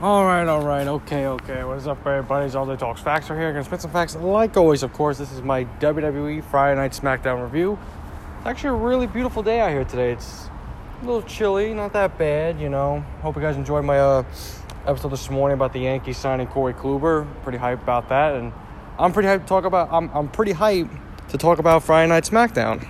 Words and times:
All 0.00 0.24
right, 0.24 0.46
all 0.46 0.62
right, 0.62 0.86
okay, 0.86 1.26
okay. 1.26 1.64
What 1.64 1.76
is 1.76 1.88
up, 1.88 2.06
everybody? 2.06 2.46
It's 2.46 2.54
all 2.54 2.64
Day 2.66 2.76
Talks 2.76 3.00
Facts 3.00 3.30
are 3.30 3.36
here. 3.36 3.50
Gonna 3.50 3.64
spit 3.64 3.80
some 3.80 3.90
facts. 3.90 4.14
Like 4.14 4.56
always, 4.56 4.84
of 4.84 4.92
course, 4.92 5.18
this 5.18 5.32
is 5.32 5.42
my 5.42 5.64
WWE 5.80 6.44
Friday 6.44 6.76
Night 6.76 6.92
SmackDown 6.92 7.42
review. 7.42 7.76
It's 8.38 8.46
actually 8.46 8.78
a 8.78 8.80
really 8.80 9.08
beautiful 9.08 9.42
day 9.42 9.58
out 9.58 9.70
here 9.72 9.84
today. 9.84 10.12
It's 10.12 10.50
a 11.02 11.04
little 11.04 11.22
chilly, 11.22 11.74
not 11.74 11.92
that 11.94 12.16
bad, 12.16 12.60
you 12.60 12.68
know. 12.68 13.00
Hope 13.22 13.34
you 13.34 13.42
guys 13.42 13.56
enjoyed 13.56 13.84
my 13.84 13.98
uh, 13.98 14.22
episode 14.86 15.08
this 15.08 15.28
morning 15.30 15.54
about 15.54 15.72
the 15.72 15.80
Yankees 15.80 16.16
signing 16.16 16.46
Corey 16.46 16.74
Kluber. 16.74 17.26
Pretty 17.42 17.58
hyped 17.58 17.82
about 17.82 18.08
that, 18.10 18.36
and 18.36 18.52
I'm 19.00 19.12
pretty 19.12 19.28
hyped 19.28 19.40
to 19.40 19.46
talk 19.46 19.64
about. 19.64 19.88
I'm 19.90 20.10
I'm 20.14 20.28
pretty 20.28 20.52
hyped 20.52 20.96
to 21.30 21.38
talk 21.38 21.58
about 21.58 21.82
Friday 21.82 22.08
Night 22.08 22.22
SmackDown. 22.22 22.86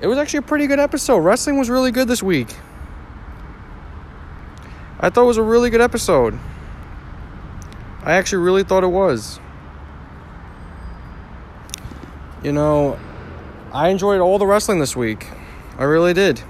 It 0.00 0.06
was 0.06 0.18
actually 0.18 0.38
a 0.38 0.42
pretty 0.42 0.68
good 0.68 0.78
episode. 0.78 1.18
Wrestling 1.18 1.58
was 1.58 1.68
really 1.68 1.90
good 1.90 2.06
this 2.06 2.22
week. 2.22 2.54
I 5.02 5.08
thought 5.08 5.22
it 5.22 5.28
was 5.28 5.38
a 5.38 5.42
really 5.42 5.70
good 5.70 5.80
episode. 5.80 6.38
I 8.02 8.12
actually 8.12 8.44
really 8.44 8.64
thought 8.64 8.84
it 8.84 8.88
was. 8.88 9.40
You 12.42 12.52
know, 12.52 13.00
I 13.72 13.88
enjoyed 13.88 14.20
all 14.20 14.38
the 14.38 14.46
wrestling 14.46 14.78
this 14.78 14.94
week. 14.94 15.26
I 15.78 15.84
really 15.84 16.12
did. 16.12 16.42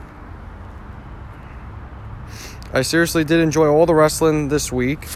I 2.73 2.82
seriously 2.82 3.23
did 3.23 3.38
enjoy 3.38 3.68
all 3.68 3.86
the 3.86 3.95
wrestling 3.95 4.48
this 4.48 4.73
week. 4.73 5.06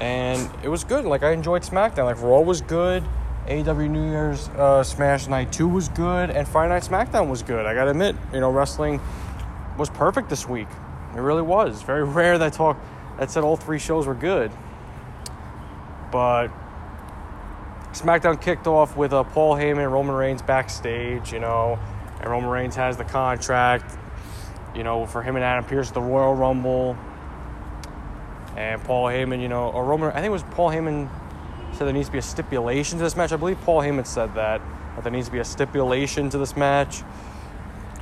And 0.00 0.50
it 0.64 0.68
was 0.68 0.82
good. 0.82 1.04
Like, 1.04 1.22
I 1.22 1.30
enjoyed 1.30 1.62
SmackDown. 1.62 2.04
Like, 2.04 2.20
Raw 2.20 2.40
was 2.40 2.62
good. 2.62 3.04
AEW 3.46 3.88
New 3.88 4.10
Year's 4.10 4.48
uh, 4.50 4.82
Smash 4.82 5.28
Night 5.28 5.52
2 5.52 5.68
was 5.68 5.88
good. 5.90 6.30
And 6.30 6.48
Friday 6.48 6.74
Night 6.74 6.82
SmackDown 6.82 7.28
was 7.28 7.44
good. 7.44 7.64
I 7.64 7.74
gotta 7.74 7.92
admit, 7.92 8.16
you 8.32 8.40
know, 8.40 8.50
wrestling 8.50 9.00
was 9.78 9.88
perfect 9.88 10.28
this 10.28 10.48
week. 10.48 10.68
It 11.16 11.22
really 11.22 11.42
was. 11.42 11.82
Very 11.82 12.04
rare 12.04 12.38
that 12.38 12.52
talk 12.52 12.78
that 13.18 13.30
said 13.30 13.44
all 13.44 13.56
three 13.56 13.78
shows 13.78 14.06
were 14.06 14.14
good. 14.14 14.50
But 16.12 16.48
SmackDown 17.92 18.40
kicked 18.40 18.66
off 18.66 18.96
with 18.96 19.12
uh, 19.12 19.24
Paul 19.24 19.56
Heyman 19.56 19.84
and 19.84 19.92
Roman 19.92 20.14
Reigns 20.14 20.42
backstage, 20.42 21.32
you 21.32 21.40
know, 21.40 21.78
and 22.20 22.30
Roman 22.30 22.50
Reigns 22.50 22.76
has 22.76 22.96
the 22.96 23.04
contract, 23.04 23.96
you 24.74 24.84
know, 24.84 25.06
for 25.06 25.22
him 25.22 25.36
and 25.36 25.44
Adam 25.44 25.64
Pearce 25.64 25.90
the 25.90 26.00
Royal 26.00 26.34
Rumble. 26.34 26.96
And 28.56 28.82
Paul 28.84 29.06
Heyman, 29.06 29.40
you 29.40 29.48
know, 29.48 29.70
or 29.70 29.84
Roman, 29.84 30.10
I 30.10 30.14
think 30.14 30.26
it 30.26 30.30
was 30.30 30.42
Paul 30.44 30.70
Heyman 30.70 31.08
said 31.72 31.86
there 31.86 31.92
needs 31.92 32.08
to 32.08 32.12
be 32.12 32.18
a 32.18 32.22
stipulation 32.22 32.98
to 32.98 33.04
this 33.04 33.16
match. 33.16 33.32
I 33.32 33.36
believe 33.36 33.60
Paul 33.62 33.80
Heyman 33.80 34.06
said 34.06 34.34
that, 34.34 34.60
that 34.94 35.02
there 35.02 35.12
needs 35.12 35.26
to 35.26 35.32
be 35.32 35.40
a 35.40 35.44
stipulation 35.44 36.30
to 36.30 36.38
this 36.38 36.56
match. 36.56 37.02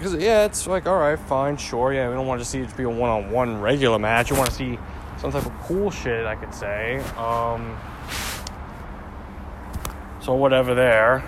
Because, 0.05 0.23
yeah, 0.23 0.45
it's 0.45 0.67
like, 0.67 0.87
all 0.87 0.99
right, 0.99 1.19
fine, 1.19 1.57
sure. 1.57 1.95
Yeah, 1.95 2.11
we 2.11 2.15
don't 2.15 2.27
want 2.27 2.39
to 2.39 2.45
see 2.45 2.59
it 2.59 2.77
be 2.77 2.83
a 2.83 2.91
one 2.91 3.09
on 3.09 3.31
one 3.31 3.59
regular 3.63 3.99
match. 3.99 4.31
We 4.31 4.37
want 4.37 4.51
to 4.51 4.55
see 4.55 4.79
some 5.17 5.33
type 5.33 5.47
of 5.47 5.53
cool 5.63 5.91
shit, 5.91 6.27
I 6.27 6.37
could 6.37 6.53
say. 6.53 6.99
Um, 7.17 7.75
so, 10.21 10.35
whatever 10.35 10.75
there. 10.75 11.25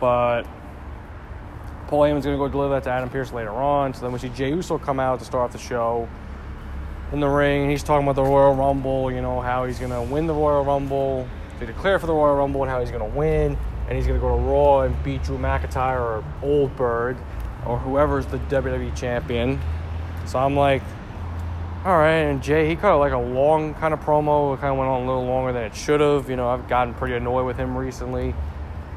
But 0.00 0.44
Paul 1.88 2.04
Heyman's 2.04 2.24
going 2.24 2.38
to 2.38 2.42
go 2.42 2.48
deliver 2.48 2.72
that 2.72 2.84
to 2.84 2.90
Adam 2.90 3.10
Pearce 3.10 3.34
later 3.34 3.50
on. 3.50 3.92
So 3.92 4.00
then 4.00 4.12
we 4.12 4.18
see 4.18 4.30
Jey 4.30 4.48
Uso 4.48 4.78
come 4.78 4.98
out 4.98 5.18
to 5.18 5.26
start 5.26 5.44
off 5.44 5.52
the 5.52 5.58
show 5.58 6.08
in 7.12 7.20
the 7.20 7.28
ring. 7.28 7.68
He's 7.68 7.82
talking 7.82 8.08
about 8.08 8.16
the 8.16 8.24
Royal 8.24 8.54
Rumble, 8.54 9.12
you 9.12 9.20
know, 9.20 9.42
how 9.42 9.66
he's 9.66 9.78
going 9.78 9.92
to 9.92 10.00
win 10.10 10.26
the 10.26 10.32
Royal 10.32 10.64
Rumble, 10.64 11.28
to 11.60 11.66
declare 11.66 11.98
for 11.98 12.06
the 12.06 12.14
Royal 12.14 12.36
Rumble, 12.36 12.62
and 12.62 12.70
how 12.70 12.80
he's 12.80 12.90
going 12.90 13.12
to 13.12 13.18
win 13.18 13.58
and 13.88 13.96
he's 13.96 14.06
going 14.06 14.20
to 14.20 14.24
go 14.24 14.36
to 14.36 14.42
Raw 14.42 14.82
and 14.82 15.02
beat 15.02 15.22
Drew 15.22 15.38
McIntyre 15.38 15.98
or 15.98 16.24
Goldberg 16.40 17.16
or 17.66 17.78
whoever's 17.78 18.26
the 18.26 18.38
WWE 18.38 18.94
champion. 18.94 19.58
So 20.26 20.38
I'm 20.38 20.54
like, 20.54 20.82
all 21.84 21.96
right. 21.96 22.10
And 22.10 22.42
Jey, 22.42 22.68
he 22.68 22.76
cut 22.76 22.98
like 22.98 23.12
a 23.12 23.18
long 23.18 23.72
kind 23.74 23.94
of 23.94 24.00
promo. 24.00 24.54
It 24.54 24.60
kind 24.60 24.72
of 24.72 24.78
went 24.78 24.90
on 24.90 25.02
a 25.02 25.06
little 25.06 25.24
longer 25.24 25.52
than 25.52 25.62
it 25.62 25.74
should 25.74 26.00
have. 26.00 26.28
You 26.28 26.36
know, 26.36 26.48
I've 26.48 26.68
gotten 26.68 26.92
pretty 26.94 27.14
annoyed 27.14 27.46
with 27.46 27.56
him 27.56 27.76
recently. 27.76 28.34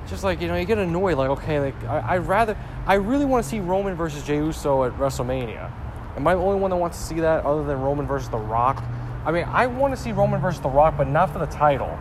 Just 0.08 0.26
like, 0.26 0.42
you 0.42 0.50
know, 0.50 0.58
you 0.58 0.66
get 0.66 0.78
annoyed. 0.78 1.18
Like, 1.18 1.30
okay, 1.30 1.60
like, 1.60 1.84
I, 1.86 2.20
would 2.20 2.28
rather, 2.28 2.58
I 2.86 2.96
really 2.96 3.24
want 3.24 3.46
to 3.46 3.50
see 3.50 3.62
Roman 3.62 3.96
versus 3.96 4.24
Jey 4.24 4.38
Uso 4.38 4.84
at 4.84 4.92
WrestleMania. 4.94 5.72
Am 6.18 6.28
I 6.28 6.36
the 6.36 6.42
only 6.42 6.60
one 6.60 6.72
that 6.72 6.78
wants 6.78 6.98
to 6.98 7.04
see 7.04 7.22
that 7.22 7.46
other 7.46 7.64
than 7.64 7.80
Roman 7.80 8.06
versus 8.06 8.28
The 8.28 8.38
Rock? 8.38 8.84
I 9.26 9.32
mean, 9.32 9.46
I 9.46 9.68
want 9.68 9.96
to 9.96 10.02
see 10.02 10.12
Roman 10.12 10.42
versus 10.42 10.60
The 10.60 10.70
Rock, 10.70 10.96
but 10.98 11.08
not 11.08 11.32
for 11.32 11.40
the 11.40 11.46
title. 11.46 11.98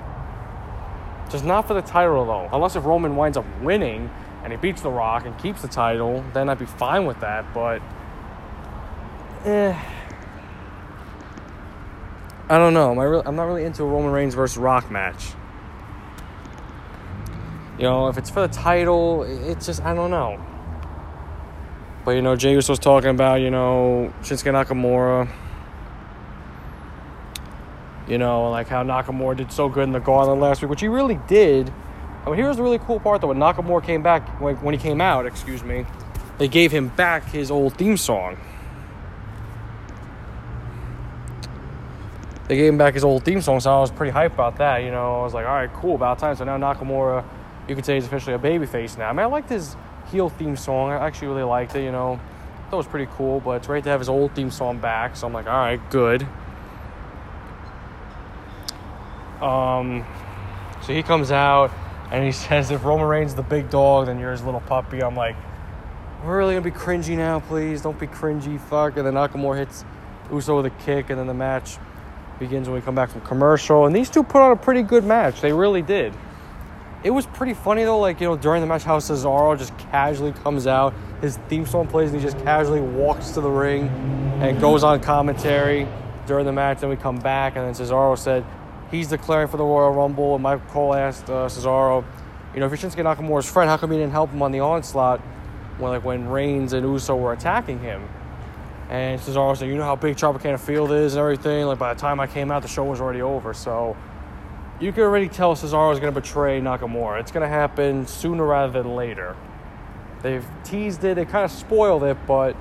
Just 1.30 1.44
not 1.44 1.68
for 1.68 1.74
the 1.74 1.82
title 1.82 2.24
though. 2.24 2.48
Unless 2.52 2.76
if 2.76 2.84
Roman 2.84 3.14
winds 3.14 3.36
up 3.36 3.46
winning 3.62 4.10
and 4.42 4.52
he 4.52 4.56
beats 4.56 4.82
The 4.82 4.90
Rock 4.90 5.26
and 5.26 5.38
keeps 5.38 5.62
the 5.62 5.68
title, 5.68 6.24
then 6.32 6.48
I'd 6.48 6.58
be 6.58 6.66
fine 6.66 7.06
with 7.06 7.20
that. 7.20 7.54
But 7.54 7.80
eh, 9.44 9.78
I 12.48 12.58
don't 12.58 12.74
know. 12.74 12.90
Am 12.90 13.22
I'm 13.26 13.36
not 13.36 13.44
really 13.44 13.64
into 13.64 13.84
a 13.84 13.86
Roman 13.86 14.10
Reigns 14.10 14.34
versus 14.34 14.58
Rock 14.58 14.90
match. 14.90 15.32
You 17.78 17.84
know, 17.84 18.08
if 18.08 18.18
it's 18.18 18.28
for 18.28 18.46
the 18.46 18.52
title, 18.52 19.22
it's 19.22 19.66
just 19.66 19.82
I 19.82 19.94
don't 19.94 20.10
know. 20.10 20.44
But 22.04 22.12
you 22.12 22.22
know, 22.22 22.34
Jey 22.34 22.56
was 22.56 22.66
talking 22.66 23.10
about 23.10 23.40
you 23.40 23.50
know 23.50 24.12
Shinsuke 24.22 24.52
Nakamura 24.52 25.30
you 28.10 28.18
know, 28.18 28.50
like 28.50 28.66
how 28.66 28.82
Nakamura 28.82 29.36
did 29.36 29.52
so 29.52 29.68
good 29.68 29.84
in 29.84 29.92
the 29.92 30.00
Gauntlet 30.00 30.38
last 30.38 30.60
week, 30.60 30.68
which 30.68 30.80
he 30.80 30.88
really 30.88 31.20
did. 31.28 31.72
I 32.26 32.26
mean, 32.26 32.34
here's 32.34 32.56
the 32.56 32.62
really 32.62 32.80
cool 32.80 32.98
part 32.98 33.20
though. 33.20 33.28
When 33.28 33.38
Nakamura 33.38 33.84
came 33.84 34.02
back, 34.02 34.40
when, 34.40 34.56
when 34.56 34.74
he 34.74 34.80
came 34.80 35.00
out, 35.00 35.26
excuse 35.26 35.62
me, 35.62 35.86
they 36.38 36.48
gave 36.48 36.72
him 36.72 36.88
back 36.88 37.24
his 37.30 37.52
old 37.52 37.74
theme 37.74 37.96
song. 37.96 38.36
They 42.48 42.56
gave 42.56 42.72
him 42.72 42.78
back 42.78 42.94
his 42.94 43.04
old 43.04 43.24
theme 43.24 43.40
song, 43.40 43.60
so 43.60 43.70
I 43.70 43.78
was 43.78 43.92
pretty 43.92 44.12
hyped 44.12 44.34
about 44.34 44.56
that. 44.56 44.78
You 44.78 44.90
know, 44.90 45.20
I 45.20 45.22
was 45.22 45.32
like, 45.32 45.46
all 45.46 45.54
right, 45.54 45.72
cool, 45.72 45.94
about 45.94 46.18
time. 46.18 46.34
So 46.34 46.42
now 46.42 46.58
Nakamura, 46.58 47.24
you 47.68 47.76
could 47.76 47.86
say 47.86 47.94
he's 47.94 48.06
officially 48.06 48.34
a 48.34 48.40
babyface 48.40 48.98
now. 48.98 49.08
I 49.08 49.12
mean, 49.12 49.20
I 49.20 49.26
liked 49.26 49.48
his 49.48 49.76
heel 50.10 50.30
theme 50.30 50.56
song. 50.56 50.90
I 50.90 51.06
actually 51.06 51.28
really 51.28 51.44
liked 51.44 51.76
it. 51.76 51.84
You 51.84 51.92
know, 51.92 52.18
that 52.70 52.76
was 52.76 52.88
pretty 52.88 53.08
cool. 53.14 53.38
But 53.38 53.52
it's 53.52 53.68
great 53.68 53.84
to 53.84 53.90
have 53.90 54.00
his 54.00 54.08
old 54.08 54.34
theme 54.34 54.50
song 54.50 54.78
back. 54.78 55.14
So 55.14 55.28
I'm 55.28 55.32
like, 55.32 55.46
all 55.46 55.52
right, 55.52 55.80
good. 55.90 56.26
Um, 59.42 60.04
so 60.82 60.92
he 60.92 61.02
comes 61.02 61.30
out 61.30 61.70
and 62.10 62.24
he 62.24 62.32
says, 62.46 62.70
if 62.70 62.84
Roman 62.84 63.06
Reigns 63.06 63.34
the 63.34 63.42
big 63.42 63.70
dog, 63.70 64.06
then 64.06 64.18
you're 64.18 64.32
his 64.32 64.42
little 64.42 64.60
puppy. 64.60 65.02
I'm 65.02 65.16
like, 65.16 65.36
we're 66.24 66.36
really 66.36 66.54
gonna 66.54 66.64
be 66.64 66.70
cringy 66.70 67.16
now, 67.16 67.40
please. 67.40 67.82
Don't 67.82 67.98
be 67.98 68.06
cringy, 68.06 68.60
fuck. 68.60 68.96
And 68.96 69.06
then 69.06 69.14
Nakamura 69.14 69.58
hits 69.58 69.84
Uso 70.30 70.56
with 70.56 70.66
a 70.66 70.84
kick, 70.84 71.10
and 71.10 71.18
then 71.18 71.26
the 71.26 71.34
match 71.34 71.78
begins 72.38 72.68
when 72.68 72.74
we 72.74 72.82
come 72.82 72.94
back 72.94 73.10
from 73.10 73.20
commercial. 73.22 73.86
And 73.86 73.94
these 73.94 74.10
two 74.10 74.22
put 74.22 74.42
on 74.42 74.52
a 74.52 74.56
pretty 74.56 74.82
good 74.82 75.04
match. 75.04 75.40
They 75.40 75.52
really 75.52 75.82
did. 75.82 76.12
It 77.02 77.10
was 77.10 77.24
pretty 77.24 77.54
funny 77.54 77.84
though, 77.84 77.98
like, 77.98 78.20
you 78.20 78.26
know, 78.26 78.36
during 78.36 78.60
the 78.60 78.66
match, 78.66 78.82
how 78.82 78.98
Cesaro 78.98 79.56
just 79.56 79.76
casually 79.78 80.32
comes 80.32 80.66
out, 80.66 80.92
his 81.22 81.38
theme 81.48 81.64
song 81.64 81.86
plays, 81.86 82.12
and 82.12 82.20
he 82.20 82.26
just 82.26 82.38
casually 82.44 82.80
walks 82.80 83.30
to 83.30 83.40
the 83.40 83.48
ring 83.48 83.88
and 84.42 84.60
goes 84.60 84.84
on 84.84 85.00
commentary 85.00 85.88
during 86.26 86.44
the 86.44 86.52
match. 86.52 86.80
Then 86.80 86.90
we 86.90 86.96
come 86.96 87.18
back, 87.18 87.56
and 87.56 87.66
then 87.66 87.72
Cesaro 87.72 88.18
said, 88.18 88.44
he's 88.90 89.08
declaring 89.08 89.48
for 89.48 89.56
the 89.56 89.64
Royal 89.64 89.92
Rumble. 89.92 90.34
And 90.34 90.42
Michael 90.42 90.66
Cole 90.70 90.94
asked 90.94 91.28
uh, 91.30 91.46
Cesaro, 91.46 92.04
you 92.54 92.60
know, 92.60 92.66
if 92.66 92.72
you're 92.72 92.90
Shinsuke 92.90 93.04
Nakamura's 93.04 93.48
friend, 93.48 93.70
how 93.70 93.76
come 93.76 93.92
you 93.92 93.98
didn't 93.98 94.12
help 94.12 94.30
him 94.30 94.42
on 94.42 94.52
the 94.52 94.60
onslaught 94.60 95.20
when 95.78 95.92
like 95.92 96.04
when 96.04 96.28
Reigns 96.28 96.72
and 96.72 96.86
Uso 96.86 97.16
were 97.16 97.32
attacking 97.32 97.80
him? 97.80 98.08
And 98.88 99.20
Cesaro 99.20 99.56
said, 99.56 99.68
you 99.68 99.76
know 99.76 99.84
how 99.84 99.94
big 99.94 100.16
Tropicana 100.16 100.58
Field 100.58 100.90
is 100.90 101.14
and 101.14 101.20
everything. 101.20 101.66
Like 101.66 101.78
by 101.78 101.94
the 101.94 102.00
time 102.00 102.18
I 102.18 102.26
came 102.26 102.50
out, 102.50 102.62
the 102.62 102.68
show 102.68 102.84
was 102.84 103.00
already 103.00 103.22
over. 103.22 103.54
So 103.54 103.96
you 104.80 104.92
could 104.92 105.04
already 105.04 105.28
tell 105.28 105.54
Cesaro 105.54 105.92
is 105.92 106.00
going 106.00 106.12
to 106.12 106.20
betray 106.20 106.60
Nakamura. 106.60 107.20
It's 107.20 107.30
going 107.30 107.42
to 107.42 107.48
happen 107.48 108.06
sooner 108.06 108.44
rather 108.44 108.82
than 108.82 108.96
later. 108.96 109.36
They've 110.22 110.46
teased 110.64 111.04
it. 111.04 111.14
They 111.14 111.24
kind 111.24 111.44
of 111.44 111.52
spoiled 111.52 112.02
it, 112.02 112.16
but 112.26 112.56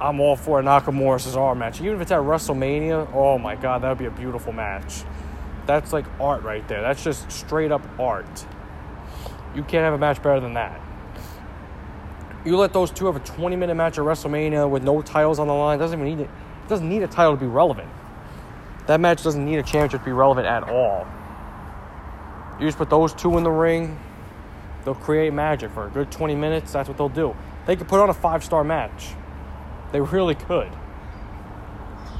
I'm 0.00 0.20
all 0.20 0.36
for 0.36 0.58
a 0.58 0.62
Nakamura 0.62 1.20
Cesaro 1.20 1.56
match. 1.56 1.80
Even 1.80 1.94
if 1.94 2.00
it's 2.00 2.10
at 2.10 2.20
WrestleMania, 2.20 3.14
oh 3.14 3.38
my 3.38 3.54
God, 3.54 3.82
that 3.82 3.90
would 3.90 3.98
be 3.98 4.06
a 4.06 4.10
beautiful 4.10 4.52
match. 4.52 5.04
That's 5.66 5.92
like 5.92 6.04
art 6.20 6.42
right 6.42 6.66
there. 6.68 6.82
That's 6.82 7.02
just 7.02 7.30
straight 7.30 7.72
up 7.72 7.82
art. 7.98 8.46
You 9.54 9.62
can't 9.62 9.84
have 9.84 9.94
a 9.94 9.98
match 9.98 10.22
better 10.22 10.40
than 10.40 10.54
that. 10.54 10.80
You 12.44 12.56
let 12.58 12.72
those 12.72 12.90
two 12.90 13.06
have 13.06 13.16
a 13.16 13.20
20 13.20 13.56
minute 13.56 13.74
match 13.74 13.98
at 13.98 14.04
WrestleMania 14.04 14.68
with 14.68 14.82
no 14.82 15.00
titles 15.00 15.38
on 15.38 15.46
the 15.46 15.54
line. 15.54 15.78
Doesn't 15.78 15.98
even 15.98 16.16
need 16.18 16.24
it. 16.24 16.30
Doesn't 16.68 16.88
need 16.88 17.02
a 17.02 17.06
title 17.06 17.34
to 17.34 17.40
be 17.40 17.46
relevant. 17.46 17.88
That 18.86 19.00
match 19.00 19.22
doesn't 19.22 19.44
need 19.44 19.56
a 19.56 19.62
championship 19.62 20.00
to 20.00 20.04
be 20.04 20.12
relevant 20.12 20.46
at 20.46 20.68
all. 20.68 21.06
You 22.60 22.66
just 22.66 22.76
put 22.76 22.90
those 22.90 23.14
two 23.14 23.38
in 23.38 23.44
the 23.44 23.50
ring. 23.50 23.98
They'll 24.84 24.94
create 24.94 25.32
magic 25.32 25.70
for 25.70 25.86
a 25.86 25.90
good 25.90 26.10
20 26.10 26.34
minutes. 26.34 26.72
That's 26.72 26.88
what 26.88 26.98
they'll 26.98 27.08
do. 27.08 27.34
They 27.66 27.76
could 27.76 27.88
put 27.88 28.00
on 28.00 28.10
a 28.10 28.14
five 28.14 28.44
star 28.44 28.62
match. 28.62 29.14
They 29.92 30.00
really 30.00 30.34
could. 30.34 30.70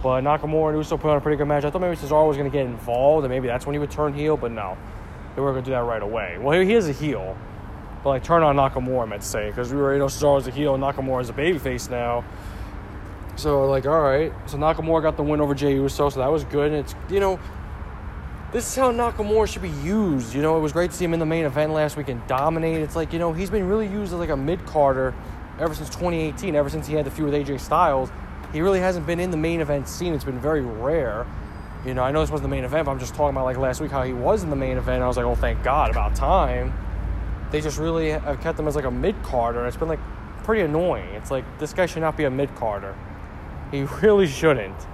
But 0.05 0.23
Nakamura 0.23 0.69
and 0.69 0.77
Uso 0.77 0.99
put 0.99 1.11
on 1.11 1.17
a 1.17 1.21
pretty 1.23 1.39
good 1.39 1.49
match. 1.49 1.65
I 1.65 1.71
thought 1.71 1.81
maybe 1.81 1.97
Cesaro 1.97 2.29
was 2.29 2.37
going 2.37 2.51
to 2.51 2.55
get 2.55 2.67
involved 2.67 3.25
and 3.25 3.33
maybe 3.33 3.47
that's 3.47 3.65
when 3.65 3.73
he 3.73 3.79
would 3.79 3.91
turn 3.91 4.13
heel, 4.13 4.37
but 4.37 4.53
no. 4.53 4.77
They 5.35 5.41
weren't 5.41 5.55
going 5.55 5.65
to 5.65 5.71
do 5.71 5.75
that 5.75 5.85
right 5.85 6.03
away. 6.03 6.37
Well, 6.39 6.61
he 6.61 6.75
is 6.75 6.91
a 6.91 6.93
heel. 6.93 7.39
But 8.03 8.11
like 8.11 8.23
turn 8.23 8.43
on 8.43 8.57
Nakamura, 8.57 9.05
I 9.05 9.07
meant 9.07 9.23
to 9.23 9.27
say, 9.27 9.49
because 9.49 9.73
we 9.73 9.81
already 9.81 10.01
know 10.01 10.05
Cesaro's 10.05 10.47
a 10.47 10.51
heel 10.51 10.75
and 10.75 10.85
Nakamura 10.85 11.23
is 11.23 11.31
a 11.31 11.33
babyface 11.33 11.89
now. 11.89 12.23
So 13.37 13.65
like, 13.65 13.87
all 13.87 14.03
right. 14.03 14.31
So 14.45 14.59
Nakamura 14.59 15.01
got 15.01 15.17
the 15.17 15.23
win 15.23 15.41
over 15.41 15.55
Jey 15.55 15.73
Uso, 15.73 16.11
so 16.11 16.21
that 16.21 16.31
was 16.31 16.45
good. 16.45 16.73
And 16.73 16.85
it's 16.85 16.95
you 17.09 17.19
know, 17.19 17.41
this 18.53 18.69
is 18.69 18.77
how 18.77 18.93
Nakamura 18.93 19.51
should 19.51 19.63
be 19.63 19.71
used. 19.71 20.35
You 20.35 20.43
know, 20.43 20.59
it 20.59 20.61
was 20.61 20.73
great 20.73 20.91
to 20.91 20.97
see 20.99 21.07
him 21.07 21.15
in 21.15 21.19
the 21.19 21.25
main 21.25 21.47
event 21.47 21.73
last 21.73 21.97
week 21.97 22.09
and 22.09 22.25
dominate. 22.27 22.83
It's 22.83 22.95
like 22.95 23.15
you 23.15 23.19
know 23.19 23.33
he's 23.33 23.49
been 23.49 23.67
really 23.67 23.89
used 23.89 24.13
as 24.13 24.19
like 24.19 24.29
a 24.29 24.37
mid 24.37 24.67
carder 24.67 25.15
ever 25.59 25.75
since 25.75 25.89
2018. 25.89 26.55
Ever 26.55 26.69
since 26.69 26.87
he 26.87 26.93
had 26.93 27.07
the 27.07 27.11
feud 27.11 27.31
with 27.31 27.47
AJ 27.47 27.59
Styles, 27.59 28.11
he 28.55 28.61
really 28.61 28.79
hasn't 28.79 29.05
been 29.05 29.19
in 29.19 29.33
the 29.33 29.37
main 29.37 29.61
event 29.61 29.89
scene. 29.89 30.15
It's 30.15 30.23
been 30.23 30.39
very 30.39 30.61
rare. 30.61 31.27
You 31.85 31.93
know, 31.93 32.05
I 32.05 32.13
know 32.13 32.21
this 32.21 32.31
wasn't 32.31 32.45
the 32.45 32.57
main 32.57 32.63
event, 32.63 32.87
but 32.87 32.93
I'm 32.93 33.01
just 33.01 33.13
talking 33.13 33.37
about 33.37 33.45
like 33.45 33.57
last 33.57 33.81
week 33.81 33.91
how 33.91 34.05
he 34.05 34.13
was 34.13 34.45
in 34.45 34.49
the 34.49 34.57
main 34.57 34.79
event. 34.79 35.03
I 35.03 35.09
was 35.09 35.17
like, 35.17 35.27
oh, 35.27 35.35
thank 35.35 35.65
God, 35.65 35.91
about 35.91 36.15
time. 36.15 36.73
They 37.51 37.61
just 37.61 37.79
really 37.79 38.11
have 38.11 38.41
kept 38.41 38.57
him 38.57 38.69
as 38.69 38.77
like 38.77 38.85
a 38.85 38.91
mid 38.93 39.21
carder, 39.25 39.59
and 39.59 39.67
it's 39.67 39.77
been 39.77 39.89
like 39.89 39.99
pretty 40.45 40.63
annoying. 40.63 41.09
It's 41.17 41.33
like 41.33 41.45
this 41.59 41.75
guy 41.75 41.87
should 41.87 42.03
not 42.03 42.17
be 42.17 42.25
a 42.25 42.31
mid 42.31 42.55
carder. 42.55 42.97
He 43.73 43.83
really 44.03 44.29
shouldn't. 44.29 44.87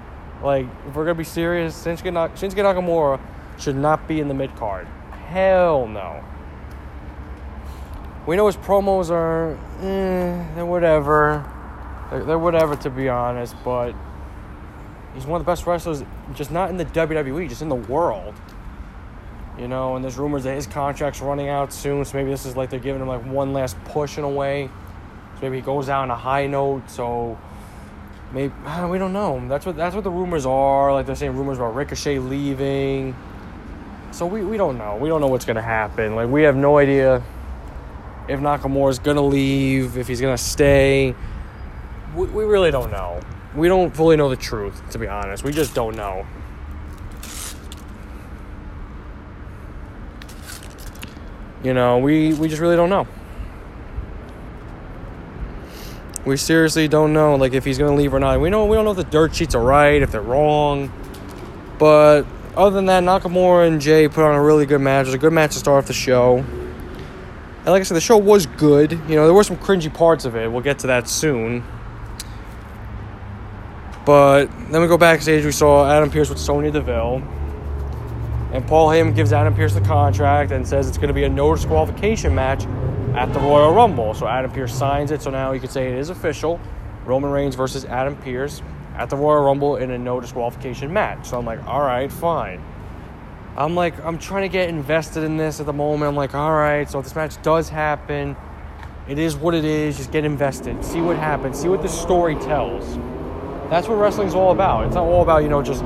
Like, 0.43 0.67
if 0.89 0.95
we're 0.97 1.05
gonna 1.05 1.17
be 1.17 1.25
serious, 1.25 1.85
Shinsuke, 1.85 2.31
Shinsuke 2.39 2.65
Nakamura 2.65 3.21
should 3.59 3.77
not 3.77 4.09
be 4.09 4.21
in 4.21 4.29
the 4.29 4.35
mid 4.35 4.57
card. 4.57 4.87
Hell 5.29 5.87
no. 5.87 6.25
We 8.27 8.37
know 8.37 8.47
his 8.47 8.57
promos 8.57 9.11
are, 9.11 9.59
eh, 9.83 10.63
whatever. 10.63 11.45
They're, 12.11 12.25
they're 12.25 12.39
whatever, 12.39 12.77
to 12.77 12.91
be 12.91 13.09
honest, 13.09 13.55
but 13.65 13.95
he's 15.15 15.27
one 15.27 15.41
of 15.41 15.47
the 15.47 15.51
best 15.51 15.67
wrestlers, 15.67 16.03
just 16.35 16.51
not 16.51 16.71
in 16.71 16.77
the 16.77 16.85
WWE, 16.87 17.49
just 17.49 17.63
in 17.63 17.69
the 17.69 17.75
world. 17.75 18.35
You 19.59 19.69
know, 19.69 19.97
and 19.97 20.05
there's 20.05 20.17
rumors 20.17 20.45
that 20.45 20.55
his 20.55 20.67
contract's 20.67 21.21
running 21.21 21.49
out 21.49 21.73
soon, 21.73 22.05
so 22.05 22.17
maybe 22.17 22.31
this 22.31 22.47
is 22.47 22.57
like 22.57 22.71
they're 22.71 22.81
giving 22.81 23.03
him 23.03 23.09
like 23.09 23.25
one 23.27 23.53
last 23.53 23.77
push 23.85 24.17
in 24.17 24.25
a 24.25 24.29
way. 24.29 24.71
So 25.35 25.43
maybe 25.43 25.57
he 25.57 25.63
goes 25.63 25.89
out 25.89 26.03
on 26.03 26.11
a 26.11 26.17
high 26.17 26.47
note. 26.47 26.89
So 26.89 27.39
maybe 28.33 28.53
we 28.89 28.99
don't 28.99 29.13
know. 29.13 29.47
That's 29.49 29.67
what 29.67 29.77
that's 29.77 29.95
what 29.95 30.05
the 30.05 30.11
rumors 30.11 30.47
are. 30.47 30.93
Like 30.93 31.07
they're 31.07 31.15
saying 31.15 31.37
rumors 31.37 31.59
about 31.59 31.75
Ricochet 31.75 32.19
leaving. 32.21 33.15
So 34.13 34.27
we, 34.27 34.43
we 34.43 34.57
don't 34.57 34.79
know. 34.79 34.97
We 34.97 35.09
don't 35.09 35.21
know 35.21 35.29
what's 35.29 35.45
gonna 35.45 35.63
happen. 35.63 36.15
Like 36.15 36.29
we 36.29 36.43
have 36.43 36.57
no 36.57 36.79
idea 36.79 37.23
if 38.29 38.41
Nakamura's 38.41 38.99
gonna 38.99 39.21
leave, 39.21 39.99
if 39.99 40.09
he's 40.09 40.21
gonna 40.21 40.39
stay. 40.39 41.15
We, 42.15 42.45
really 42.45 42.71
don't 42.71 42.91
know. 42.91 43.21
We 43.55 43.69
don't 43.69 43.95
fully 43.95 44.17
know 44.17 44.29
the 44.29 44.37
truth, 44.37 44.91
to 44.91 44.99
be 44.99 45.07
honest. 45.07 45.45
We 45.45 45.53
just 45.53 45.75
don't 45.75 45.97
know. 45.97 46.27
You 51.63 51.75
know, 51.75 51.99
we, 51.99 52.33
we 52.35 52.49
just 52.49 52.61
really 52.61 52.77
don't 52.77 52.91
know. 52.91 53.07
We 56.25 56.37
seriously 56.37 56.89
don't 56.89 57.13
know, 57.13 57.37
like, 57.37 57.55
if 57.55 57.65
he's 57.65 57.79
gonna 57.79 57.95
leave 57.95 58.13
or 58.13 58.21
not. 58.21 58.41
We 58.41 58.51
know 58.51 58.67
we 58.67 58.77
don't 58.77 58.85
know 58.85 58.91
if 58.91 58.97
the 58.97 59.05
dirt 59.05 59.35
sheets 59.35 59.55
are 59.55 59.63
right, 59.63 60.03
if 60.03 60.11
they're 60.11 60.21
wrong. 60.21 60.93
But 61.79 62.25
other 62.57 62.75
than 62.75 62.87
that, 62.87 63.05
Nakamura 63.05 63.69
and 63.69 63.81
Jey 63.81 64.09
put 64.09 64.25
on 64.25 64.35
a 64.35 64.43
really 64.43 64.67
good 64.67 64.81
match. 64.81 65.05
It 65.05 65.09
was 65.09 65.15
a 65.15 65.19
good 65.19 65.33
match 65.33 65.53
to 65.53 65.59
start 65.59 65.79
off 65.79 65.87
the 65.87 65.93
show. 65.93 66.39
And 66.39 67.67
like 67.67 67.81
I 67.81 67.85
said, 67.85 67.97
the 67.97 68.01
show 68.01 68.17
was 68.19 68.47
good. 68.47 68.93
You 68.93 69.17
know, 69.17 69.27
there 69.27 69.35
were 69.35 69.45
some 69.45 69.57
cringy 69.57 69.93
parts 69.93 70.25
of 70.25 70.35
it. 70.35 70.51
We'll 70.51 70.63
get 70.63 70.79
to 70.81 70.89
that 70.89 71.09
soon. 71.09 71.63
But 74.05 74.47
then 74.71 74.81
we 74.81 74.89
go 74.89 74.97
backstage. 74.97 75.45
We 75.45 75.53
saw 75.53 75.91
Adam 75.91 76.11
Pearce 76.11 76.29
with 76.29 76.39
Sonya 76.39 76.71
Deville. 76.71 77.23
And 78.53 78.67
Paul 78.67 78.89
Heyman 78.89 79.15
gives 79.15 79.33
Adam 79.33 79.55
Pearce 79.55 79.75
the 79.75 79.81
contract 79.81 80.51
and 80.51 80.67
says 80.67 80.89
it's 80.89 80.99
going 80.99 81.09
to 81.09 81.15
be 81.15 81.25
a 81.25 81.29
no 81.29 81.55
disqualification 81.55 82.35
match 82.35 82.65
at 83.15 83.33
the 83.33 83.39
Royal 83.39 83.73
Rumble. 83.73 84.15
So 84.15 84.27
Adam 84.27 84.51
Pearce 84.51 84.75
signs 84.75 85.11
it. 85.11 85.23
So 85.23 85.31
now 85.31 85.53
you 85.53 85.61
could 85.61 85.71
say 85.71 85.89
it 85.89 85.99
is 85.99 86.11
official. 86.11 86.61
Roman 87.05 87.31
Reigns 87.31 87.55
versus 87.55 87.85
Adam 87.85 88.17
Pearce 88.17 88.63
at 88.97 89.09
the 89.09 89.17
Royal 89.17 89.43
Rumble 89.43 89.77
in 89.77 89.91
a 89.91 89.99
no 89.99 90.21
disqualification 90.21 90.93
match. 90.93 91.27
So 91.27 91.39
I'm 91.39 91.47
like, 91.47 91.65
all 91.67 91.81
right, 91.81 92.11
fine. 92.11 92.63
I'm 93.57 93.75
like, 93.75 94.03
I'm 94.05 94.19
trying 94.19 94.43
to 94.43 94.49
get 94.49 94.69
invested 94.69 95.23
in 95.23 95.37
this 95.37 95.61
at 95.61 95.67
the 95.67 95.73
moment. 95.73 96.09
I'm 96.09 96.17
like, 96.17 96.35
all 96.35 96.53
right, 96.53 96.89
so 96.91 96.99
if 96.99 97.05
this 97.05 97.15
match 97.15 97.41
does 97.43 97.69
happen, 97.69 98.37
it 99.09 99.19
is 99.19 99.37
what 99.37 99.55
it 99.55 99.65
is. 99.65 99.97
Just 99.97 100.13
get 100.13 100.25
invested. 100.25 100.85
See 100.85 101.01
what 101.01 101.17
happens. 101.17 101.59
See 101.59 101.69
what 101.69 101.83
the 101.83 101.89
story 101.89 102.37
tells. 102.37 102.99
That's 103.71 103.87
what 103.87 103.95
wrestling's 103.95 104.35
all 104.35 104.51
about. 104.51 104.87
It's 104.87 104.97
not 104.97 105.05
all 105.05 105.23
about, 105.23 105.45
you 105.45 105.49
know, 105.49 105.63
just 105.63 105.85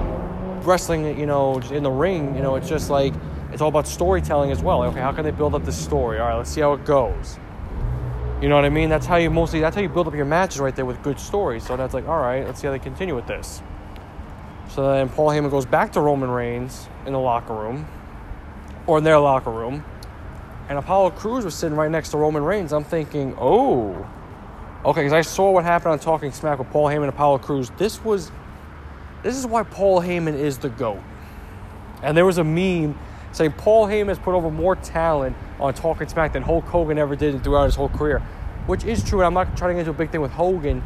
wrestling, 0.66 1.18
you 1.18 1.26
know, 1.26 1.58
in 1.70 1.82
the 1.82 1.90
ring. 1.90 2.34
You 2.34 2.42
know, 2.42 2.56
it's 2.56 2.68
just 2.68 2.88
like, 2.88 3.12
it's 3.52 3.60
all 3.60 3.68
about 3.68 3.86
storytelling 3.86 4.50
as 4.50 4.62
well. 4.62 4.82
Okay, 4.84 5.00
how 5.00 5.12
can 5.12 5.22
they 5.22 5.30
build 5.30 5.54
up 5.54 5.64
this 5.66 5.76
story? 5.76 6.18
All 6.18 6.28
right, 6.28 6.36
let's 6.36 6.50
see 6.50 6.62
how 6.62 6.72
it 6.72 6.86
goes. 6.86 7.38
You 8.40 8.48
know 8.48 8.56
what 8.56 8.64
I 8.64 8.70
mean? 8.70 8.88
That's 8.88 9.04
how 9.04 9.16
you 9.16 9.30
mostly, 9.30 9.60
that's 9.60 9.76
how 9.76 9.82
you 9.82 9.90
build 9.90 10.08
up 10.08 10.14
your 10.14 10.24
matches 10.24 10.60
right 10.60 10.74
there 10.74 10.86
with 10.86 11.02
good 11.02 11.20
stories. 11.20 11.64
So 11.66 11.76
that's 11.76 11.92
like, 11.94 12.08
all 12.08 12.20
right, 12.20 12.46
let's 12.46 12.60
see 12.60 12.66
how 12.66 12.72
they 12.72 12.78
continue 12.78 13.14
with 13.14 13.26
this. 13.26 13.62
So 14.70 14.90
then 14.90 15.10
Paul 15.10 15.28
Heyman 15.28 15.50
goes 15.50 15.66
back 15.66 15.92
to 15.92 16.00
Roman 16.00 16.30
Reigns 16.30 16.88
in 17.06 17.12
the 17.12 17.18
locker 17.18 17.54
room, 17.54 17.86
or 18.86 18.98
in 18.98 19.04
their 19.04 19.18
locker 19.18 19.50
room, 19.50 19.84
and 20.68 20.78
Apollo 20.78 21.10
Crews 21.10 21.44
was 21.44 21.54
sitting 21.54 21.76
right 21.76 21.90
next 21.90 22.10
to 22.10 22.16
Roman 22.16 22.42
Reigns. 22.42 22.72
I'm 22.72 22.84
thinking, 22.84 23.36
oh, 23.38 24.08
okay, 24.84 25.00
because 25.00 25.12
I 25.12 25.22
saw 25.22 25.50
what 25.50 25.64
happened 25.64 25.92
on 25.92 25.98
Talking 25.98 26.32
Smack 26.32 26.58
with 26.58 26.70
Paul 26.70 26.88
Heyman 26.88 27.02
and 27.02 27.08
Apollo 27.08 27.38
Crews. 27.38 27.70
This 27.78 28.04
was, 28.04 28.30
this 29.22 29.36
is 29.36 29.46
why 29.46 29.62
Paul 29.62 30.00
Heyman 30.00 30.34
is 30.34 30.58
the 30.58 30.68
GOAT. 30.68 31.00
And 32.02 32.16
there 32.16 32.26
was 32.26 32.38
a 32.38 32.44
meme 32.44 32.98
saying 33.32 33.52
Paul 33.52 33.86
Heyman 33.86 34.08
has 34.08 34.18
put 34.18 34.34
over 34.34 34.50
more 34.50 34.76
talent 34.76 35.36
on 35.58 35.74
Talking 35.74 36.08
Smack 36.08 36.32
than 36.32 36.42
Hulk 36.42 36.64
Hogan 36.64 36.98
ever 36.98 37.16
did 37.16 37.42
throughout 37.42 37.64
his 37.64 37.74
whole 37.74 37.88
career, 37.88 38.20
which 38.66 38.84
is 38.84 39.02
true. 39.02 39.20
And 39.20 39.26
I'm 39.26 39.34
not 39.34 39.56
trying 39.56 39.70
to 39.70 39.74
get 39.74 39.80
into 39.80 39.90
a 39.90 39.94
big 39.94 40.10
thing 40.10 40.20
with 40.20 40.32
Hogan. 40.32 40.82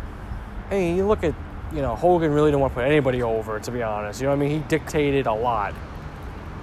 Mean, 0.71 0.97
you 0.97 1.07
look 1.07 1.25
at, 1.25 1.35
you 1.73 1.83
know, 1.83 1.97
Hogan 1.97 2.33
really 2.33 2.51
didn't 2.51 2.61
want 2.61 2.73
to 2.73 2.75
put 2.77 2.85
anybody 2.85 3.23
over, 3.23 3.59
to 3.59 3.71
be 3.71 3.83
honest. 3.83 4.21
You 4.21 4.27
know 4.27 4.37
what 4.37 4.45
I 4.45 4.49
mean? 4.49 4.63
He 4.63 4.69
dictated 4.69 5.27
a 5.27 5.33
lot. 5.33 5.75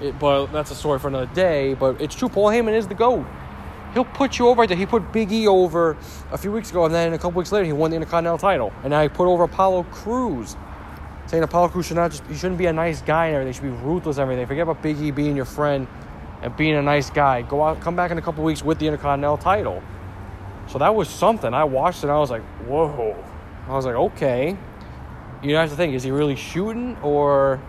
It, 0.01 0.17
but 0.19 0.47
that's 0.47 0.71
a 0.71 0.75
story 0.75 0.99
for 0.99 1.07
another 1.07 1.33
day. 1.33 1.73
But 1.73 1.99
it's 2.01 2.15
true. 2.15 2.29
Paul 2.29 2.49
Heyman 2.49 2.73
is 2.73 2.87
the 2.87 2.95
GOAT. 2.95 3.25
He'll 3.95 4.03
put 4.03 4.37
you 4.37 4.49
over 4.49 4.67
there. 4.67 4.75
He 4.75 4.85
put 4.85 5.13
Big 5.13 5.31
E 5.31 5.47
over 5.47 5.95
a 6.29 6.37
few 6.37 6.51
weeks 6.51 6.69
ago, 6.69 6.83
and 6.83 6.93
then 6.93 7.13
a 7.13 7.17
couple 7.17 7.37
weeks 7.39 7.53
later, 7.53 7.63
he 7.63 7.71
won 7.71 7.91
the 7.91 7.95
Intercontinental 7.95 8.37
title. 8.37 8.73
And 8.83 8.91
now 8.91 9.01
he 9.01 9.07
put 9.07 9.25
over 9.25 9.45
Apollo 9.45 9.83
Crews, 9.83 10.57
saying 11.27 11.43
Apollo 11.43 11.69
Crews 11.69 11.85
should 11.85 11.95
not 11.95 12.11
just 12.11 12.25
he 12.25 12.35
shouldn't 12.35 12.57
be 12.57 12.65
a 12.65 12.73
nice 12.73 13.01
guy 13.01 13.27
and 13.27 13.35
everything. 13.35 13.53
He 13.53 13.69
should 13.69 13.79
be 13.79 13.85
ruthless 13.85 14.17
and 14.17 14.23
everything. 14.23 14.45
Forget 14.47 14.63
about 14.63 14.81
Big 14.81 14.99
E 14.99 15.11
being 15.11 15.37
your 15.37 15.45
friend 15.45 15.87
and 16.41 16.55
being 16.57 16.75
a 16.75 16.81
nice 16.81 17.09
guy. 17.09 17.41
Go 17.43 17.63
out, 17.63 17.79
come 17.79 17.95
back 17.95 18.11
in 18.11 18.17
a 18.17 18.21
couple 18.21 18.43
weeks 18.43 18.61
with 18.61 18.79
the 18.79 18.85
Intercontinental 18.85 19.37
title. 19.37 19.81
So 20.67 20.77
that 20.77 20.93
was 20.93 21.07
something. 21.07 21.53
I 21.53 21.63
watched 21.63 22.03
it. 22.03 22.09
I 22.09 22.19
was 22.19 22.29
like, 22.29 22.43
whoa. 22.67 23.15
I 23.65 23.71
was 23.71 23.85
like, 23.85 23.95
okay. 23.95 24.57
You 25.41 25.55
have 25.55 25.69
to 25.69 25.75
think: 25.77 25.93
is 25.93 26.03
he 26.03 26.11
really 26.11 26.35
shooting 26.35 26.97
or? 27.01 27.61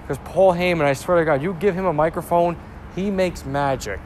Because 0.00 0.16
Paul 0.24 0.54
Heyman, 0.54 0.84
I 0.84 0.94
swear 0.94 1.18
to 1.18 1.26
God, 1.26 1.42
you 1.42 1.52
give 1.52 1.74
him 1.74 1.84
a 1.84 1.92
microphone, 1.92 2.56
he 2.94 3.10
makes 3.10 3.44
magic. 3.44 4.00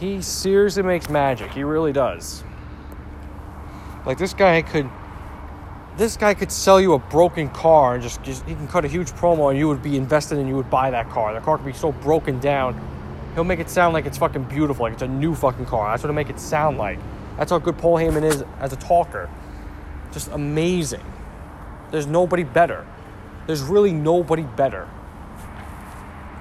He 0.00 0.20
seriously 0.22 0.82
makes 0.82 1.08
magic. 1.08 1.52
He 1.52 1.62
really 1.64 1.92
does. 1.92 2.42
Like 4.04 4.18
this 4.18 4.34
guy 4.34 4.62
could 4.62 4.88
this 5.96 6.16
guy 6.16 6.32
could 6.34 6.50
sell 6.50 6.80
you 6.80 6.94
a 6.94 6.98
broken 6.98 7.50
car 7.50 7.94
and 7.94 8.02
just, 8.02 8.22
just 8.22 8.46
he 8.46 8.54
can 8.54 8.66
cut 8.66 8.84
a 8.84 8.88
huge 8.88 9.10
promo 9.12 9.50
and 9.50 9.58
you 9.58 9.68
would 9.68 9.82
be 9.82 9.96
invested 9.96 10.38
and 10.38 10.48
you 10.48 10.56
would 10.56 10.70
buy 10.70 10.90
that 10.90 11.10
car. 11.10 11.34
The 11.34 11.40
car 11.40 11.58
could 11.58 11.66
be 11.66 11.72
so 11.72 11.92
broken 11.92 12.40
down. 12.40 12.80
He'll 13.34 13.44
make 13.44 13.60
it 13.60 13.68
sound 13.68 13.92
like 13.92 14.06
it's 14.06 14.18
fucking 14.18 14.44
beautiful, 14.44 14.84
like 14.84 14.94
it's 14.94 15.02
a 15.02 15.08
new 15.08 15.34
fucking 15.34 15.66
car. 15.66 15.90
That's 15.90 16.02
what 16.02 16.10
it 16.10 16.14
make 16.14 16.30
it 16.30 16.40
sound 16.40 16.78
like. 16.78 16.98
That's 17.36 17.50
how 17.50 17.58
good 17.58 17.76
Paul 17.76 17.96
Heyman 17.96 18.24
is 18.24 18.42
as 18.58 18.72
a 18.72 18.76
talker. 18.76 19.28
Just 20.12 20.28
amazing. 20.28 21.04
There's 21.90 22.06
nobody 22.06 22.44
better. 22.44 22.86
There's 23.46 23.62
really 23.62 23.92
nobody 23.92 24.42
better. 24.42 24.88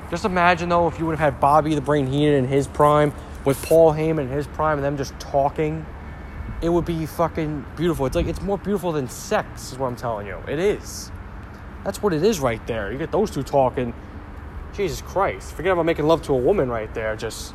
Just 0.09 0.25
imagine 0.25 0.69
though 0.69 0.87
if 0.87 0.97
you 0.97 1.05
would 1.05 1.17
have 1.17 1.33
had 1.33 1.41
Bobby 1.41 1.75
the 1.75 1.81
Brain 1.81 2.07
Heenan 2.07 2.33
in 2.33 2.47
his 2.47 2.67
prime 2.67 3.13
with 3.45 3.61
Paul 3.63 3.93
Heyman 3.93 4.21
in 4.21 4.29
his 4.29 4.47
prime 4.47 4.77
and 4.77 4.85
them 4.85 4.97
just 4.97 5.19
talking 5.19 5.85
it 6.61 6.69
would 6.69 6.85
be 6.85 7.05
fucking 7.05 7.65
beautiful. 7.75 8.05
It's 8.05 8.15
like 8.15 8.27
it's 8.27 8.41
more 8.41 8.57
beautiful 8.57 8.91
than 8.91 9.09
sex, 9.09 9.71
is 9.71 9.79
what 9.79 9.87
I'm 9.87 9.95
telling 9.95 10.27
you. 10.27 10.37
It 10.47 10.59
is. 10.59 11.11
That's 11.83 12.03
what 12.03 12.13
it 12.13 12.23
is 12.23 12.39
right 12.39 12.65
there. 12.67 12.91
You 12.91 12.99
get 12.99 13.11
those 13.11 13.31
two 13.31 13.43
talking. 13.43 13.93
Jesus 14.73 15.01
Christ. 15.01 15.53
Forget 15.53 15.73
about 15.73 15.85
making 15.85 16.05
love 16.05 16.21
to 16.23 16.33
a 16.33 16.37
woman 16.37 16.69
right 16.69 16.93
there. 16.93 17.15
Just 17.15 17.53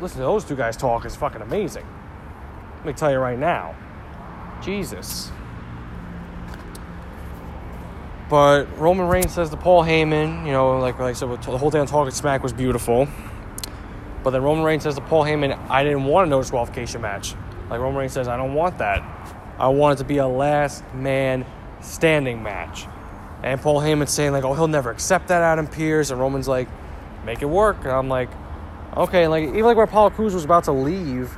listen 0.00 0.18
to 0.18 0.24
those 0.24 0.44
two 0.44 0.56
guys 0.56 0.76
talk 0.76 1.06
is 1.06 1.14
fucking 1.14 1.40
amazing. 1.40 1.86
Let 2.78 2.86
me 2.86 2.92
tell 2.92 3.10
you 3.10 3.18
right 3.18 3.38
now. 3.38 3.74
Jesus. 4.62 5.30
But 8.28 8.66
Roman 8.78 9.06
Reigns 9.06 9.32
says 9.32 9.50
to 9.50 9.56
Paul 9.56 9.84
Heyman, 9.84 10.44
you 10.44 10.52
know, 10.52 10.78
like, 10.80 10.98
like 10.98 11.10
I 11.10 11.12
said, 11.12 11.30
the 11.30 11.56
whole 11.56 11.70
damn 11.70 11.86
talking 11.86 12.10
smack 12.10 12.42
was 12.42 12.52
beautiful. 12.52 13.06
But 14.24 14.30
then 14.30 14.42
Roman 14.42 14.64
Reigns 14.64 14.82
says 14.82 14.94
to 14.94 15.02
Paul 15.02 15.24
Heyman, 15.24 15.56
I 15.68 15.84
didn't 15.84 16.04
want 16.04 16.26
a 16.26 16.30
no 16.30 16.40
disqualification 16.40 17.02
match. 17.02 17.34
Like 17.70 17.78
Roman 17.78 18.00
Reigns 18.00 18.12
says, 18.12 18.26
I 18.26 18.36
don't 18.36 18.54
want 18.54 18.78
that. 18.78 19.02
I 19.58 19.68
want 19.68 19.98
it 19.98 20.02
to 20.02 20.08
be 20.08 20.16
a 20.16 20.26
last 20.26 20.82
man 20.94 21.44
standing 21.80 22.42
match. 22.42 22.86
And 23.42 23.60
Paul 23.60 23.80
Heyman's 23.80 24.10
saying, 24.10 24.32
like, 24.32 24.42
oh, 24.42 24.54
he'll 24.54 24.66
never 24.66 24.90
accept 24.90 25.28
that, 25.28 25.42
Adam 25.42 25.66
Pearce. 25.66 26.10
And 26.10 26.18
Roman's 26.18 26.48
like, 26.48 26.68
make 27.24 27.42
it 27.42 27.46
work. 27.46 27.76
And 27.80 27.90
I'm 27.90 28.08
like, 28.08 28.30
okay. 28.96 29.24
And 29.24 29.30
like, 29.30 29.44
even 29.44 29.64
like 29.64 29.76
when 29.76 29.86
Apollo 29.86 30.10
Crews 30.10 30.34
was 30.34 30.44
about 30.44 30.64
to 30.64 30.72
leave, 30.72 31.36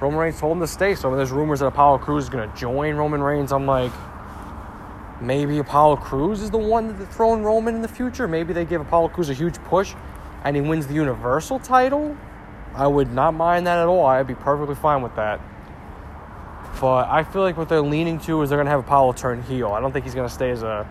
Roman 0.00 0.18
Reigns 0.18 0.40
told 0.40 0.56
him 0.56 0.60
to 0.60 0.66
stay. 0.66 0.94
So 0.94 1.10
when 1.10 1.18
there's 1.18 1.30
rumors 1.30 1.60
that 1.60 1.66
Apollo 1.66 1.98
Crews 1.98 2.24
is 2.24 2.30
going 2.30 2.50
to 2.50 2.56
join 2.56 2.96
Roman 2.96 3.22
Reigns, 3.22 3.52
I'm 3.52 3.66
like, 3.66 3.92
Maybe 5.20 5.58
Apollo 5.58 5.96
Crews 5.96 6.42
is 6.42 6.50
the 6.50 6.58
one 6.58 6.96
that's 6.96 7.14
throwing 7.14 7.42
Roman 7.42 7.74
in 7.74 7.82
the 7.82 7.88
future. 7.88 8.28
Maybe 8.28 8.52
they 8.52 8.64
give 8.64 8.80
Apollo 8.80 9.08
Crews 9.08 9.30
a 9.30 9.34
huge 9.34 9.56
push 9.64 9.94
and 10.44 10.56
he 10.56 10.62
wins 10.62 10.86
the 10.86 10.94
Universal 10.94 11.60
title. 11.60 12.16
I 12.74 12.86
would 12.86 13.12
not 13.12 13.34
mind 13.34 13.66
that 13.66 13.78
at 13.78 13.86
all. 13.86 14.06
I'd 14.06 14.26
be 14.26 14.34
perfectly 14.34 14.74
fine 14.74 15.02
with 15.02 15.16
that. 15.16 15.40
But 16.80 17.08
I 17.08 17.24
feel 17.24 17.42
like 17.42 17.56
what 17.56 17.68
they're 17.68 17.80
leaning 17.80 18.20
to 18.20 18.42
is 18.42 18.50
they're 18.50 18.58
gonna 18.58 18.70
have 18.70 18.80
Apollo 18.80 19.14
turn 19.14 19.42
heel. 19.42 19.68
I 19.68 19.80
don't 19.80 19.92
think 19.92 20.04
he's 20.04 20.14
gonna 20.14 20.28
stay 20.28 20.50
as 20.50 20.62
a 20.62 20.86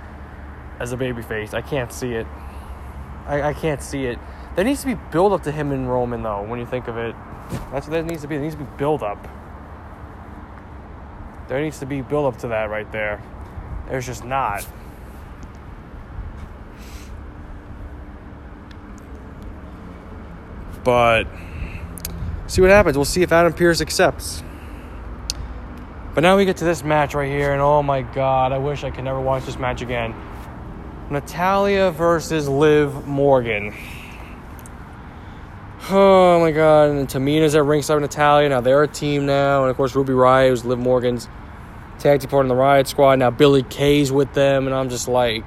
as 0.79 0.91
a 0.91 0.97
babyface. 0.97 1.53
I 1.53 1.61
can't 1.61 1.91
see 1.91 2.13
it. 2.13 2.27
I, 3.25 3.41
I 3.41 3.53
can't 3.53 3.81
see 3.81 4.05
it. 4.05 4.19
There 4.55 4.65
needs 4.65 4.81
to 4.81 4.87
be 4.87 4.95
build 5.11 5.33
up 5.33 5.43
to 5.43 5.51
him 5.51 5.71
and 5.71 5.89
Roman 5.89 6.23
though. 6.23 6.43
When 6.43 6.59
you 6.59 6.65
think 6.65 6.87
of 6.87 6.97
it, 6.97 7.15
that's 7.71 7.87
what 7.87 7.91
there 7.91 8.03
needs 8.03 8.21
to 8.23 8.27
be. 8.27 8.35
There 8.35 8.43
needs 8.43 8.55
to 8.55 8.63
be 8.63 8.69
build 8.77 9.03
up. 9.03 9.27
There 11.47 11.61
needs 11.61 11.79
to 11.79 11.85
be 11.85 12.01
build 12.01 12.33
up 12.33 12.39
to 12.41 12.49
that 12.49 12.69
right 12.69 12.91
there. 12.91 13.21
There's 13.87 14.05
just 14.05 14.25
not. 14.25 14.67
But 20.87 21.27
see 22.47 22.61
what 22.61 22.69
happens. 22.69 22.95
We'll 22.95 23.03
see 23.03 23.21
if 23.21 23.33
Adam 23.33 23.51
Pearce 23.51 23.81
accepts. 23.81 24.41
But 26.15 26.21
now 26.21 26.37
we 26.37 26.45
get 26.45 26.55
to 26.57 26.63
this 26.63 26.81
match 26.81 27.13
right 27.13 27.29
here, 27.29 27.51
and 27.51 27.61
oh 27.61 27.83
my 27.83 28.03
god, 28.03 28.53
I 28.53 28.57
wish 28.57 28.85
I 28.85 28.89
could 28.89 29.03
never 29.03 29.19
watch 29.19 29.45
this 29.45 29.59
match 29.59 29.81
again. 29.81 30.15
Natalya 31.09 31.91
versus 31.91 32.47
Liv 32.47 33.05
Morgan. 33.05 33.75
Oh 35.89 36.41
my 36.41 36.51
god, 36.51 36.89
and 36.89 37.07
Tamina's 37.07 37.55
at 37.55 37.63
ringside 37.63 37.95
with 37.95 38.03
Natalya. 38.03 38.49
Now 38.49 38.59
they're 38.59 38.83
a 38.83 38.87
team 38.89 39.25
now, 39.25 39.63
and 39.63 39.69
of 39.71 39.77
course 39.77 39.95
Ruby 39.95 40.11
Riott, 40.11 40.49
who's 40.49 40.65
Liv 40.65 40.79
Morgan's 40.79 41.29
tag 41.99 42.19
team 42.19 42.29
partner 42.29 42.51
in 42.51 42.57
the 42.57 42.61
Riot 42.61 42.87
Squad. 42.87 43.19
Now 43.19 43.29
Billie 43.29 43.63
Kay's 43.63 44.11
with 44.11 44.33
them, 44.33 44.67
and 44.67 44.75
I'm 44.75 44.89
just 44.89 45.07
like, 45.07 45.45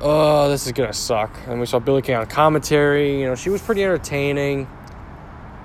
oh, 0.00 0.48
this 0.48 0.66
is 0.66 0.72
gonna 0.72 0.92
suck. 0.92 1.36
And 1.46 1.60
we 1.60 1.66
saw 1.66 1.78
Billie 1.78 2.02
Kay 2.02 2.14
on 2.14 2.26
commentary. 2.26 3.20
You 3.20 3.26
know, 3.26 3.34
she 3.34 3.50
was 3.50 3.62
pretty 3.62 3.82
entertaining. 3.84 4.68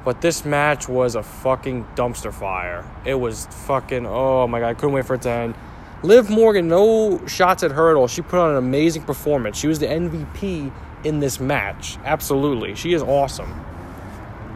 But 0.03 0.21
this 0.21 0.45
match 0.45 0.87
was 0.87 1.15
a 1.15 1.23
fucking 1.23 1.85
dumpster 1.95 2.31
fire. 2.31 2.85
It 3.05 3.15
was 3.15 3.47
fucking, 3.65 4.05
oh 4.05 4.47
my 4.47 4.59
god, 4.59 4.67
I 4.67 4.73
couldn't 4.75 4.93
wait 4.93 5.05
for 5.05 5.15
it 5.15 5.23
to 5.23 5.31
end. 5.31 5.55
Liv 6.03 6.29
Morgan, 6.29 6.67
no 6.67 7.25
shots 7.25 7.63
at 7.63 7.71
her 7.71 7.89
at 7.89 7.95
all. 7.95 8.07
She 8.07 8.21
put 8.21 8.39
on 8.39 8.51
an 8.51 8.57
amazing 8.57 9.03
performance. 9.03 9.57
She 9.57 9.67
was 9.67 9.79
the 9.79 9.87
MVP 9.87 10.71
in 11.03 11.19
this 11.19 11.39
match. 11.39 11.97
Absolutely. 12.03 12.75
She 12.75 12.93
is 12.93 13.01
awesome. 13.01 13.65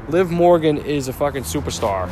Liv 0.09 0.29
Morgan 0.29 0.77
is 0.77 1.07
a 1.07 1.13
fucking 1.13 1.43
superstar. 1.43 2.09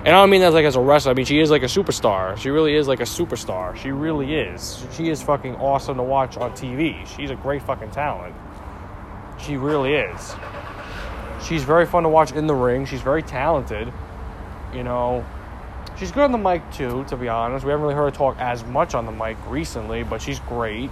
And 0.00 0.08
I 0.08 0.12
don't 0.12 0.30
mean 0.30 0.40
that 0.40 0.54
like 0.54 0.64
as 0.64 0.76
a 0.76 0.80
wrestler. 0.80 1.10
I 1.10 1.14
mean 1.14 1.26
she 1.26 1.40
is 1.40 1.50
like 1.50 1.62
a 1.62 1.66
superstar. 1.66 2.34
She 2.38 2.48
really 2.48 2.74
is 2.74 2.88
like 2.88 3.00
a 3.00 3.04
superstar. 3.04 3.76
She 3.76 3.90
really 3.90 4.34
is. 4.34 4.82
She 4.96 5.10
is 5.10 5.22
fucking 5.22 5.56
awesome 5.56 5.98
to 5.98 6.02
watch 6.02 6.38
on 6.38 6.52
TV. 6.52 7.06
She's 7.06 7.30
a 7.30 7.34
great 7.34 7.62
fucking 7.62 7.90
talent. 7.90 8.34
She 9.38 9.58
really 9.58 9.92
is. 9.92 10.34
She's 11.46 11.64
very 11.64 11.84
fun 11.84 12.04
to 12.04 12.08
watch 12.08 12.32
in 12.32 12.46
the 12.46 12.54
ring. 12.54 12.86
She's 12.86 13.02
very 13.02 13.22
talented. 13.22 13.92
You 14.74 14.84
know, 14.84 15.22
she's 15.98 16.12
good 16.12 16.22
on 16.22 16.32
the 16.32 16.38
mic 16.38 16.62
too, 16.72 17.04
to 17.08 17.16
be 17.16 17.28
honest. 17.28 17.66
We 17.66 17.70
haven't 17.70 17.82
really 17.82 17.94
heard 17.94 18.10
her 18.10 18.16
talk 18.16 18.38
as 18.38 18.64
much 18.64 18.94
on 18.94 19.04
the 19.04 19.12
mic 19.12 19.36
recently, 19.48 20.02
but 20.02 20.22
she's 20.22 20.40
great. 20.40 20.90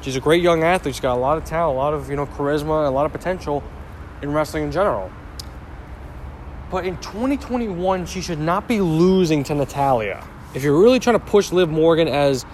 She's 0.00 0.16
a 0.16 0.20
great 0.20 0.42
young 0.42 0.62
athlete. 0.62 0.94
She's 0.94 1.00
got 1.02 1.16
a 1.16 1.20
lot 1.20 1.36
of 1.36 1.44
talent, 1.44 1.76
a 1.76 1.78
lot 1.78 1.92
of, 1.92 2.08
you 2.08 2.16
know, 2.16 2.24
charisma, 2.24 2.86
a 2.86 2.90
lot 2.90 3.04
of 3.04 3.12
potential 3.12 3.62
in 4.22 4.32
wrestling 4.32 4.62
in 4.62 4.72
general. 4.72 5.10
But 6.70 6.84
in 6.84 6.96
2021, 6.98 8.06
she 8.06 8.20
should 8.20 8.40
not 8.40 8.66
be 8.66 8.80
losing 8.80 9.44
to 9.44 9.54
Natalya. 9.54 10.26
If 10.54 10.62
you're 10.64 10.80
really 10.80 10.98
trying 10.98 11.18
to 11.18 11.24
push 11.24 11.52
Liv 11.52 11.68
Morgan 11.68 12.08
as 12.08 12.44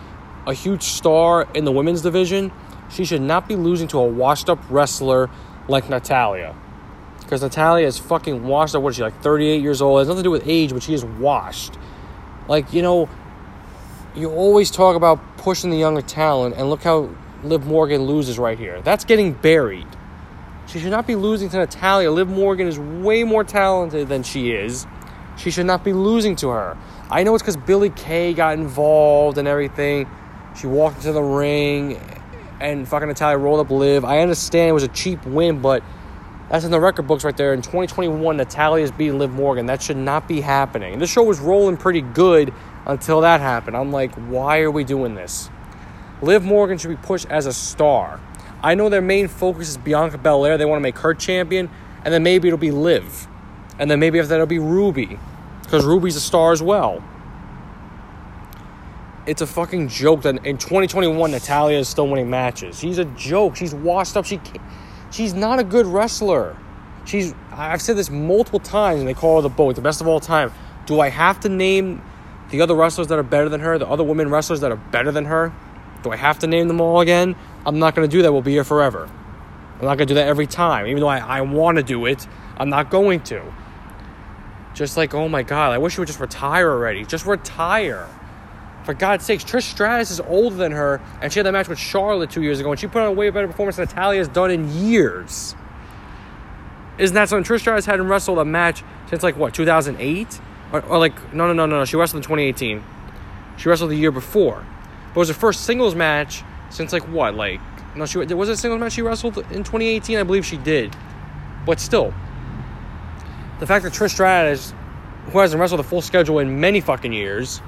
a 0.47 0.53
huge 0.53 0.83
star 0.83 1.49
in 1.55 1.65
the 1.65 1.73
women's 1.73 2.03
division, 2.03 2.53
she 2.91 3.05
should 3.05 3.23
not 3.23 3.49
be 3.49 3.57
losing 3.57 3.89
to 3.89 3.99
a 3.99 4.07
washed 4.07 4.51
up 4.51 4.59
wrestler 4.69 5.31
like 5.69 5.89
Natalya. 5.89 6.55
Because 7.21 7.43
Natalya 7.43 7.87
is 7.87 7.99
fucking 7.99 8.45
washed 8.45 8.75
up. 8.75 8.83
What 8.83 8.91
is 8.91 8.97
she, 8.97 9.03
like 9.03 9.23
38 9.23 9.63
years 9.63 9.81
old? 9.81 9.99
It 9.99 10.01
has 10.01 10.09
nothing 10.09 10.25
to 10.25 10.27
do 10.27 10.31
with 10.31 10.47
age, 10.47 10.73
but 10.73 10.83
she 10.83 10.93
is 10.93 11.05
washed. 11.05 11.79
Like, 12.49 12.73
you 12.75 12.83
know, 12.83 13.09
you 14.15 14.31
always 14.31 14.71
talk 14.71 14.97
about 14.97 15.39
pushing 15.39 15.71
the 15.71 15.79
younger 15.79 16.03
talent, 16.03 16.57
and 16.57 16.69
look 16.69 16.83
how 16.83 17.09
Liv 17.45 17.65
Morgan 17.65 18.03
loses 18.03 18.39
right 18.39 18.59
here. 18.59 18.83
That's 18.83 19.07
getting 19.07 19.33
buried. 19.33 19.87
She 20.73 20.79
should 20.79 20.91
not 20.91 21.07
be 21.07 21.17
losing 21.17 21.51
to 21.51 21.59
Natalya. 21.59 22.11
Liv 22.11 22.29
Morgan 22.29 22.67
is 22.67 22.79
way 22.79 23.25
more 23.25 23.45
talented 23.45 24.09
than 24.09 24.23
she 24.23 24.53
is. 24.53 24.87
She 25.37 25.51
should 25.51 25.67
not 25.67 25.85
be 25.85 25.93
losing 25.93 26.35
to 26.37 26.49
her. 26.49 26.79
I 27.11 27.25
know 27.25 27.35
it's 27.35 27.43
because 27.43 27.59
Billie 27.59 27.91
Kay 27.91 28.33
got 28.33 28.57
involved 28.57 29.37
and 29.37 29.47
everything. 29.47 30.09
She 30.59 30.67
walked 30.67 30.97
into 30.97 31.13
the 31.13 31.23
ring 31.23 32.01
and 32.59 32.89
fucking 32.89 33.07
Natalya 33.09 33.37
rolled 33.37 33.61
up 33.61 33.71
Liv. 33.71 34.03
I 34.03 34.21
understand 34.21 34.71
it 34.71 34.73
was 34.73 34.83
a 34.83 34.89
cheap 34.89 35.27
win, 35.27 35.61
but 35.61 35.83
that's 36.49 36.65
in 36.65 36.71
the 36.71 36.81
record 36.81 37.07
books 37.07 37.23
right 37.23 37.37
there. 37.37 37.53
In 37.53 37.61
2021, 37.61 38.39
Natalya 38.39 38.83
is 38.83 38.93
beating 38.93 39.19
Liv 39.19 39.31
Morgan. 39.31 39.67
That 39.67 39.83
should 39.83 39.99
not 39.99 40.27
be 40.27 40.41
happening. 40.41 40.95
And 40.95 41.03
this 41.03 41.11
show 41.11 41.23
was 41.23 41.39
rolling 41.39 41.77
pretty 41.77 42.01
good 42.01 42.51
until 42.87 43.21
that 43.21 43.43
happened. 43.43 43.77
I'm 43.77 43.93
like, 43.93 44.15
why 44.15 44.61
are 44.61 44.71
we 44.71 44.85
doing 44.85 45.17
this? 45.17 45.51
Liv 46.23 46.43
Morgan 46.45 46.79
should 46.79 46.89
be 46.89 46.97
pushed 46.97 47.27
as 47.29 47.45
a 47.45 47.53
star. 47.53 48.21
I 48.63 48.75
know 48.75 48.89
their 48.89 49.03
main 49.03 49.29
focus 49.29 49.69
is 49.69 49.77
Bianca 49.77 50.19
Belair. 50.19 50.57
They 50.57 50.65
want 50.65 50.79
to 50.79 50.83
make 50.83 50.99
her 50.99 51.15
champion, 51.15 51.69
and 52.05 52.15
then 52.15 52.23
maybe 52.23 52.49
it'll 52.49 52.59
be 52.59 52.71
Liv. 52.71 53.27
And 53.79 53.91
then 53.91 53.99
maybe 53.99 54.19
after 54.19 54.29
that 54.29 54.35
it'll 54.37 54.47
be 54.47 54.59
Ruby. 54.59 55.19
Because 55.63 55.85
Ruby's 55.85 56.17
a 56.17 56.21
star 56.21 56.53
as 56.53 56.63
well. 56.63 57.03
It's 59.27 59.41
a 59.41 59.47
fucking 59.47 59.89
joke 59.89 60.23
that 60.23 60.45
in 60.45 60.59
2021 60.59 61.31
Natalya 61.31 61.79
is 61.79 61.89
still 61.89 62.09
winning 62.09 62.29
matches. 62.29 62.79
She's 62.79 62.99
a 62.99 63.05
joke. 63.05 63.57
She's 63.57 63.75
washed 63.75 64.17
up. 64.17 64.25
She 64.25 64.41
she's 65.11 65.33
not 65.33 65.59
a 65.61 65.65
good 65.65 65.87
wrestler. 65.87 66.57
She's 67.05 67.33
I've 67.53 67.81
said 67.81 67.97
this 67.97 68.11
multiple 68.11 68.59
times 68.59 69.01
and 69.01 69.09
they 69.09 69.15
call 69.15 69.37
her 69.37 69.43
the 69.43 69.49
boat, 69.49 69.77
the 69.77 69.81
best 69.81 70.01
of 70.01 70.09
all 70.09 70.21
time. 70.21 70.53
Do 70.87 71.01
I 71.01 71.09
have 71.09 71.39
to 71.41 71.49
name 71.49 72.03
the 72.51 72.61
other 72.61 72.75
wrestlers 72.75 73.07
that 73.09 73.19
are 73.19 73.23
better 73.23 73.49
than 73.49 73.61
her, 73.61 73.79
the 73.79 73.87
other 73.87 74.05
women 74.05 74.29
wrestlers 74.29 74.61
that 74.61 74.73
are 74.73 74.77
better 74.77 75.13
than 75.13 75.27
her? 75.27 75.53
Do 76.03 76.11
I 76.11 76.17
have 76.17 76.41
to 76.41 76.49
name 76.49 76.67
them 76.67 76.81
all 76.81 77.01
again? 77.01 77.37
I'm 77.65 77.79
not 77.79 77.95
going 77.95 78.09
to 78.09 78.17
do 78.17 78.23
that. 78.23 78.33
We'll 78.33 78.43
be 78.43 78.53
here 78.53 78.65
forever. 78.65 79.09
I'm 79.79 79.87
not 79.87 79.99
going 79.99 80.07
to 80.07 80.07
do 80.07 80.15
that 80.15 80.29
every 80.29 80.47
time. 80.47 80.87
Even 80.87 81.01
though 81.01 81.09
I, 81.09 81.19
I 81.19 81.41
want 81.41 81.79
to 81.79 81.83
do 81.83 82.07
it, 82.07 82.27
I'm 82.57 82.69
not 82.69 82.91
going 82.91 83.21
to. 83.25 83.43
Just 84.75 84.97
like, 84.97 85.15
oh 85.15 85.29
my 85.29 85.43
God, 85.43 85.73
I 85.73 85.79
wish 85.79 85.97
you 85.97 86.01
would 86.01 86.07
just 86.07 86.21
retire 86.21 86.71
already. 86.71 87.05
Just 87.05 87.27
retire. 87.27 88.09
For 88.85 88.95
God's 88.95 89.25
sakes, 89.25 89.45
Trish 89.45 89.63
Stratus 89.63 90.11
is 90.11 90.21
older 90.21 90.57
than 90.57 90.73
her, 90.73 91.01
and 91.21 91.33
she 91.33 91.39
had 91.39 91.47
that 91.47 91.53
match 91.53 91.69
with 91.69 91.79
Charlotte 91.79 92.31
two 92.31 92.43
years 92.43 92.59
ago, 92.59 92.71
and 92.71 92.81
she 92.81 92.87
put 92.87 93.03
on 93.03 93.09
a 93.09 93.13
way 93.13 93.31
better 93.31 93.47
performance 93.47 93.77
than 93.77 93.87
Natalya's 93.87 94.29
done 94.29 94.51
in 94.51 94.69
years. 94.85 95.55
Isn't 96.99 97.15
that 97.15 97.29
something? 97.29 97.45
Trish 97.45 97.61
Stratus 97.61 97.87
hadn't 97.87 98.09
wrestled 98.09 98.39
a 98.39 98.45
match 98.45 98.83
since 99.09 99.23
like 99.23 99.37
what, 99.37 99.55
2008? 99.55 100.41
Or, 100.73 100.81
or 100.85 100.99
like, 100.99 101.35
no, 101.35 101.47
no, 101.47 101.53
no, 101.53 101.67
no, 101.67 101.79
no. 101.79 101.85
She 101.85 101.97
wrestled 101.97 102.19
in 102.19 102.23
2018. 102.25 102.83
She 103.57 103.69
wrestled 103.69 103.91
the 103.91 103.97
year 103.97 104.11
before. 104.11 104.67
But 105.09 105.17
it 105.17 105.19
was 105.19 105.29
her 105.29 105.35
first 105.35 105.65
singles 105.65 105.95
match 105.95 106.43
since 106.73 106.93
like 106.93 107.07
what, 107.09 107.35
like 107.35 107.61
no, 107.95 108.07
she 108.07 108.19
was 108.19 108.49
it 108.49 108.53
a 108.53 108.57
singles 108.57 108.81
match 108.81 108.93
she 108.93 109.03
wrestled 109.03 109.39
in 109.39 109.63
2018. 109.63 110.19
I 110.19 110.23
believe 110.23 110.47
she 110.47 110.57
did, 110.57 110.97
but 111.67 111.79
still, 111.79 112.13
the 113.61 113.67
fact 113.67 113.85
that 113.85 113.93
Trish 113.93 114.13
Stratus, 114.13 114.73
who 115.31 115.39
hasn't 115.39 115.61
wrestled 115.61 115.81
a 115.81 115.85
full 115.85 116.01
schedule 116.01 116.39
in 116.39 116.61
many 116.61 116.81
fucking 116.81 117.13
years, 117.13 117.61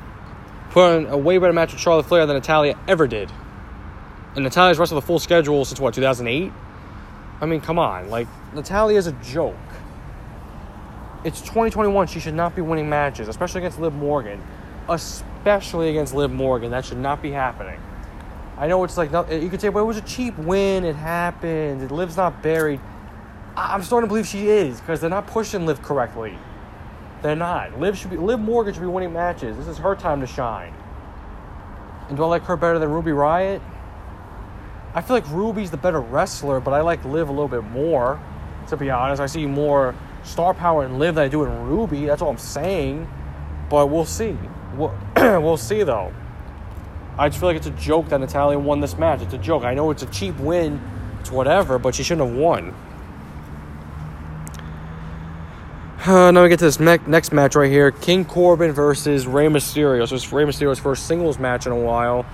put 0.71 0.91
on 0.91 1.07
a 1.07 1.19
way 1.19 1.37
better 1.39 1.53
match 1.53 1.73
with 1.73 1.81
Charlotte 1.81 2.07
Flair 2.07 2.27
than 2.27 2.37
Natalya 2.37 2.79
ever 2.89 3.07
did, 3.07 3.31
and 4.35 4.45
Natalya's 4.45 4.79
wrestled 4.79 5.03
a 5.03 5.07
full 5.07 5.19
schedule 5.19 5.65
since 5.65 5.79
what 5.79 5.95
2008. 5.95 6.51
I 7.41 7.47
mean, 7.47 7.61
come 7.61 7.79
on, 7.79 8.09
like 8.09 8.27
Natalya 8.55 8.97
is 8.97 9.07
a 9.07 9.13
joke. 9.13 9.57
It's 11.25 11.41
2021. 11.41 12.07
She 12.07 12.21
should 12.21 12.35
not 12.35 12.55
be 12.55 12.63
winning 12.63 12.89
matches, 12.89 13.29
especially 13.29 13.61
against 13.61 13.81
Liv 13.81 13.95
Morgan. 13.95 14.43
Especially 14.89 15.89
against 15.89 16.15
Liv 16.15 16.31
Morgan. 16.31 16.71
That 16.71 16.85
should 16.85 16.99
not 16.99 17.23
be 17.23 17.31
happening. 17.31 17.81
I 18.57 18.69
know 18.69 18.85
it's 18.85 18.97
like 18.97 19.11
you 19.31 19.49
could 19.49 19.61
say, 19.61 19.69
well, 19.69 19.85
it 19.85 19.87
was 19.87 19.97
a 19.97 20.03
cheap 20.03 20.39
win. 20.39 20.85
It 20.85 20.95
happened. 20.95 21.83
It 21.83 21.91
Liv's 21.91 22.17
not 22.17 22.43
buried. 22.43 22.81
I'm 23.57 23.83
starting 23.83 24.09
to 24.09 24.09
believe 24.09 24.27
she 24.27 24.49
is 24.49 24.81
because 24.81 25.01
they're 25.01 25.11
not 25.11 25.27
pushing 25.27 25.67
Liv 25.67 25.83
correctly. 25.83 26.39
They're 27.23 27.37
not. 27.37 27.79
Liv 27.81 27.99
should 27.99 28.11
be. 28.11 28.17
Liv 28.17 28.39
Morgan 28.39 28.75
should 28.75 28.81
be 28.81 28.87
winning 28.87 29.13
matches. 29.13 29.57
This 29.57 29.67
is 29.67 29.79
her 29.79 29.95
time 29.95 30.21
to 30.21 30.27
shine. 30.27 30.75
And 32.09 32.17
do 32.17 32.25
I 32.25 32.27
like 32.27 32.43
her 32.45 32.57
better 32.57 32.79
than 32.79 32.91
Ruby 32.91 33.11
Riott? 33.11 33.61
I 34.95 35.01
feel 35.01 35.17
like 35.17 35.29
Ruby's 35.31 35.71
the 35.71 35.77
better 35.77 36.01
wrestler, 36.01 36.61
but 36.61 36.73
I 36.73 36.83
like 36.83 37.05
Liv 37.05 37.29
a 37.29 37.33
little 37.33 37.49
bit 37.49 37.65
more. 37.65 38.21
To 38.69 38.77
be 38.77 38.91
honest, 38.91 39.21
I 39.21 39.27
see 39.27 39.47
more 39.47 39.95
star 40.23 40.55
power 40.55 40.85
in 40.85 40.99
Liv 40.99 41.17
than 41.17 41.25
I 41.25 41.29
do 41.29 41.43
in 41.45 41.67
Ruby. 41.67 42.07
That's 42.07 42.23
all 42.23 42.31
I'm 42.31 42.39
saying. 42.39 43.09
But 43.69 43.87
we'll 43.87 44.05
see. 44.05 44.37
We'll, 44.77 44.95
we'll 45.17 45.57
see 45.57 45.83
though. 45.83 46.13
I 47.17 47.29
just 47.29 47.39
feel 47.39 47.49
like 47.49 47.57
it's 47.57 47.67
a 47.67 47.71
joke 47.71 48.09
that 48.09 48.19
Natalya 48.19 48.59
won 48.59 48.81
this 48.81 48.99
match. 48.99 49.23
It's 49.23 49.35
a 49.35 49.39
joke. 49.39 49.63
I 49.63 49.75
know 49.75 49.91
it's 49.91 50.03
a 50.03 50.07
cheap 50.07 50.37
win, 50.39 50.81
it's 51.21 51.31
whatever, 51.31 51.79
but 51.79 51.95
she 51.95 52.03
shouldn't 52.03 52.29
have 52.29 52.37
won. 52.37 52.75
Uh, 56.07 56.31
now 56.31 56.43
we 56.43 56.51
get 56.51 56.59
to 56.59 56.67
this 56.67 56.79
me- 56.79 56.99
next 57.07 57.33
match 57.33 57.57
right 57.57 57.71
here: 57.71 57.91
King 57.91 58.27
Corbin 58.27 58.73
versus 58.73 59.27
Rey 59.27 59.47
Mysterio. 59.47 60.07
So 60.07 60.17
it's 60.17 60.31
Rey 60.31 60.45
Mysterio's 60.45 60.79
first 60.79 61.07
singles 61.07 61.39
match 61.39 61.65
in 61.65 61.73
a 61.73 61.79
while, 61.79 62.27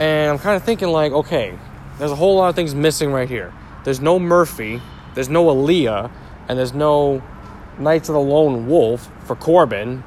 and 0.00 0.32
I'm 0.32 0.38
kind 0.40 0.56
of 0.56 0.64
thinking 0.64 0.88
like, 0.88 1.12
okay, 1.12 1.56
there's 1.98 2.10
a 2.10 2.16
whole 2.16 2.34
lot 2.34 2.48
of 2.48 2.56
things 2.56 2.74
missing 2.74 3.12
right 3.12 3.28
here. 3.28 3.52
There's 3.84 4.00
no 4.00 4.18
Murphy, 4.18 4.82
there's 5.14 5.28
no 5.28 5.44
Aalyah, 5.44 6.10
and 6.48 6.58
there's 6.58 6.74
no 6.74 7.22
Knights 7.78 8.08
of 8.08 8.14
the 8.14 8.20
Lone 8.20 8.66
Wolf 8.66 9.12
for 9.26 9.36
Corbin. 9.36 10.02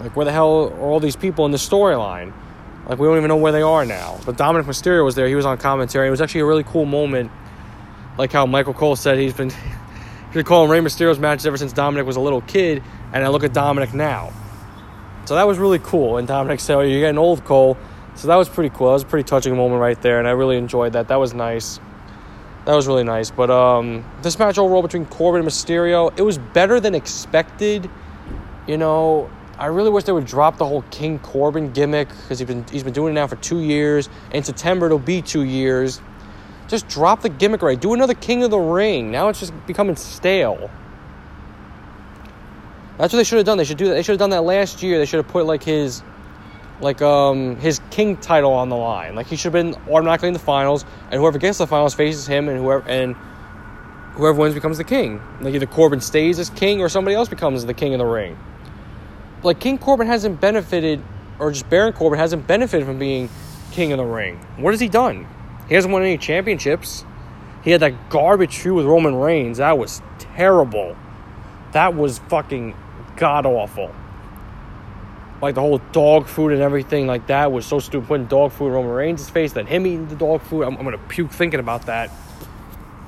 Like, 0.00 0.14
where 0.14 0.24
the 0.24 0.30
hell 0.30 0.68
are 0.68 0.80
all 0.80 1.00
these 1.00 1.16
people 1.16 1.46
in 1.46 1.50
the 1.50 1.58
storyline? 1.58 2.32
Like, 2.88 2.98
we 2.98 3.06
don't 3.06 3.16
even 3.16 3.28
know 3.28 3.36
where 3.36 3.52
they 3.52 3.62
are 3.62 3.84
now. 3.84 4.20
But 4.26 4.36
Dominic 4.36 4.66
Mysterio 4.66 5.04
was 5.04 5.14
there. 5.14 5.26
He 5.26 5.34
was 5.34 5.46
on 5.46 5.56
commentary. 5.58 6.08
It 6.08 6.10
was 6.10 6.20
actually 6.20 6.42
a 6.42 6.46
really 6.46 6.64
cool 6.64 6.84
moment. 6.84 7.30
Like 8.18 8.30
how 8.32 8.46
Michael 8.46 8.74
Cole 8.74 8.96
said 8.96 9.18
he's 9.18 9.32
been, 9.32 9.50
been 10.32 10.44
calling 10.44 10.70
Rey 10.70 10.80
Mysterio's 10.80 11.18
matches 11.18 11.46
ever 11.46 11.56
since 11.56 11.72
Dominic 11.72 12.06
was 12.06 12.16
a 12.16 12.20
little 12.20 12.42
kid. 12.42 12.82
And 13.12 13.24
I 13.24 13.28
look 13.28 13.44
at 13.44 13.52
Dominic 13.52 13.94
now. 13.94 14.32
So 15.24 15.36
that 15.36 15.46
was 15.46 15.58
really 15.58 15.78
cool. 15.78 16.18
And 16.18 16.28
Dominic 16.28 16.60
said, 16.60 16.76
oh, 16.76 16.80
you're 16.80 17.00
getting 17.00 17.18
old, 17.18 17.44
Cole. 17.44 17.78
So 18.14 18.28
that 18.28 18.36
was 18.36 18.48
pretty 18.48 18.74
cool. 18.74 18.88
That 18.88 18.94
was 18.94 19.02
a 19.02 19.06
pretty 19.06 19.26
touching 19.26 19.56
moment 19.56 19.80
right 19.80 20.00
there. 20.00 20.18
And 20.18 20.28
I 20.28 20.32
really 20.32 20.56
enjoyed 20.56 20.92
that. 20.92 21.08
That 21.08 21.16
was 21.16 21.32
nice. 21.32 21.80
That 22.66 22.74
was 22.74 22.86
really 22.86 23.04
nice. 23.04 23.30
But 23.30 23.50
um, 23.50 24.04
this 24.22 24.38
match 24.38 24.58
overall 24.58 24.82
between 24.82 25.06
Corbin 25.06 25.40
and 25.40 25.48
Mysterio, 25.48 26.16
it 26.18 26.22
was 26.22 26.38
better 26.38 26.80
than 26.80 26.94
expected. 26.94 27.90
You 28.66 28.78
know, 28.78 29.30
I 29.58 29.66
really 29.66 29.90
wish 29.90 30.04
they 30.04 30.12
would 30.12 30.26
drop 30.26 30.58
the 30.58 30.66
whole 30.66 30.82
King 30.90 31.18
Corbin 31.20 31.72
gimmick 31.72 32.08
because 32.08 32.38
he's 32.40 32.48
been 32.48 32.64
he's 32.70 32.82
been 32.82 32.92
doing 32.92 33.12
it 33.12 33.14
now 33.14 33.26
for 33.26 33.36
two 33.36 33.60
years. 33.60 34.08
In 34.32 34.42
September 34.42 34.86
it'll 34.86 34.98
be 34.98 35.22
two 35.22 35.42
years. 35.42 36.00
Just 36.66 36.88
drop 36.88 37.22
the 37.22 37.28
gimmick 37.28 37.62
right. 37.62 37.80
Do 37.80 37.94
another 37.94 38.14
King 38.14 38.42
of 38.42 38.50
the 38.50 38.58
Ring. 38.58 39.10
Now 39.10 39.28
it's 39.28 39.38
just 39.38 39.52
becoming 39.66 39.96
stale. 39.96 40.70
That's 42.98 43.12
what 43.12 43.18
they 43.18 43.24
should 43.24 43.38
have 43.38 43.46
done. 43.46 43.58
They 43.58 43.64
should 43.64 43.76
do 43.76 43.88
that. 43.88 43.94
They 43.94 44.02
should 44.02 44.12
have 44.12 44.18
done 44.18 44.30
that 44.30 44.42
last 44.42 44.82
year. 44.82 44.98
They 44.98 45.06
should 45.06 45.18
have 45.18 45.28
put 45.28 45.46
like 45.46 45.62
his 45.62 46.02
like 46.80 47.00
um 47.00 47.56
his 47.56 47.80
king 47.90 48.16
title 48.16 48.52
on 48.52 48.68
the 48.70 48.76
line. 48.76 49.14
Like 49.14 49.26
he 49.28 49.36
should 49.36 49.52
have 49.54 49.64
been 49.64 49.74
automatically 49.88 50.28
in 50.28 50.34
the 50.34 50.40
finals, 50.40 50.84
and 51.10 51.20
whoever 51.20 51.38
gets 51.38 51.58
the 51.58 51.66
finals 51.66 51.94
faces 51.94 52.26
him, 52.26 52.48
and 52.48 52.58
whoever 52.58 52.88
and 52.88 53.14
whoever 54.14 54.40
wins 54.40 54.54
becomes 54.54 54.78
the 54.78 54.84
king. 54.84 55.20
Like 55.40 55.54
either 55.54 55.66
Corbin 55.66 56.00
stays 56.00 56.40
as 56.40 56.50
king 56.50 56.80
or 56.80 56.88
somebody 56.88 57.14
else 57.14 57.28
becomes 57.28 57.64
the 57.64 57.74
king 57.74 57.94
of 57.94 57.98
the 57.98 58.04
ring. 58.04 58.36
Like 59.44 59.60
King 59.60 59.76
Corbin 59.76 60.06
hasn't 60.06 60.40
benefited, 60.40 61.02
or 61.38 61.52
just 61.52 61.68
Baron 61.68 61.92
Corbin 61.92 62.18
hasn't 62.18 62.46
benefited 62.46 62.86
from 62.86 62.98
being 62.98 63.28
king 63.72 63.92
of 63.92 63.98
the 63.98 64.04
ring. 64.04 64.38
What 64.56 64.72
has 64.72 64.80
he 64.80 64.88
done? 64.88 65.26
He 65.68 65.74
hasn't 65.74 65.92
won 65.92 66.02
any 66.02 66.16
championships. 66.16 67.04
He 67.62 67.70
had 67.70 67.80
that 67.80 68.08
garbage 68.08 68.56
feud 68.56 68.76
with 68.76 68.86
Roman 68.86 69.14
Reigns. 69.14 69.58
That 69.58 69.76
was 69.78 70.00
terrible. 70.18 70.96
That 71.72 71.94
was 71.94 72.18
fucking 72.18 72.74
god 73.16 73.44
awful. 73.44 73.94
Like 75.42 75.56
the 75.56 75.60
whole 75.60 75.78
dog 75.92 76.26
food 76.26 76.52
and 76.52 76.62
everything 76.62 77.06
like 77.06 77.26
that 77.26 77.52
was 77.52 77.66
so 77.66 77.80
stupid. 77.80 78.08
Putting 78.08 78.26
dog 78.26 78.52
food 78.52 78.68
in 78.68 78.72
Roman 78.72 78.92
Reigns' 78.92 79.28
face, 79.28 79.52
then 79.52 79.66
him 79.66 79.86
eating 79.86 80.08
the 80.08 80.16
dog 80.16 80.40
food. 80.40 80.62
I'm, 80.62 80.76
I'm 80.78 80.84
gonna 80.84 80.96
puke 80.96 81.30
thinking 81.30 81.60
about 81.60 81.86
that. 81.86 82.10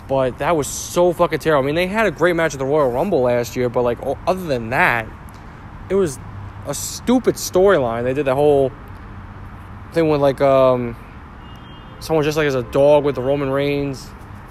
But 0.07 0.38
that 0.38 0.55
was 0.55 0.66
so 0.66 1.14
fucking 1.14 1.38
terrible. 1.38 1.64
I 1.64 1.66
mean, 1.66 1.75
they 1.75 1.87
had 1.87 2.07
a 2.07 2.11
great 2.11 2.37
match 2.37 2.52
at 2.52 2.59
the 2.59 2.66
Royal 2.66 2.90
Rumble 2.90 3.23
last 3.23 3.57
year, 3.57 3.69
but 3.71 3.83
like 3.83 3.99
other 4.26 4.47
than 4.47 4.71
that, 4.71 5.09
it 5.88 5.95
was 5.95 6.19
a 6.66 6.75
stupid 6.75 7.37
storyline. 7.37 8.04
They 8.04 8.14
did 8.14 8.26
the 8.26 8.35
whole 8.35 8.73
thing 9.92 10.08
with 10.08 10.20
like 10.20 10.40
um 10.40 10.96
someone 12.00 12.25
just 12.25 12.37
like 12.37 12.46
as 12.46 12.54
a 12.54 12.62
dog 12.64 13.04
with 13.04 13.14
the 13.14 13.23
Roman 13.23 13.50
Reigns 13.50 14.08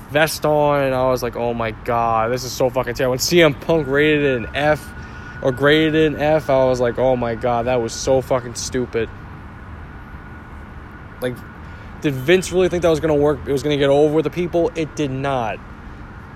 vest 0.09 0.45
on, 0.45 0.83
and 0.83 0.95
I 0.95 1.09
was 1.09 1.21
like, 1.23 1.35
oh 1.35 1.53
my 1.53 1.71
god, 1.71 2.31
this 2.31 2.43
is 2.43 2.51
so 2.51 2.69
fucking 2.69 2.95
terrible. 2.95 3.11
When 3.11 3.19
CM 3.19 3.59
Punk 3.61 3.87
rated 3.87 4.23
it 4.23 4.37
an 4.37 4.55
F 4.55 4.93
or 5.41 5.51
graded 5.51 5.95
it 5.95 6.13
an 6.13 6.21
F, 6.21 6.49
I 6.49 6.65
was 6.65 6.79
like, 6.79 6.97
oh 6.97 7.15
my 7.15 7.35
god, 7.35 7.65
that 7.65 7.81
was 7.81 7.93
so 7.93 8.21
fucking 8.21 8.55
stupid. 8.55 9.09
Like, 11.21 11.35
did 12.01 12.13
Vince 12.13 12.51
really 12.51 12.69
think 12.69 12.83
that 12.83 12.89
was 12.89 12.99
gonna 12.99 13.15
work? 13.15 13.39
It 13.47 13.51
was 13.51 13.63
gonna 13.63 13.77
get 13.77 13.89
over 13.89 14.13
with 14.13 14.25
the 14.25 14.29
people? 14.29 14.71
It 14.75 14.95
did 14.95 15.11
not. 15.11 15.59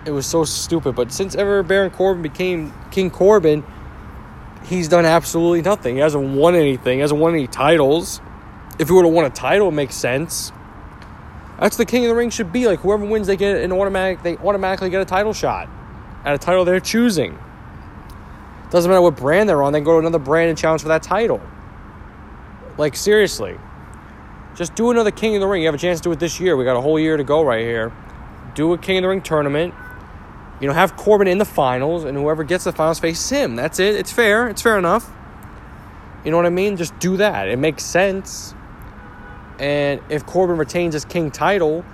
It 0.06 0.12
was 0.12 0.26
so 0.26 0.46
stupid. 0.46 0.96
But 0.96 1.12
since 1.12 1.36
ever 1.36 1.62
Baron 1.62 1.92
Corbin 1.92 2.24
became 2.24 2.74
King 2.90 3.10
Corbin, 3.12 3.64
he's 4.66 4.88
done 4.88 5.06
absolutely 5.06 5.62
nothing. 5.62 5.96
He 5.96 6.02
hasn't 6.02 6.36
won 6.36 6.56
anything. 6.56 6.98
He 6.98 7.02
hasn't 7.02 7.20
won 7.20 7.34
any 7.34 7.48
titles. 7.48 8.22
If 8.78 8.88
he 8.88 8.94
would 8.94 9.06
have 9.06 9.14
won 9.14 9.26
a 9.26 9.30
title, 9.30 9.70
it 9.70 9.74
makes 9.74 9.96
sense. 9.96 10.52
That's 11.60 11.76
the 11.76 11.86
King 11.86 12.06
of 12.06 12.10
the 12.10 12.16
Ring 12.16 12.30
should 12.30 12.54
be. 12.54 12.68
Like 12.68 12.80
whoever 12.80 13.06
wins, 13.06 13.28
they 13.28 13.36
get 13.36 13.62
an 13.62 13.72
automatic. 13.72 14.24
They 14.24 14.38
automatically 14.38 14.90
get 14.90 15.02
a 15.02 15.06
title 15.06 15.34
shot 15.34 15.70
at 16.24 16.34
a 16.34 16.38
title 16.38 16.66
they're 16.66 16.80
choosing. 16.80 17.38
Doesn't 18.72 18.90
matter 18.90 19.02
what 19.02 19.18
brand 19.18 19.50
they're 19.50 19.64
on. 19.64 19.74
They 19.74 19.82
go 19.82 19.94
to 19.94 20.00
another 20.00 20.20
brand 20.20 20.50
and 20.50 20.58
challenge 20.58 20.84
for 20.84 20.90
that 20.90 21.04
title. 21.04 21.42
Like 22.78 22.96
seriously, 22.96 23.58
just 24.56 24.76
do 24.76 24.92
another 24.92 25.12
King 25.12 25.36
of 25.36 25.42
the 25.42 25.48
Ring. 25.48 25.62
You 25.62 25.68
have 25.68 25.76
a 25.76 25.80
chance 25.80 26.00
to 26.00 26.04
do 26.04 26.12
it 26.12 26.20
this 26.20 26.40
year. 26.40 26.56
We 26.56 26.64
got 26.64 26.78
a 26.78 26.82
whole 26.82 27.00
year 27.00 27.18
to 27.18 27.24
go 27.24 27.44
right 27.44 27.62
here. 27.62 27.92
Do 28.56 28.72
a 28.74 28.78
King 28.78 29.00
of 29.00 29.02
the 29.04 29.10
Ring 29.10 29.22
tournament 29.22 29.74
you 30.60 30.68
know, 30.68 30.74
have 30.74 30.96
Corbin 30.98 31.28
in 31.28 31.38
the 31.38 31.46
finals, 31.46 32.04
and 32.04 32.18
whoever 32.18 32.44
gets 32.44 32.66
the 32.66 32.72
finals 32.72 33.00
faces 33.00 33.30
him. 33.30 33.56
That's 33.56 33.80
it. 33.80 33.96
It's 33.96 34.12
fair. 34.12 34.50
It's 34.50 34.62
fair 34.62 34.78
enough. 34.78 35.10
You 36.24 36.32
know 36.32 36.38
what 36.38 36.46
I 36.46 36.50
mean? 36.50 36.76
Just 36.76 36.98
do 37.00 37.18
that. 37.18 37.48
It 37.48 37.58
makes 37.58 37.84
sense. 37.84 38.54
And 39.58 40.02
if 40.10 40.26
Corbin 40.26 40.58
retains 40.58 40.94
his 40.94 41.06
king 41.06 41.32
title, 41.32 41.86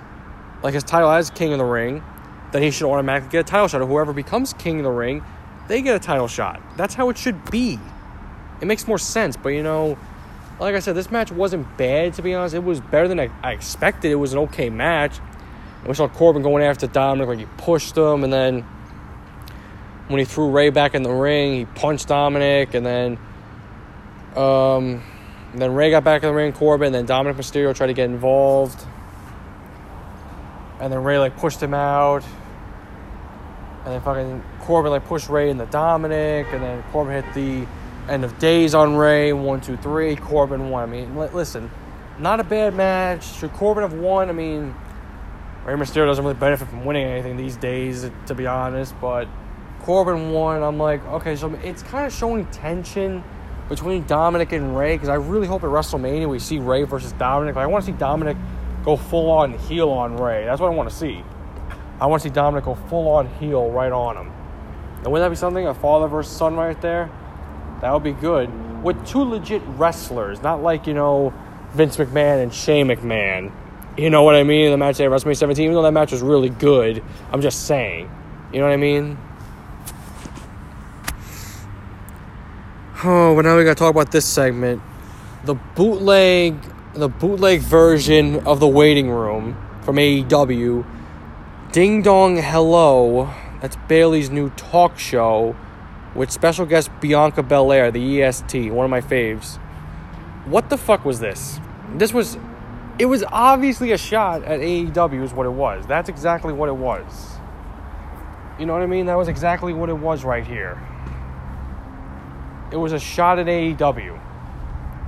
like 0.64 0.74
his 0.74 0.84
title 0.84 1.12
as 1.12 1.30
king 1.30 1.52
of 1.52 1.60
the 1.60 1.66
ring, 1.66 2.04
then 2.52 2.62
he 2.62 2.72
should 2.72 2.90
automatically 2.90 3.30
get 3.32 3.40
a 3.42 3.44
title 3.44 3.68
shot. 3.68 3.82
Or 3.82 3.86
whoever 3.86 4.14
becomes 4.14 4.54
king 4.54 4.80
of 4.80 4.84
the 4.84 4.92
ring, 4.92 5.24
they 5.68 5.82
get 5.82 5.96
a 5.96 6.00
title 6.00 6.28
shot. 6.28 6.62
That's 6.78 6.94
how 6.94 7.10
it 7.10 7.18
should 7.18 7.50
be. 7.52 7.80
It 8.62 8.66
makes 8.66 8.88
more 8.88 8.98
sense. 8.98 9.38
But 9.38 9.50
you 9.50 9.62
know, 9.62 9.98
like 10.60 10.76
I 10.76 10.80
said, 10.80 10.96
this 10.96 11.12
match 11.12 11.32
wasn't 11.32 11.78
bad 11.78 12.14
to 12.16 12.22
be 12.22 12.34
honest. 12.34 12.56
It 12.56 12.64
was 12.64 12.82
better 12.82 13.08
than 13.08 13.20
I, 13.20 13.30
I 13.44 13.52
expected. 13.52 14.12
It 14.12 14.16
was 14.16 14.34
an 14.34 14.40
okay 14.40 14.70
match. 14.70 15.20
We 15.88 15.94
saw 15.94 16.08
Corbin 16.08 16.42
going 16.42 16.64
after 16.64 16.88
Dominic, 16.88 17.28
like 17.28 17.40
he 17.40 17.48
pushed 17.58 17.96
him, 17.96 18.24
and 18.24 18.34
then 18.34 18.62
when 20.08 20.20
he 20.20 20.26
threw 20.26 20.50
Rey 20.50 20.70
back 20.70 20.96
in 20.96 21.04
the 21.04 21.12
ring, 21.12 21.54
he 21.54 21.66
punched 21.66 22.08
Dominic, 22.08 22.74
and 22.74 22.86
then 22.86 23.20
um, 24.36 25.04
and 25.54 25.62
then 25.62 25.74
Rey 25.74 25.90
got 25.90 26.04
back 26.04 26.24
in 26.24 26.30
the 26.30 26.36
ring, 26.36 26.52
Corbin, 26.52 26.88
and 26.88 26.96
then 26.96 27.06
Dominic 27.06 27.38
Mysterio 27.38 27.74
tried 27.74 27.88
to 27.88 27.94
get 27.94 28.10
involved. 28.10 28.86
And 30.82 30.92
then 30.92 31.02
Rey 31.04 31.18
like 31.18 31.38
pushed 31.38 31.64
him 31.64 31.74
out. 31.74 32.24
And 33.86 33.94
then 33.94 34.02
fucking 34.02 34.44
Corbin 34.62 34.92
like 34.92 35.06
pushed 35.06 35.30
Rey 35.30 35.50
into 35.50 35.66
Dominic, 35.68 36.48
and 36.52 36.62
then 36.62 36.84
Corbin 36.92 37.24
hit 37.24 37.34
the 37.34 37.66
end 38.12 38.26
of 38.26 38.38
days 38.38 38.76
on 38.76 38.96
Rey, 38.96 39.32
One, 39.32 39.62
two, 39.62 39.78
three. 39.78 40.18
Corbin 40.18 40.70
won. 40.70 40.84
I 40.84 40.92
mean, 40.92 41.16
listen, 41.16 41.72
not 42.20 42.40
a 42.40 42.44
bad 42.44 42.74
match. 42.74 43.26
Should 43.38 43.54
Corbin 43.54 43.84
have 43.84 43.94
won? 43.94 44.28
I 44.28 44.34
mean, 44.34 44.76
Rey 45.66 45.74
Mysterio 45.74 46.06
doesn't 46.06 46.24
really 46.24 46.38
benefit 46.38 46.68
from 46.68 46.86
winning 46.86 47.08
anything 47.08 47.38
these 47.38 47.58
days, 47.58 48.10
to 48.28 48.36
be 48.36 48.46
honest. 48.46 48.94
But 49.02 49.28
Corbin 49.82 50.32
won. 50.32 50.62
I'm 50.62 50.78
like, 50.78 51.04
okay, 51.08 51.36
so 51.36 51.52
it's 51.64 51.82
kind 51.84 52.06
of 52.06 52.14
showing 52.14 52.46
tension 52.48 53.24
between 53.68 54.06
Dominic 54.06 54.52
and 54.52 54.78
Rey 54.78 54.96
because 54.96 55.10
I 55.10 55.16
really 55.16 55.48
hope 55.48 55.64
at 55.64 55.70
WrestleMania 55.70 56.30
we 56.30 56.38
see 56.38 56.60
Rey 56.60 56.84
versus 56.84 57.14
Dominic. 57.14 57.56
Like, 57.56 57.64
I 57.64 57.68
want 57.68 57.84
to 57.84 57.92
see 57.92 57.98
Dominic 57.98 58.38
go 58.84 58.96
full 58.96 59.32
on 59.32 59.58
heel 59.58 59.90
on 59.90 60.18
Rey. 60.18 60.46
That's 60.46 60.62
what 60.62 60.72
I 60.72 60.76
want 60.76 60.88
to 60.90 60.96
see. 60.96 61.24
I 62.00 62.06
want 62.06 62.22
to 62.22 62.30
see 62.30 62.34
Dominic 62.34 62.66
go 62.66 62.76
full 62.76 63.08
on 63.08 63.28
heel 63.40 63.72
right 63.72 63.92
on 63.92 64.18
him. 64.18 64.32
And 64.98 65.12
wouldn't 65.12 65.26
that 65.26 65.30
be 65.30 65.36
something? 65.36 65.66
A 65.66 65.74
father 65.74 66.08
versus 66.08 66.36
son 66.36 66.56
right 66.56 66.80
there? 66.82 67.10
That 67.82 67.92
would 67.92 68.04
be 68.04 68.12
good. 68.12 68.52
With 68.84 69.04
two 69.08 69.24
legit 69.24 69.64
wrestlers, 69.66 70.44
not 70.44 70.62
like, 70.62 70.86
you 70.86 70.94
know, 70.94 71.34
Vince 71.72 71.98
McMahon 71.98 72.44
and 72.44 72.54
Shane 72.54 72.88
McMahon. 72.88 73.52
You 73.98 74.10
know 74.10 74.24
what 74.24 74.36
I 74.36 74.44
mean? 74.44 74.72
The 74.72 74.78
match 74.78 75.00
at 75.00 75.10
WrestleMania 75.10 75.38
17, 75.38 75.64
even 75.64 75.76
though 75.76 75.84
that 75.84 75.94
match 75.94 76.12
was 76.12 76.22
really 76.22 76.50
good, 76.50 77.02
I'm 77.32 77.42
just 77.42 77.66
saying. 77.66 78.10
You 78.52 78.60
know 78.60 78.66
what 78.66 78.74
I 78.74 78.78
mean? 78.78 79.18
Oh, 83.04 83.36
but 83.36 83.44
now 83.44 83.56
we 83.56 83.64
gotta 83.64 83.76
talk 83.76 83.92
about 83.92 84.12
this 84.12 84.26
segment. 84.26 84.82
The 85.46 85.54
bootleg, 85.54 86.58
the 86.94 87.08
bootleg 87.08 87.62
version 87.62 88.46
of 88.48 88.60
the 88.60 88.68
waiting 88.68 89.10
room 89.10 89.56
from 89.84 89.96
AEW. 89.96 90.86
Ding 91.72 92.02
Dong 92.02 92.38
Hello. 92.38 93.34
That's 93.62 93.78
Bayley's 93.88 94.30
new 94.30 94.50
talk 94.52 95.00
show 95.00 95.56
with 96.16 96.32
special 96.32 96.66
guest 96.66 96.90
Bianca 97.00 97.44
Belair, 97.44 97.92
the 97.92 98.22
EST, 98.22 98.72
one 98.72 98.86
of 98.86 98.90
my 98.92 99.02
faves. 99.02 99.58
What 100.46 100.70
the 100.70 100.78
fuck 100.78 101.06
was 101.06 101.20
this? 101.20 101.60
This 101.96 102.14
was 102.14 102.38
it 102.98 103.06
was 103.06 103.24
obviously 103.32 103.92
a 103.92 103.98
shot 103.98 104.44
at 104.44 104.60
AEW, 104.60 105.24
is 105.24 105.34
what 105.34 105.46
it 105.46 105.52
was. 105.52 105.86
That's 105.86 106.10
exactly 106.10 106.54
what 106.54 106.70
it 106.70 106.76
was. 106.76 107.36
You 108.58 108.66
know 108.66 108.74
what 108.74 108.82
I 108.82 108.86
mean? 108.86 109.08
That 109.08 109.18
was 109.18 109.28
exactly 109.28 109.74
what 109.74 109.90
it 109.90 109.98
was 109.98 110.24
right 110.24 110.46
here. 110.46 110.80
It 112.72 112.78
was 112.78 112.94
a 112.94 113.00
shot 113.00 113.38
at 113.38 113.48
AEW. 113.48 114.20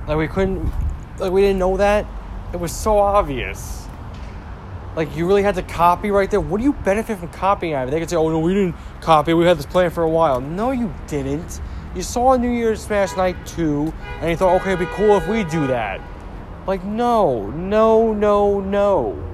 Like 0.06 0.16
we 0.18 0.28
couldn't, 0.28 0.70
like 1.18 1.32
we 1.32 1.40
didn't 1.40 1.58
know 1.58 1.78
that. 1.78 2.06
It 2.52 2.60
was 2.60 2.72
so 2.72 2.98
obvious. 2.98 3.86
Like 4.96 5.16
you 5.16 5.26
really 5.26 5.42
had 5.42 5.54
to 5.54 5.62
copy 5.62 6.10
right 6.10 6.30
there. 6.30 6.40
What 6.40 6.58
do 6.58 6.64
you 6.64 6.72
benefit 6.72 7.18
from 7.18 7.28
copying 7.28 7.74
of 7.74 7.88
it? 7.88 7.90
They 7.90 8.00
could 8.00 8.10
say, 8.10 8.16
"Oh 8.16 8.28
no, 8.28 8.38
we 8.38 8.54
didn't 8.54 8.76
copy. 9.00 9.32
We 9.32 9.44
had 9.44 9.58
this 9.58 9.66
plan 9.66 9.90
for 9.90 10.02
a 10.02 10.08
while." 10.08 10.40
No, 10.40 10.72
you 10.72 10.92
didn't. 11.06 11.60
You 11.94 12.02
saw 12.02 12.36
New 12.36 12.50
Year's 12.50 12.82
Smash 12.82 13.16
Night 13.16 13.36
two, 13.46 13.92
and 14.20 14.30
you 14.30 14.36
thought, 14.36 14.60
"Okay, 14.60 14.72
it'd 14.72 14.86
be 14.86 14.94
cool 14.94 15.16
if 15.16 15.28
we 15.28 15.44
do 15.44 15.66
that." 15.68 16.00
Like 16.68 16.84
no, 16.84 17.46
no, 17.46 18.12
no, 18.12 18.60
no. 18.60 19.24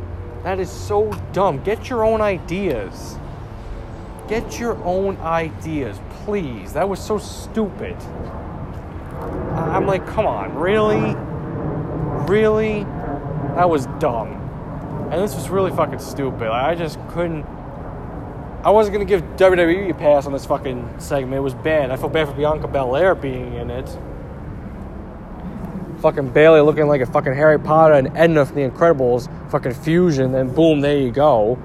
That 0.45 0.61
is 0.61 0.71
so 0.71 1.11
dumb. 1.33 1.65
Get 1.65 1.91
your 1.91 2.05
own 2.05 2.21
ideas. 2.21 3.19
Get 4.29 4.61
your 4.61 4.77
own 4.85 5.17
ideas, 5.17 5.99
please. 6.25 6.75
That 6.75 6.89
was 6.89 7.01
so 7.01 7.19
stupid. 7.19 7.97
I'm 9.57 9.85
like, 9.85 10.07
come 10.07 10.27
on, 10.29 10.55
really? 10.55 11.17
Really? 12.33 12.85
That 13.57 13.69
was 13.69 13.87
dumb. 13.99 14.29
And 15.11 15.21
this 15.21 15.35
was 15.35 15.49
really 15.51 15.73
fucking 15.73 15.99
stupid. 15.99 16.51
Like, 16.51 16.65
I 16.65 16.77
just 16.77 17.01
couldn't. 17.09 17.45
I 18.63 18.71
wasn't 18.71 18.95
gonna 18.95 19.07
give 19.07 19.23
WWE 19.37 19.91
a 19.91 19.95
pass 19.95 20.27
on 20.27 20.33
this 20.33 20.47
fucking 20.47 21.01
segment. 21.01 21.35
It 21.35 21.41
was 21.41 21.55
bad. 21.55 21.91
I 21.91 21.97
felt 21.97 22.13
bad 22.13 22.29
for 22.29 22.35
Bianca 22.35 22.69
Belair 22.69 23.17
being 23.17 23.55
in 23.55 23.73
it. 23.73 23.99
Fucking 26.05 26.35
Bayley 26.35 26.61
looking 26.61 26.87
like 26.87 27.01
a 27.01 27.07
fucking 27.07 27.33
Harry 27.33 27.59
Potter 27.59 27.95
and 27.95 28.15
Edna 28.15 28.45
from 28.45 28.57
The 28.57 28.69
Incredibles 28.69 29.27
fucking 29.51 29.73
fusion, 29.73 30.35
and 30.35 30.55
boom, 30.55 30.83
there 30.83 30.99
you 30.99 31.11
go. 31.11 31.59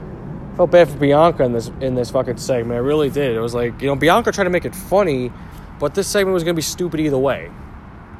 Felt 0.55 0.71
bad 0.71 0.87
for 0.87 0.97
Bianca 0.97 1.43
in 1.43 1.51
this 1.51 1.69
in 1.81 1.93
this 1.93 2.11
fucking 2.11 2.37
segment. 2.37 2.77
I 2.77 2.79
really 2.81 3.09
did. 3.09 3.35
It 3.35 3.41
was 3.41 3.53
like 3.53 3.81
you 3.81 3.87
know 3.87 3.97
Bianca 3.97 4.31
tried 4.31 4.45
to 4.45 4.49
make 4.49 4.63
it 4.63 4.73
funny, 4.73 5.29
but 5.77 5.93
this 5.93 6.07
segment 6.07 6.33
was 6.33 6.45
gonna 6.45 6.53
be 6.53 6.61
stupid 6.61 7.01
either 7.01 7.17
way. 7.17 7.51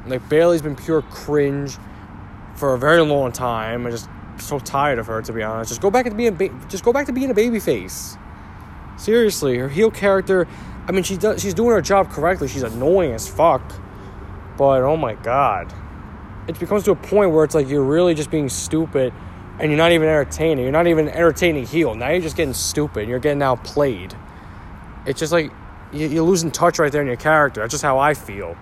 Like 0.06 0.28
Bayley's 0.28 0.60
been 0.60 0.76
pure 0.76 1.00
cringe 1.00 1.78
for 2.54 2.74
a 2.74 2.78
very 2.78 3.00
long 3.00 3.32
time. 3.32 3.86
I'm 3.86 3.90
just 3.90 4.06
so 4.36 4.58
tired 4.58 4.98
of 4.98 5.06
her 5.06 5.22
to 5.22 5.32
be 5.32 5.42
honest. 5.42 5.70
Just 5.70 5.80
go 5.80 5.90
back 5.90 6.04
to 6.04 6.14
being 6.14 6.34
ba- 6.34 6.66
just 6.68 6.84
go 6.84 6.92
back 6.92 7.06
to 7.06 7.14
being 7.14 7.30
a 7.30 7.34
baby 7.34 7.60
face. 7.60 8.18
Seriously, 8.98 9.56
her 9.56 9.70
heel 9.70 9.90
character. 9.90 10.46
I 10.86 10.92
mean, 10.92 11.02
she 11.02 11.16
does. 11.16 11.40
She's 11.40 11.54
doing 11.54 11.70
her 11.70 11.80
job 11.80 12.10
correctly. 12.10 12.46
She's 12.46 12.62
annoying 12.62 13.14
as 13.14 13.26
fuck. 13.26 13.62
But 14.58 14.82
oh 14.82 14.98
my 14.98 15.14
god, 15.14 15.72
it 16.50 16.58
becomes 16.58 16.84
to 16.84 16.90
a 16.90 16.96
point 16.96 17.30
where 17.30 17.44
it's 17.44 17.54
like 17.54 17.68
you're 17.68 17.84
really 17.84 18.14
just 18.14 18.30
being 18.30 18.48
stupid, 18.48 19.12
and 19.58 19.70
you're 19.70 19.78
not 19.78 19.92
even 19.92 20.08
entertaining. 20.08 20.64
You're 20.64 20.72
not 20.72 20.86
even 20.86 21.08
entertaining 21.08 21.66
heel. 21.66 21.94
Now 21.94 22.10
you're 22.10 22.20
just 22.20 22.36
getting 22.36 22.54
stupid. 22.54 23.08
You're 23.08 23.20
getting 23.20 23.42
outplayed. 23.42 24.14
It's 25.06 25.20
just 25.20 25.32
like 25.32 25.52
you're 25.92 26.24
losing 26.24 26.50
touch 26.50 26.78
right 26.78 26.90
there 26.90 27.02
in 27.02 27.06
your 27.06 27.16
character. 27.16 27.60
That's 27.60 27.72
just 27.72 27.84
how 27.84 27.98
I 27.98 28.14
feel. 28.14 28.56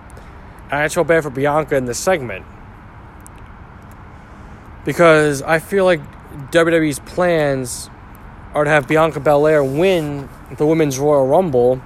And 0.64 0.74
I 0.74 0.88
feel 0.88 1.05
bad 1.05 1.22
for 1.22 1.31
Bianca 1.31 1.77
in 1.77 1.87
this 1.87 1.98
segment 1.98 2.44
because 4.85 5.42
I 5.42 5.59
feel 5.59 5.85
like 5.85 6.01
WWE's 6.51 6.98
plans 7.01 7.88
are 8.55 8.64
to 8.64 8.70
have 8.70 8.87
Bianca 8.87 9.20
Belair 9.20 9.64
win 9.64 10.29
the 10.57 10.66
Women's 10.66 10.98
Royal 10.98 11.27
Rumble 11.27 11.81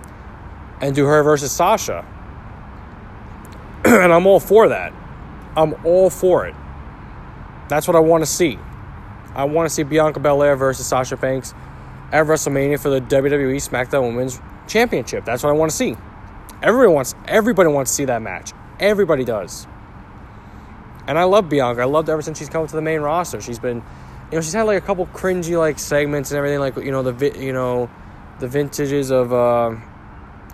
and 0.81 0.95
do 0.95 1.07
her 1.07 1.23
versus 1.23 1.53
Sasha. 1.53 2.05
and 3.85 4.13
I'm 4.13 4.27
all 4.27 4.41
for 4.41 4.69
that. 4.69 4.93
I'm 5.57 5.75
all 5.85 6.11
for 6.11 6.47
it. 6.47 6.55
That's 7.69 7.87
what 7.87 7.97
I 7.97 8.01
want 8.01 8.23
to 8.23 8.31
see. 8.31 8.59
I 9.35 9.45
want 9.45 9.69
to 9.69 9.75
see 9.75 9.83
Bianca 9.83 10.21
Belair 10.21 10.57
versus 10.57 10.87
Sasha 10.87 11.17
Banks 11.17 11.55
at 12.13 12.27
WrestleMania 12.27 12.79
for 12.79 12.91
the 12.91 13.01
WWE 13.01 13.57
SmackDown 13.57 14.03
Women's 14.03 14.41
Championship. 14.67 15.25
That's 15.25 15.43
what 15.43 15.51
I 15.51 15.53
want 15.53 15.71
to 15.71 15.77
see. 15.77 15.97
Everybody 16.63 16.93
wants 16.93 17.15
everybody 17.27 17.69
wants 17.71 17.91
to 17.91 17.95
see 17.95 18.05
that 18.05 18.23
match. 18.23 18.53
Everybody 18.79 19.25
does. 19.25 19.67
And 21.07 21.19
I 21.19 21.25
love 21.25 21.49
Bianca. 21.49 21.83
I 21.83 21.87
loved 21.87 22.09
ever 22.09 22.23
since 22.23 22.39
she's 22.39 22.49
come 22.49 22.67
to 22.67 22.77
the 22.77 22.83
main 22.83 23.01
roster. 23.01 23.41
She's 23.41 23.59
been, 23.59 23.79
you 24.31 24.37
know, 24.37 24.41
she's 24.41 24.53
had 24.53 24.63
like 24.63 24.83
a 24.83 24.87
couple 24.87 25.07
cringy 25.07 25.59
like 25.59 25.79
segments 25.79 26.31
and 26.31 26.39
everything, 26.39 26.61
like 26.61 26.77
you 26.77 26.93
know 26.93 27.03
the 27.03 27.13
vi- 27.13 27.39
you 27.39 27.53
know, 27.53 27.91
the 28.39 28.47
vintages 28.47 29.11
of 29.11 29.33
uh, 29.33 29.71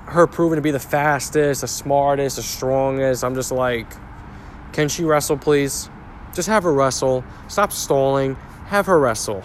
her 0.06 0.26
proving 0.26 0.56
to 0.56 0.62
be 0.62 0.70
the 0.70 0.78
fastest, 0.78 1.60
the 1.60 1.68
smartest, 1.68 2.36
the 2.36 2.42
strongest. 2.42 3.24
I'm 3.24 3.34
just 3.34 3.52
like, 3.52 3.86
can 4.78 4.88
she 4.88 5.02
wrestle, 5.02 5.36
please? 5.36 5.90
Just 6.32 6.46
have 6.46 6.62
her 6.62 6.72
wrestle. 6.72 7.24
Stop 7.48 7.72
stalling. 7.72 8.36
Have 8.66 8.86
her 8.86 8.96
wrestle, 8.96 9.42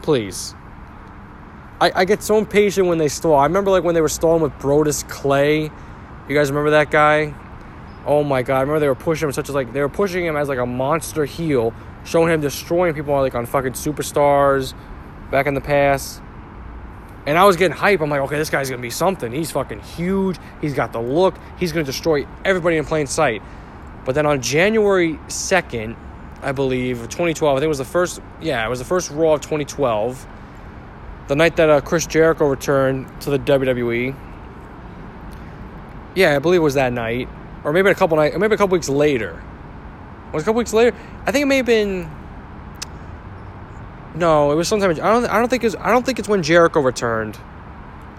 please. 0.00 0.54
I, 1.80 1.90
I 1.92 2.04
get 2.04 2.22
so 2.22 2.38
impatient 2.38 2.86
when 2.86 2.98
they 2.98 3.08
stall. 3.08 3.34
I 3.34 3.46
remember 3.46 3.72
like 3.72 3.82
when 3.82 3.96
they 3.96 4.00
were 4.00 4.08
stalling 4.08 4.42
with 4.42 4.52
Brodus 4.60 5.08
Clay. 5.08 5.62
You 5.62 6.36
guys 6.36 6.50
remember 6.50 6.70
that 6.70 6.92
guy? 6.92 7.34
Oh 8.06 8.22
my 8.22 8.42
god! 8.44 8.58
I 8.58 8.60
remember 8.60 8.78
they 8.78 8.86
were 8.86 8.94
pushing 8.94 9.26
him 9.26 9.32
such 9.32 9.48
as 9.48 9.56
like 9.56 9.72
they 9.72 9.80
were 9.80 9.88
pushing 9.88 10.24
him 10.24 10.36
as 10.36 10.48
like 10.48 10.60
a 10.60 10.66
monster 10.66 11.24
heel, 11.24 11.74
showing 12.04 12.32
him 12.32 12.40
destroying 12.40 12.94
people 12.94 13.12
like 13.12 13.34
on 13.34 13.46
fucking 13.46 13.72
superstars 13.72 14.72
back 15.32 15.48
in 15.48 15.54
the 15.54 15.60
past. 15.60 16.22
And 17.26 17.36
I 17.36 17.44
was 17.44 17.56
getting 17.56 17.76
hype. 17.76 18.00
I'm 18.00 18.08
like, 18.08 18.20
okay, 18.20 18.38
this 18.38 18.50
guy's 18.50 18.70
gonna 18.70 18.80
be 18.80 18.90
something. 18.90 19.32
He's 19.32 19.50
fucking 19.50 19.80
huge. 19.80 20.36
He's 20.60 20.74
got 20.74 20.92
the 20.92 21.00
look. 21.00 21.34
He's 21.58 21.72
gonna 21.72 21.84
destroy 21.84 22.24
everybody 22.44 22.76
in 22.76 22.84
plain 22.84 23.08
sight. 23.08 23.42
But 24.04 24.14
then 24.14 24.26
on 24.26 24.42
January 24.42 25.18
second, 25.28 25.96
I 26.42 26.52
believe, 26.52 26.98
2012, 27.02 27.56
I 27.56 27.60
think 27.60 27.64
it 27.64 27.68
was 27.68 27.78
the 27.78 27.84
first. 27.84 28.20
Yeah, 28.40 28.64
it 28.64 28.68
was 28.68 28.78
the 28.78 28.84
first 28.84 29.10
Raw 29.10 29.34
of 29.34 29.40
2012. 29.40 30.26
The 31.28 31.36
night 31.36 31.56
that 31.56 31.70
uh, 31.70 31.80
Chris 31.80 32.06
Jericho 32.06 32.46
returned 32.46 33.08
to 33.22 33.30
the 33.30 33.38
WWE. 33.38 34.14
Yeah, 36.14 36.36
I 36.36 36.38
believe 36.38 36.60
it 36.60 36.64
was 36.64 36.74
that 36.74 36.92
night 36.92 37.28
or 37.64 37.72
maybe 37.72 37.90
a 37.90 37.94
couple 37.94 38.16
nights, 38.16 38.36
maybe 38.38 38.54
a 38.54 38.58
couple 38.58 38.74
weeks 38.74 38.88
later. 38.88 39.42
Was 40.32 40.42
a 40.42 40.46
couple 40.46 40.58
weeks 40.58 40.72
later? 40.72 40.96
I 41.26 41.32
think 41.32 41.44
it 41.44 41.46
may 41.46 41.56
have 41.58 41.66
been. 41.66 42.10
No, 44.14 44.52
it 44.52 44.54
was 44.54 44.68
sometime. 44.68 44.90
I 44.90 44.94
don't. 44.94 45.24
I 45.24 45.38
don't 45.38 45.48
think 45.48 45.64
it's. 45.64 45.74
I 45.76 45.90
don't 45.90 46.04
think 46.04 46.18
it's 46.18 46.28
when 46.28 46.42
Jericho 46.42 46.80
returned. 46.80 47.38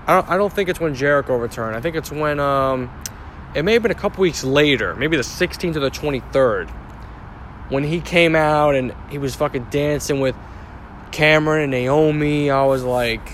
I 0.08 0.15
don't. 0.15 0.30
I 0.30 0.38
don't 0.38 0.52
think 0.52 0.67
it's 0.69 0.80
when 0.80 0.95
Jericho 0.95 1.38
returned. 1.38 1.76
I 1.76 1.82
think 1.82 1.95
it's 1.95 2.12
when. 2.12 2.39
Um, 2.39 2.89
it 3.56 3.63
may 3.63 3.74
have 3.74 3.82
been 3.82 3.91
a 3.91 3.96
couple 3.96 4.22
weeks 4.22 4.44
later, 4.44 4.96
maybe 4.96 5.15
the 5.15 5.24
16th 5.24 5.78
or 5.78 5.80
the 5.80 5.89
23rd, 5.89 6.70
when 7.70 7.86
he 7.86 8.02
came 8.02 8.36
out 8.36 8.76
and 8.76 8.94
he 9.10 9.18
was 9.18 9.34
fucking 9.34 9.68
dancing 9.72 10.20
with 10.20 10.36
Cameron 11.13 11.63
and 11.63 11.72
Naomi. 11.72 12.52
I 12.52 12.65
was 12.65 12.84
like, 12.84 13.30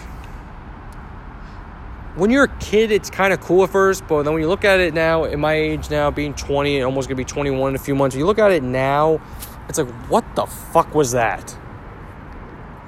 when 2.15 2.29
you're 2.29 2.43
a 2.43 2.57
kid, 2.59 2.91
it's 2.91 3.09
kind 3.09 3.33
of 3.33 3.41
cool 3.41 3.63
at 3.63 3.71
first, 3.71 4.07
but 4.07 4.21
then 4.23 4.33
when 4.33 4.43
you 4.43 4.47
look 4.47 4.63
at 4.63 4.79
it 4.79 4.93
now, 4.93 5.25
at 5.25 5.39
my 5.39 5.53
age 5.53 5.89
now, 5.89 6.11
being 6.11 6.35
20 6.35 6.77
and 6.77 6.85
almost 6.85 7.09
gonna 7.09 7.15
be 7.15 7.25
21 7.25 7.69
in 7.69 7.75
a 7.75 7.79
few 7.79 7.95
months, 7.95 8.15
you 8.15 8.27
look 8.27 8.37
at 8.37 8.51
it 8.51 8.61
now, 8.61 9.19
it's 9.67 9.79
like, 9.79 9.89
what 10.07 10.23
the 10.35 10.45
fuck 10.45 10.93
was 10.93 11.13
that? 11.13 11.49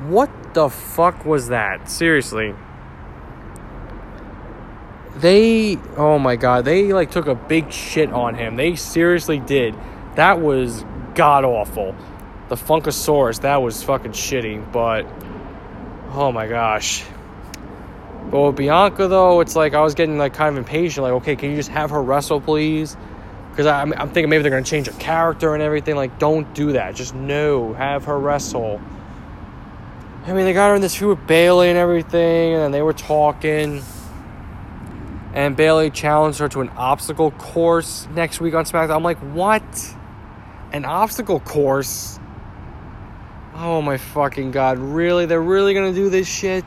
What 0.07 0.53
the 0.53 0.69
fuck 0.69 1.25
was 1.25 1.47
that? 1.47 1.89
Seriously. 1.89 2.53
They, 5.23 5.77
oh 5.95 6.19
my 6.19 6.35
god, 6.35 6.65
they 6.65 6.91
like 6.91 7.09
took 7.09 7.27
a 7.27 7.35
big 7.35 7.71
shit 7.71 8.11
on 8.11 8.35
him. 8.35 8.57
They 8.57 8.75
seriously 8.75 9.39
did. 9.39 9.73
That 10.15 10.41
was 10.41 10.83
god 11.15 11.45
awful. 11.45 11.95
The 12.49 12.55
Funkasaurus, 12.55 13.39
that 13.39 13.61
was 13.61 13.81
fucking 13.81 14.11
shitty, 14.11 14.69
but 14.73 15.05
oh 16.11 16.33
my 16.33 16.49
gosh. 16.49 17.05
But 18.29 18.41
with 18.47 18.57
Bianca, 18.57 19.07
though, 19.07 19.39
it's 19.39 19.55
like 19.55 19.73
I 19.73 19.79
was 19.79 19.95
getting 19.95 20.17
like 20.17 20.33
kind 20.33 20.57
of 20.57 20.57
impatient. 20.57 21.03
Like, 21.03 21.13
okay, 21.13 21.37
can 21.37 21.51
you 21.51 21.55
just 21.55 21.69
have 21.69 21.91
her 21.91 22.03
wrestle, 22.03 22.41
please? 22.41 22.97
Because 23.49 23.65
I'm, 23.65 23.93
I'm 23.93 24.09
thinking 24.09 24.29
maybe 24.29 24.41
they're 24.41 24.51
gonna 24.51 24.63
change 24.63 24.87
her 24.87 24.99
character 24.99 25.53
and 25.53 25.63
everything. 25.63 25.95
Like, 25.95 26.19
don't 26.19 26.53
do 26.53 26.73
that. 26.73 26.95
Just 26.95 27.15
no, 27.15 27.71
have 27.75 28.03
her 28.03 28.19
wrestle. 28.19 28.81
I 30.25 30.33
mean, 30.33 30.43
they 30.43 30.51
got 30.51 30.67
her 30.67 30.75
in 30.75 30.81
this 30.81 30.97
feud 30.97 31.17
with 31.17 31.27
Bayley 31.27 31.69
and 31.69 31.77
everything, 31.77 32.55
and 32.55 32.73
they 32.73 32.81
were 32.81 32.91
talking. 32.91 33.81
And 35.33 35.55
Bayley 35.55 35.89
challenged 35.89 36.39
her 36.39 36.49
to 36.49 36.61
an 36.61 36.69
obstacle 36.69 37.31
course 37.31 38.07
next 38.13 38.39
week 38.39 38.53
on 38.53 38.65
SmackDown. 38.65 38.95
I'm 38.95 39.03
like, 39.03 39.17
what? 39.17 39.63
An 40.71 40.85
obstacle 40.85 41.39
course? 41.39 42.19
Oh 43.55 43.81
my 43.81 43.97
fucking 43.97 44.51
god! 44.51 44.79
Really? 44.79 45.25
They're 45.27 45.41
really 45.41 45.73
gonna 45.73 45.93
do 45.93 46.09
this 46.09 46.27
shit? 46.27 46.65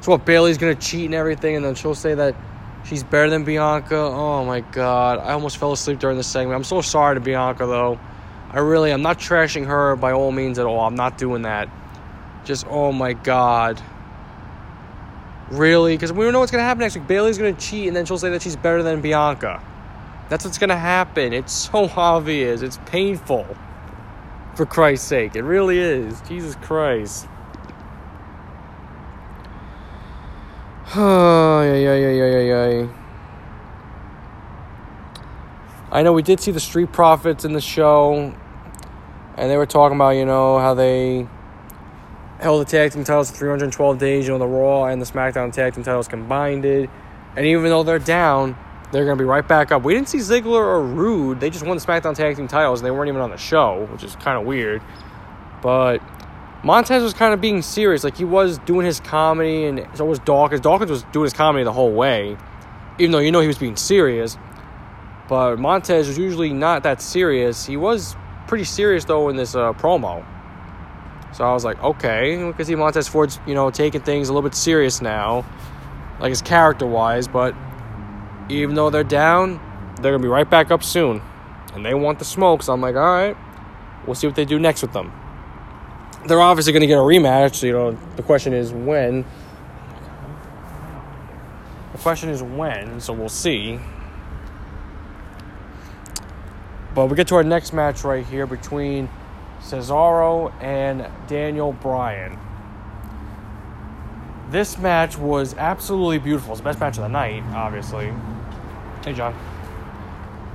So 0.00 0.12
what? 0.12 0.24
Bayley's 0.24 0.56
gonna 0.56 0.74
cheat 0.74 1.06
and 1.06 1.14
everything, 1.14 1.56
and 1.56 1.64
then 1.64 1.74
she'll 1.74 1.94
say 1.94 2.14
that 2.14 2.34
she's 2.84 3.02
better 3.02 3.28
than 3.28 3.44
Bianca. 3.44 3.96
Oh 3.96 4.44
my 4.44 4.60
god! 4.60 5.18
I 5.18 5.32
almost 5.32 5.58
fell 5.58 5.72
asleep 5.72 5.98
during 5.98 6.16
this 6.16 6.26
segment. 6.26 6.56
I'm 6.56 6.64
so 6.64 6.80
sorry 6.80 7.16
to 7.16 7.20
Bianca 7.20 7.66
though. 7.66 8.00
I 8.50 8.60
really, 8.60 8.90
I'm 8.90 9.02
not 9.02 9.18
trashing 9.18 9.66
her 9.66 9.94
by 9.96 10.12
all 10.12 10.32
means 10.32 10.58
at 10.58 10.64
all. 10.64 10.80
I'm 10.80 10.96
not 10.96 11.18
doing 11.18 11.42
that. 11.42 11.68
Just 12.44 12.66
oh 12.66 12.92
my 12.92 13.12
god. 13.12 13.82
Really? 15.50 15.96
Because 15.96 16.12
we 16.12 16.24
don't 16.24 16.32
know 16.32 16.40
what's 16.40 16.52
gonna 16.52 16.64
happen 16.64 16.80
next 16.80 16.94
week. 16.94 17.06
bayley's 17.06 17.38
gonna 17.38 17.52
cheat, 17.54 17.88
and 17.88 17.96
then 17.96 18.04
she'll 18.04 18.18
say 18.18 18.30
that 18.30 18.42
she's 18.42 18.56
better 18.56 18.82
than 18.82 19.00
Bianca. 19.00 19.62
That's 20.28 20.44
what's 20.44 20.58
gonna 20.58 20.76
happen. 20.76 21.32
It's 21.32 21.52
so 21.52 21.90
obvious. 21.96 22.62
It's 22.62 22.78
painful. 22.86 23.46
For 24.54 24.66
Christ's 24.66 25.06
sake, 25.06 25.36
it 25.36 25.42
really 25.42 25.78
is. 25.78 26.20
Jesus 26.22 26.56
Christ. 26.56 27.26
I 35.90 36.02
know 36.02 36.12
we 36.12 36.22
did 36.22 36.40
see 36.40 36.50
the 36.50 36.60
Street 36.60 36.92
Profits 36.92 37.44
in 37.44 37.52
the 37.52 37.60
show, 37.60 38.34
and 39.36 39.50
they 39.50 39.56
were 39.56 39.66
talking 39.66 39.96
about, 39.96 40.10
you 40.10 40.24
know, 40.24 40.58
how 40.58 40.74
they 40.74 41.28
held 42.40 42.60
the 42.60 42.70
tag 42.70 42.92
team 42.92 43.04
titles 43.04 43.30
for 43.30 43.36
312 43.36 43.98
days, 43.98 44.26
you 44.26 44.32
know, 44.32 44.38
the 44.38 44.46
Raw 44.46 44.84
and 44.84 45.00
the 45.02 45.06
SmackDown 45.06 45.52
tag 45.52 45.74
team 45.74 45.84
titles 45.84 46.08
combined 46.08 46.64
it. 46.64 46.88
And 47.36 47.46
even 47.46 47.64
though 47.64 47.82
they're 47.82 47.98
down, 47.98 48.56
they're 48.92 49.04
going 49.04 49.18
to 49.18 49.22
be 49.22 49.28
right 49.28 49.46
back 49.46 49.70
up. 49.70 49.82
We 49.82 49.94
didn't 49.94 50.08
see 50.08 50.18
Ziggler 50.18 50.60
or 50.60 50.82
Roode. 50.82 51.40
They 51.40 51.50
just 51.50 51.66
won 51.66 51.76
the 51.76 51.84
SmackDown 51.84 52.14
tag 52.14 52.36
team 52.36 52.48
titles 52.48 52.80
and 52.80 52.86
they 52.86 52.90
weren't 52.90 53.08
even 53.08 53.20
on 53.20 53.30
the 53.30 53.36
show, 53.36 53.86
which 53.92 54.02
is 54.02 54.16
kind 54.16 54.38
of 54.38 54.46
weird. 54.46 54.82
But 55.62 56.00
Montez 56.62 57.02
was 57.02 57.14
kind 57.14 57.34
of 57.34 57.40
being 57.40 57.62
serious. 57.62 58.04
Like 58.04 58.16
he 58.16 58.24
was 58.24 58.58
doing 58.58 58.86
his 58.86 59.00
comedy, 59.00 59.64
and 59.64 59.86
so 59.94 60.04
was 60.04 60.18
Dawkins. 60.20 60.60
Dawkins 60.60 60.90
was 60.90 61.02
doing 61.12 61.24
his 61.24 61.32
comedy 61.32 61.64
the 61.64 61.72
whole 61.72 61.92
way, 61.92 62.36
even 62.98 63.12
though 63.12 63.18
you 63.18 63.30
know 63.30 63.40
he 63.40 63.46
was 63.46 63.58
being 63.58 63.76
serious. 63.76 64.36
But 65.28 65.58
Montez 65.58 66.08
was 66.08 66.18
usually 66.18 66.52
not 66.52 66.82
that 66.84 67.02
serious. 67.02 67.66
He 67.66 67.76
was 67.76 68.16
pretty 68.46 68.64
serious 68.64 69.04
though 69.04 69.28
in 69.28 69.36
this 69.36 69.54
uh, 69.54 69.72
promo. 69.74 70.24
So 71.32 71.44
I 71.44 71.52
was 71.52 71.64
like, 71.64 71.82
okay, 71.82 72.36
can 72.36 72.64
see 72.64 72.74
Montez 72.74 73.08
Ford's 73.08 73.38
you 73.46 73.54
know 73.54 73.70
taking 73.70 74.00
things 74.00 74.28
a 74.28 74.32
little 74.32 74.48
bit 74.48 74.56
serious 74.56 75.00
now, 75.00 75.44
like 76.20 76.30
his 76.30 76.42
character 76.42 76.86
wise. 76.86 77.28
But 77.28 77.54
even 78.48 78.74
though 78.74 78.90
they're 78.90 79.04
down, 79.04 79.60
they're 80.00 80.12
gonna 80.12 80.22
be 80.22 80.28
right 80.28 80.48
back 80.48 80.70
up 80.70 80.82
soon, 80.82 81.22
and 81.74 81.84
they 81.84 81.94
want 81.94 82.18
the 82.18 82.24
smoke. 82.24 82.62
So 82.62 82.72
I'm 82.72 82.80
like, 82.80 82.96
all 82.96 83.02
right, 83.02 83.36
we'll 84.06 84.14
see 84.14 84.26
what 84.26 84.36
they 84.36 84.44
do 84.44 84.58
next 84.58 84.82
with 84.82 84.92
them 84.92 85.12
they're 86.26 86.40
obviously 86.40 86.72
to 86.72 86.86
get 86.86 86.98
a 86.98 87.02
rematch. 87.02 87.62
You 87.62 87.72
know, 87.72 87.98
the 88.16 88.22
question 88.22 88.52
is 88.52 88.72
when. 88.72 89.24
The 91.92 91.98
question 91.98 92.28
is 92.28 92.42
when, 92.42 93.00
so 93.00 93.12
we'll 93.12 93.28
see. 93.28 93.80
But 96.94 97.06
we 97.06 97.16
get 97.16 97.28
to 97.28 97.36
our 97.36 97.44
next 97.44 97.72
match 97.72 98.04
right 98.04 98.24
here 98.24 98.46
between 98.46 99.08
Cesaro 99.60 100.52
and 100.62 101.06
Daniel 101.26 101.72
Bryan. 101.72 102.38
This 104.50 104.78
match 104.78 105.18
was 105.18 105.54
absolutely 105.54 106.18
beautiful. 106.18 106.52
It's 106.52 106.60
the 106.60 106.64
best 106.64 106.80
match 106.80 106.96
of 106.96 107.02
the 107.02 107.08
night, 107.08 107.42
obviously. 107.54 108.12
Hey, 109.04 109.12
John. 109.12 109.34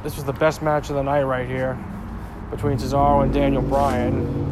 This 0.04 0.16
was 0.16 0.26
the 0.26 0.34
best 0.34 0.62
match 0.62 0.90
of 0.90 0.96
the 0.96 1.04
night 1.04 1.24
right 1.24 1.48
here 1.48 1.78
between 2.52 2.78
Cesaro 2.78 3.24
and 3.24 3.34
Daniel 3.34 3.62
Bryan 3.62 4.44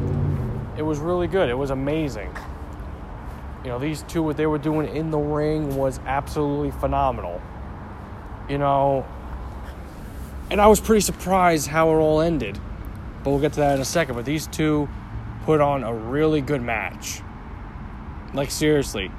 it 0.77 0.83
was 0.83 0.99
really 0.99 1.27
good. 1.27 1.49
It 1.49 1.57
was 1.57 1.69
amazing. 1.69 2.35
You 3.63 3.69
know, 3.69 3.79
these 3.79 4.01
two, 4.03 4.23
what 4.23 4.37
they 4.37 4.47
were 4.47 4.57
doing 4.57 4.95
in 4.95 5.11
the 5.11 5.17
ring 5.17 5.75
was 5.75 5.99
absolutely 6.05 6.71
phenomenal. 6.71 7.41
You 8.49 8.57
know, 8.57 9.05
and 10.49 10.59
I 10.59 10.67
was 10.67 10.79
pretty 10.79 11.01
surprised 11.01 11.67
how 11.67 11.89
it 11.89 11.97
all 11.97 12.21
ended. 12.21 12.59
But 13.23 13.31
we'll 13.31 13.39
get 13.39 13.53
to 13.53 13.60
that 13.60 13.75
in 13.75 13.81
a 13.81 13.86
second. 13.86 14.15
But 14.15 14.25
these 14.25 14.47
two 14.47 14.89
put 15.45 15.62
on 15.62 15.84
a 15.84 15.93
really 15.93 16.41
good 16.41 16.62
match. 16.62 17.21
Like, 18.34 18.51
seriously. 18.51 19.12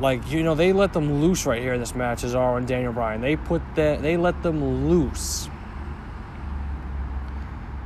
Like, 0.00 0.30
you 0.30 0.42
know, 0.42 0.54
they 0.54 0.72
let 0.72 0.92
them 0.92 1.20
loose 1.20 1.44
right 1.44 1.60
here 1.60 1.74
in 1.74 1.80
this 1.80 1.94
match, 1.94 2.22
Cesaro 2.22 2.56
and 2.56 2.66
Daniel 2.66 2.92
Bryan. 2.92 3.20
They 3.20 3.36
put 3.36 3.62
that, 3.74 4.00
they 4.00 4.16
let 4.16 4.42
them 4.42 4.88
loose. 4.88 5.48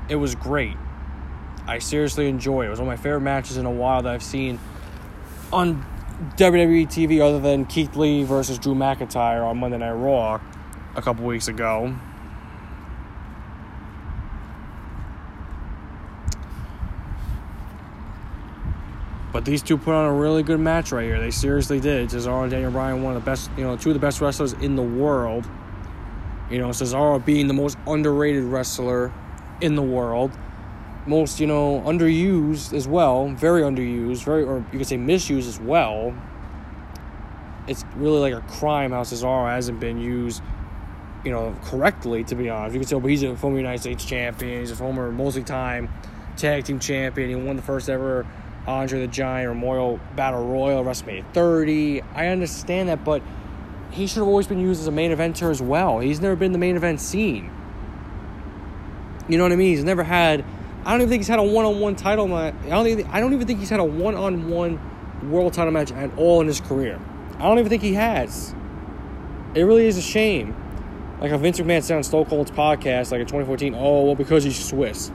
It 0.08 0.16
was 0.16 0.34
great. 0.34 0.76
I 1.66 1.78
seriously 1.78 2.28
enjoy 2.28 2.62
it. 2.62 2.66
It 2.66 2.70
was 2.70 2.78
one 2.78 2.88
of 2.88 2.98
my 2.98 3.02
favorite 3.02 3.22
matches 3.22 3.56
in 3.56 3.66
a 3.66 3.70
while 3.70 4.02
that 4.02 4.12
I've 4.12 4.22
seen 4.22 4.60
on 5.52 5.84
WWE 6.36 6.86
TV 6.86 7.20
other 7.20 7.40
than 7.40 7.64
Keith 7.64 7.96
Lee 7.96 8.22
versus 8.22 8.58
Drew 8.58 8.74
McIntyre 8.74 9.44
on 9.44 9.58
Monday 9.58 9.78
Night 9.78 9.92
Raw 9.92 10.40
a 10.94 11.02
couple 11.02 11.24
weeks 11.24 11.48
ago. 11.48 11.96
But 19.34 19.44
these 19.44 19.62
two 19.62 19.76
put 19.76 19.94
on 19.94 20.04
a 20.04 20.12
really 20.12 20.44
good 20.44 20.60
match 20.60 20.92
right 20.92 21.02
here. 21.02 21.18
They 21.18 21.32
seriously 21.32 21.80
did. 21.80 22.08
Cesaro 22.08 22.42
and 22.42 22.52
Daniel 22.52 22.70
Bryan, 22.70 23.02
one 23.02 23.16
of 23.16 23.24
the 23.24 23.28
best, 23.28 23.50
you 23.56 23.64
know, 23.64 23.76
two 23.76 23.90
of 23.90 23.94
the 23.94 24.00
best 24.00 24.20
wrestlers 24.20 24.52
in 24.52 24.76
the 24.76 24.82
world. 24.82 25.44
You 26.48 26.58
know, 26.58 26.68
Cesaro 26.68 27.22
being 27.22 27.48
the 27.48 27.52
most 27.52 27.76
underrated 27.84 28.44
wrestler 28.44 29.12
in 29.60 29.74
the 29.74 29.82
world. 29.82 30.30
Most 31.06 31.40
you 31.40 31.48
know 31.48 31.82
underused 31.84 32.72
as 32.72 32.86
well. 32.86 33.28
Very 33.30 33.62
underused. 33.62 34.24
Very 34.24 34.44
or 34.44 34.64
you 34.72 34.78
could 34.78 34.86
say 34.86 34.96
misused 34.96 35.48
as 35.48 35.58
well. 35.58 36.14
It's 37.66 37.84
really 37.96 38.30
like 38.30 38.40
a 38.40 38.46
crime 38.46 38.92
how 38.92 39.02
Cesaro 39.02 39.50
hasn't 39.50 39.80
been 39.80 39.98
used 39.98 40.42
you 41.24 41.32
know 41.32 41.56
correctly 41.64 42.22
to 42.24 42.36
be 42.36 42.48
honest. 42.48 42.74
You 42.74 42.80
could 42.80 42.88
say 42.88 42.96
well, 42.96 43.08
he's 43.08 43.24
a 43.24 43.34
former 43.34 43.56
United 43.56 43.80
States 43.80 44.04
champion. 44.04 44.60
He's 44.60 44.70
a 44.70 44.76
former 44.76 45.10
multi-time 45.10 45.88
tag 46.36 46.64
team 46.64 46.78
champion. 46.78 47.30
He 47.30 47.34
won 47.34 47.56
the 47.56 47.62
first 47.62 47.90
ever 47.90 48.24
Andre 48.66 49.00
the 49.00 49.08
Giant 49.08 49.54
Memorial 49.54 50.00
Battle 50.16 50.46
Royal 50.46 50.84
WrestleMania 50.84 51.24
30 51.32 52.02
I 52.14 52.28
understand 52.28 52.88
that 52.88 53.04
but 53.04 53.22
he 53.90 54.06
should 54.06 54.18
have 54.18 54.26
always 54.26 54.46
been 54.46 54.60
used 54.60 54.80
as 54.80 54.86
a 54.86 54.92
main 54.92 55.10
eventer 55.10 55.50
as 55.50 55.62
well 55.62 56.00
he's 56.00 56.20
never 56.20 56.36
been 56.36 56.52
the 56.52 56.58
main 56.58 56.76
event 56.76 57.00
scene 57.00 57.50
you 59.28 59.38
know 59.38 59.44
what 59.44 59.52
I 59.52 59.56
mean 59.56 59.74
he's 59.74 59.84
never 59.84 60.02
had 60.02 60.44
I 60.84 60.90
don't 60.90 61.00
even 61.00 61.08
think 61.08 61.20
he's 61.20 61.28
had 61.28 61.38
a 61.38 61.42
one-on-one 61.42 61.96
title 61.96 62.28
match. 62.28 62.54
I 62.64 62.68
don't 62.68 62.86
even, 62.86 63.06
I 63.06 63.18
don't 63.18 63.32
even 63.32 63.46
think 63.46 63.58
he's 63.58 63.70
had 63.70 63.80
a 63.80 63.84
one-on-one 63.84 65.30
world 65.30 65.54
title 65.54 65.72
match 65.72 65.90
at 65.92 66.16
all 66.18 66.42
in 66.42 66.46
his 66.46 66.60
career. 66.60 67.00
I 67.38 67.48
don't 67.48 67.58
even 67.58 67.70
think 67.70 67.82
he 67.82 67.94
has. 67.94 68.54
It 69.54 69.62
really 69.62 69.86
is 69.86 69.96
a 69.96 70.02
shame. 70.02 70.54
Like 71.20 71.30
a 71.30 71.38
Vince 71.38 71.58
McMahon 71.58 71.82
said 71.82 71.96
on 71.96 72.02
Stone 72.02 72.26
Cold's 72.26 72.50
podcast, 72.50 73.12
like 73.12 73.20
in 73.20 73.26
2014, 73.26 73.74
oh, 73.74 74.04
well, 74.04 74.14
because 74.14 74.44
he's 74.44 74.62
Swiss. 74.62 75.08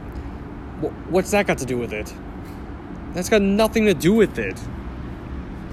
What's 1.10 1.30
that 1.32 1.46
got 1.46 1.60
to 1.60 1.66
do 1.66 1.78
with 1.78 1.94
it? 1.94 2.12
That's 3.20 3.30
got 3.30 3.42
nothing 3.42 3.86
to 3.86 3.94
do 3.94 4.14
with 4.14 4.40
it. 4.40 4.58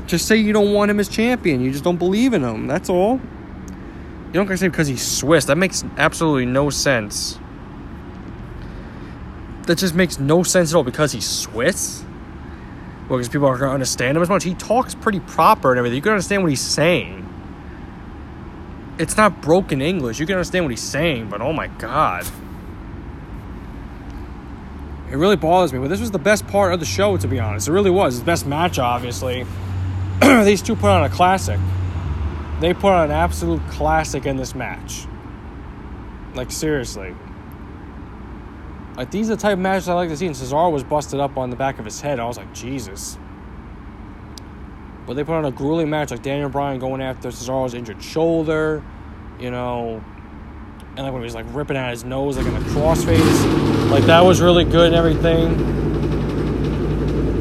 Just 0.07 0.27
say 0.27 0.37
you 0.37 0.53
don't 0.53 0.73
want 0.73 0.91
him 0.91 1.01
as 1.01 1.09
champion. 1.09 1.61
You 1.61 1.71
just 1.71 1.85
don't 1.85 1.97
believe 1.97 2.35
in 2.35 2.43
him. 2.43 2.67
That's 2.67 2.89
all. 2.89 3.21
You 4.27 4.33
don't 4.33 4.47
gotta 4.47 4.59
say 4.59 4.69
because 4.69 4.89
he's 4.89 5.07
Swiss. 5.07 5.47
That 5.47 5.57
makes 5.57 5.85
absolutely 5.97 6.47
no 6.47 6.71
sense 6.71 7.39
that 9.67 9.79
just 9.79 9.95
makes 9.95 10.19
no 10.19 10.43
sense 10.43 10.73
at 10.73 10.77
all 10.77 10.85
because 10.85 11.13
he's 11.13 11.27
Swiss. 11.27 12.05
Well, 13.09 13.19
because 13.19 13.29
people 13.29 13.47
aren't 13.47 13.61
to 13.61 13.69
understand 13.69 14.17
him 14.17 14.23
as 14.23 14.29
much. 14.29 14.45
He 14.45 14.55
talks 14.55 14.95
pretty 14.95 15.21
proper 15.21 15.71
and 15.71 15.79
everything. 15.79 15.97
You 15.97 16.03
can 16.03 16.13
understand 16.13 16.43
what 16.43 16.51
he's 16.51 16.61
saying. 16.61 17.23
It's 18.99 19.17
not 19.17 19.43
broken 19.43 19.83
English. 19.83 20.19
You 20.19 20.27
can 20.27 20.37
understand 20.37 20.65
what 20.65 20.71
he's 20.71 20.83
saying, 20.83 21.29
but 21.29 21.41
oh 21.41 21.53
my 21.53 21.67
god. 21.67 22.27
It 25.11 25.17
really 25.17 25.37
bothers 25.37 25.73
me. 25.73 25.79
But 25.79 25.89
this 25.89 26.01
was 26.01 26.11
the 26.11 26.19
best 26.19 26.47
part 26.47 26.73
of 26.73 26.81
the 26.81 26.87
show, 26.87 27.17
to 27.17 27.29
be 27.29 27.39
honest. 27.39 27.69
It 27.69 27.73
really 27.73 27.91
was. 27.91 28.19
the 28.19 28.25
best 28.25 28.47
match, 28.47 28.79
obviously. 28.79 29.47
These 30.21 30.63
two 30.63 30.75
put 30.75 30.91
on 30.91 31.05
a 31.05 31.11
classic. 31.11 31.61
They 32.61 32.75
put 32.75 32.93
on 32.93 33.07
an 33.07 33.11
absolute 33.11 33.67
classic 33.69 34.27
in 34.27 34.37
this 34.37 34.55
match. 34.55 35.07
Like, 36.35 36.51
seriously. 36.51 37.15
Like 38.97 39.11
these 39.11 39.29
are 39.29 39.37
the 39.37 39.43
type 39.43 39.53
of 39.55 39.59
matches 39.59 39.89
I 39.89 39.95
like 39.95 40.09
to 40.09 40.17
see. 40.17 40.27
And 40.27 40.35
Cesaro 40.35 40.73
was 40.73 40.83
busted 40.83 41.21
up 41.21 41.37
on 41.37 41.51
the 41.51 41.57
back 41.57 41.79
of 41.79 41.85
his 41.85 42.01
head. 42.01 42.19
I 42.19 42.27
was 42.27 42.39
like, 42.39 42.53
Jesus. 42.55 43.19
But 45.07 45.15
they 45.15 45.23
put 45.23 45.35
on 45.35 45.45
a 45.45 45.53
grueling 45.53 45.91
match 45.91 46.11
like 46.11 46.23
Daniel 46.23 46.49
Bryan 46.49 46.81
going 46.81 47.01
after 47.01 47.29
Cesaro's 47.29 47.75
injured 47.75 48.03
shoulder, 48.03 48.83
you 49.39 49.51
know, 49.51 50.03
and 50.97 50.99
like 50.99 51.13
when 51.13 51.23
he 51.23 51.27
was 51.27 51.35
like 51.35 51.47
ripping 51.51 51.77
out 51.77 51.91
his 51.91 52.05
nose 52.05 52.39
like 52.39 52.47
in 52.47 52.57
a 52.57 52.61
crossface. 52.61 53.66
Like 53.91 54.05
that 54.05 54.25
was 54.25 54.41
really 54.41 54.65
good 54.65 54.87
and 54.89 54.95
everything. 54.95 55.59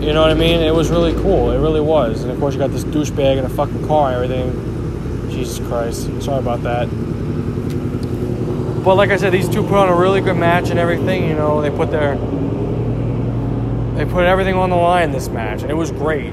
You 0.02 0.14
know 0.14 0.22
what 0.22 0.32
I 0.32 0.36
mean? 0.36 0.60
It 0.62 0.74
was 0.74 0.90
really 0.90 1.14
cool. 1.22 1.52
It 1.52 1.60
really 1.60 1.82
was. 1.82 2.24
And 2.24 2.32
of 2.32 2.40
course 2.40 2.54
you 2.54 2.60
got 2.60 2.72
this 2.72 2.84
douchebag 2.84 3.38
in 3.38 3.46
a 3.46 3.50
fucking 3.50 3.88
car 3.88 4.12
and 4.12 4.32
everything. 4.32 5.30
Jesus 5.32 5.66
Christ. 5.68 6.06
Sorry 6.22 6.40
about 6.40 6.62
that. 6.64 6.88
But 8.84 8.96
like 8.96 9.10
I 9.10 9.18
said, 9.18 9.34
these 9.34 9.50
two 9.50 9.64
put 9.64 9.74
on 9.74 9.90
a 9.90 9.96
really 9.96 10.22
good 10.22 10.38
match 10.38 10.70
and 10.70 10.78
everything. 10.78 11.28
You 11.28 11.34
know, 11.34 11.60
they 11.60 11.72
put 11.72 11.90
their 11.90 12.16
they 13.96 14.06
put 14.06 14.26
everything 14.26 14.56
on 14.56 14.70
the 14.70 14.76
line 14.76 15.12
this 15.12 15.30
match, 15.30 15.64
and 15.64 15.72
it 15.72 15.76
was 15.76 15.90
great. 15.90 16.32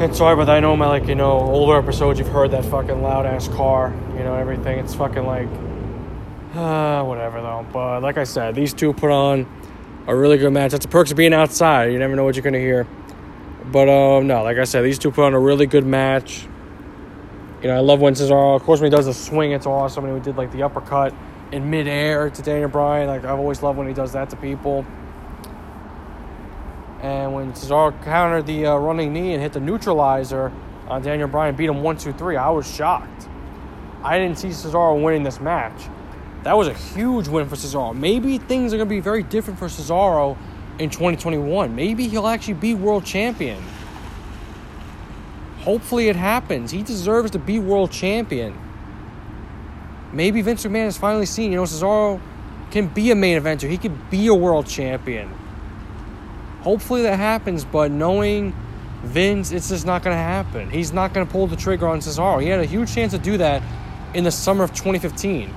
And 0.00 0.14
sorry 0.14 0.36
but. 0.36 0.48
I 0.48 0.60
know 0.60 0.76
my 0.76 0.86
like 0.86 1.06
you 1.06 1.16
know 1.16 1.32
older 1.32 1.76
episodes, 1.76 2.18
you've 2.18 2.28
heard 2.28 2.52
that 2.52 2.64
fucking 2.64 3.02
loud 3.02 3.26
ass 3.26 3.48
car, 3.48 3.92
you 4.16 4.24
know 4.24 4.34
everything. 4.34 4.78
It's 4.78 4.94
fucking 4.94 5.26
like, 5.26 5.48
uh, 6.56 7.04
whatever 7.04 7.40
though. 7.40 7.66
But 7.72 8.02
like 8.02 8.18
I 8.18 8.24
said, 8.24 8.54
these 8.54 8.74
two 8.74 8.92
put 8.92 9.10
on 9.10 9.46
a 10.06 10.14
really 10.14 10.38
good 10.38 10.52
match. 10.52 10.72
That's 10.72 10.84
the 10.84 10.90
perks 10.90 11.10
of 11.10 11.16
being 11.16 11.34
outside. 11.34 11.92
You 11.92 11.98
never 11.98 12.16
know 12.16 12.24
what 12.24 12.36
you're 12.36 12.44
gonna 12.44 12.58
hear. 12.58 12.86
But 13.72 13.88
um, 13.88 14.26
no, 14.26 14.42
like 14.42 14.58
I 14.58 14.64
said, 14.64 14.82
these 14.82 14.98
two 14.98 15.10
put 15.10 15.24
on 15.24 15.34
a 15.34 15.40
really 15.40 15.66
good 15.66 15.84
match. 15.84 16.46
You 17.62 17.68
know, 17.68 17.76
I 17.76 17.80
love 17.80 18.00
when 18.00 18.14
Cesaro, 18.14 18.54
of 18.54 18.62
course, 18.62 18.80
when 18.80 18.90
he 18.92 18.96
does 18.96 19.06
the 19.06 19.14
swing, 19.14 19.52
it's 19.52 19.66
awesome. 19.66 20.04
When 20.04 20.14
he 20.14 20.20
did 20.20 20.36
like 20.36 20.52
the 20.52 20.62
uppercut 20.62 21.14
in 21.52 21.68
midair 21.68 22.30
to 22.30 22.42
Daniel 22.42 22.68
Bryan, 22.68 23.08
like 23.08 23.24
I've 23.24 23.38
always 23.38 23.62
loved 23.62 23.78
when 23.78 23.88
he 23.88 23.94
does 23.94 24.12
that 24.12 24.30
to 24.30 24.36
people. 24.36 24.86
And 27.00 27.34
when 27.34 27.52
Cesaro 27.52 28.02
countered 28.04 28.46
the 28.46 28.66
uh, 28.66 28.76
running 28.76 29.12
knee 29.12 29.32
and 29.32 29.42
hit 29.42 29.52
the 29.52 29.60
neutralizer 29.60 30.52
on 30.88 31.02
Daniel 31.02 31.28
Bryan, 31.28 31.54
beat 31.56 31.68
him 31.68 31.82
one, 31.82 31.96
two, 31.96 32.12
three, 32.12 32.36
I 32.36 32.50
was 32.50 32.72
shocked. 32.72 33.28
I 34.02 34.18
didn't 34.18 34.38
see 34.38 34.48
Cesaro 34.48 35.02
winning 35.02 35.22
this 35.22 35.40
match. 35.40 35.88
That 36.46 36.56
was 36.56 36.68
a 36.68 36.74
huge 36.74 37.26
win 37.26 37.48
for 37.48 37.56
Cesaro. 37.56 37.92
Maybe 37.92 38.38
things 38.38 38.72
are 38.72 38.76
going 38.76 38.88
to 38.88 38.94
be 38.94 39.00
very 39.00 39.24
different 39.24 39.58
for 39.58 39.66
Cesaro 39.66 40.38
in 40.78 40.90
2021. 40.90 41.74
Maybe 41.74 42.06
he'll 42.06 42.28
actually 42.28 42.54
be 42.54 42.72
world 42.72 43.04
champion. 43.04 43.60
Hopefully 45.62 46.06
it 46.06 46.14
happens. 46.14 46.70
He 46.70 46.84
deserves 46.84 47.32
to 47.32 47.40
be 47.40 47.58
world 47.58 47.90
champion. 47.90 48.56
Maybe 50.12 50.40
Vince 50.40 50.64
McMahon 50.64 50.84
has 50.84 50.96
finally 50.96 51.26
seen, 51.26 51.50
you 51.50 51.56
know, 51.56 51.64
Cesaro 51.64 52.20
can 52.70 52.86
be 52.86 53.10
a 53.10 53.16
main 53.16 53.42
eventer. 53.42 53.68
He 53.68 53.76
could 53.76 54.08
be 54.08 54.28
a 54.28 54.34
world 54.34 54.68
champion. 54.68 55.28
Hopefully 56.60 57.02
that 57.02 57.16
happens, 57.16 57.64
but 57.64 57.90
knowing 57.90 58.54
Vince, 59.02 59.50
it's 59.50 59.70
just 59.70 59.84
not 59.84 60.04
going 60.04 60.14
to 60.14 60.22
happen. 60.22 60.70
He's 60.70 60.92
not 60.92 61.12
going 61.12 61.26
to 61.26 61.32
pull 61.32 61.48
the 61.48 61.56
trigger 61.56 61.88
on 61.88 61.98
Cesaro. 61.98 62.40
He 62.40 62.46
had 62.46 62.60
a 62.60 62.66
huge 62.66 62.94
chance 62.94 63.10
to 63.14 63.18
do 63.18 63.36
that 63.38 63.64
in 64.14 64.22
the 64.22 64.30
summer 64.30 64.62
of 64.62 64.72
2015 64.74 65.52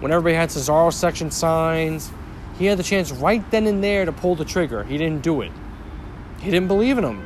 when 0.00 0.12
everybody 0.12 0.34
had 0.34 0.48
Cesaro 0.48 0.92
section 0.92 1.30
signs. 1.30 2.10
He 2.58 2.66
had 2.66 2.78
the 2.78 2.82
chance 2.82 3.10
right 3.10 3.48
then 3.50 3.66
and 3.66 3.82
there 3.82 4.04
to 4.04 4.12
pull 4.12 4.34
the 4.34 4.44
trigger. 4.44 4.84
He 4.84 4.98
didn't 4.98 5.22
do 5.22 5.40
it. 5.40 5.52
He 6.40 6.50
didn't 6.50 6.68
believe 6.68 6.98
in 6.98 7.04
him. 7.04 7.24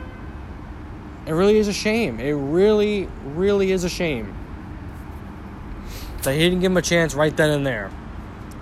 It 1.27 1.33
really 1.33 1.57
is 1.57 1.69
a 1.69 1.73
shame. 1.73 2.21
It 2.21 2.33
really, 2.33 3.09
really 3.25 3.73
is 3.73 3.85
a 3.85 3.89
shame 3.89 4.35
that 6.25 6.35
he 6.35 6.41
didn't 6.41 6.61
give 6.61 6.73
him 6.73 6.77
a 6.77 6.83
chance 6.83 7.15
right 7.15 7.35
then 7.37 7.51
and 7.51 7.67
there. 7.67 7.91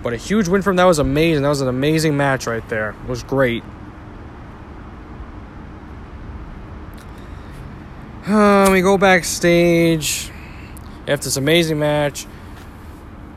But 0.01 0.13
a 0.13 0.17
huge 0.17 0.47
win 0.47 0.61
from 0.61 0.75
that 0.75 0.83
was 0.83 0.99
amazing. 0.99 1.43
That 1.43 1.49
was 1.49 1.61
an 1.61 1.67
amazing 1.67 2.15
match 2.15 2.45
right 2.45 2.67
there. 2.69 2.89
It 2.89 3.09
was 3.09 3.23
great. 3.23 3.63
Uh, 8.25 8.69
we 8.71 8.79
go 8.79 8.97
backstage 8.97 10.31
after 11.01 11.25
this 11.25 11.35
amazing 11.35 11.77
match. 11.77 12.25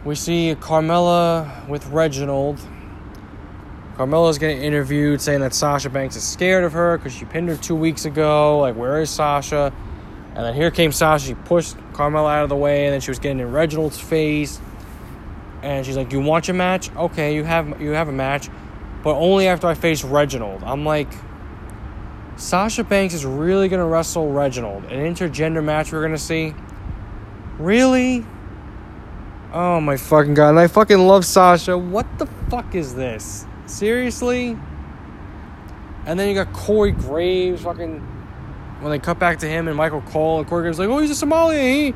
We 0.07 0.15
see 0.15 0.55
Carmella 0.55 1.67
with 1.67 1.89
Reginald. 1.89 2.61
Carmella's 3.97 4.39
getting 4.39 4.63
interviewed 4.63 5.21
saying 5.21 5.41
that 5.41 5.53
Sasha 5.53 5.91
Banks 5.91 6.15
is 6.15 6.23
scared 6.23 6.63
of 6.63 6.75
her 6.75 6.97
because 6.97 7.13
she 7.13 7.25
pinned 7.25 7.49
her 7.49 7.57
two 7.57 7.75
weeks 7.75 8.05
ago. 8.05 8.61
Like, 8.61 8.77
where 8.77 9.01
is 9.01 9.11
Sasha? 9.11 9.73
And 10.37 10.45
then 10.47 10.55
here 10.55 10.71
came 10.71 10.93
Sasha. 10.93 11.27
She 11.27 11.35
pushed 11.35 11.77
Carmella 11.93 12.37
out 12.37 12.45
of 12.45 12.51
the 12.51 12.57
way, 12.57 12.85
and 12.85 12.93
then 12.95 13.01
she 13.01 13.11
was 13.11 13.19
getting 13.19 13.41
in 13.41 13.51
Reginald's 13.51 13.99
face. 13.99 14.61
And 15.63 15.85
she's 15.85 15.97
like, 15.97 16.13
"You 16.13 16.21
want 16.21 16.47
your 16.47 16.55
match? 16.55 16.95
Okay, 16.95 17.35
you 17.35 17.43
have 17.43 17.81
you 17.83 17.91
have 17.91 18.09
a 18.09 18.13
match, 18.13 18.49
but 19.03 19.17
only 19.17 19.49
after 19.49 19.67
I 19.67 19.75
face 19.75 20.05
Reginald." 20.05 20.63
I'm 20.63 20.85
like, 20.85 21.09
Sasha 22.37 22.85
Banks 22.85 23.13
is 23.13 23.27
really 23.27 23.69
gonna 23.69 23.89
wrestle 23.89 24.31
Reginald, 24.31 24.85
an 24.85 25.13
intergender 25.13 25.65
match 25.65 25.93
we're 25.93 26.03
gonna 26.03 26.17
see. 26.17 26.55
Really? 27.59 28.25
Oh 29.53 29.81
my 29.81 29.97
fucking 29.97 30.35
god! 30.35 30.51
And 30.51 30.59
I 30.59 30.67
fucking 30.67 30.99
love 30.99 31.25
Sasha. 31.25 31.79
What 31.79 32.07
the 32.19 32.27
fuck 32.51 32.75
is 32.75 32.95
this? 32.95 33.47
Seriously? 33.67 34.57
And 36.05 36.19
then 36.19 36.29
you 36.29 36.35
got 36.35 36.53
Corey 36.53 36.93
Graves 36.93 37.63
fucking 37.63 38.01
when 38.81 38.91
they 38.91 38.99
cut 38.99 39.19
back 39.19 39.39
to 39.39 39.49
him 39.49 39.69
and 39.69 39.77
Michael 39.77 40.03
Cole 40.03 40.39
and 40.39 40.47
Corey 40.47 40.63
Graves 40.63 40.79
like, 40.79 40.89
oh 40.89 40.99
he's 40.99 41.11
a 41.11 41.15
sommelier. 41.15 41.61
He 41.61 41.95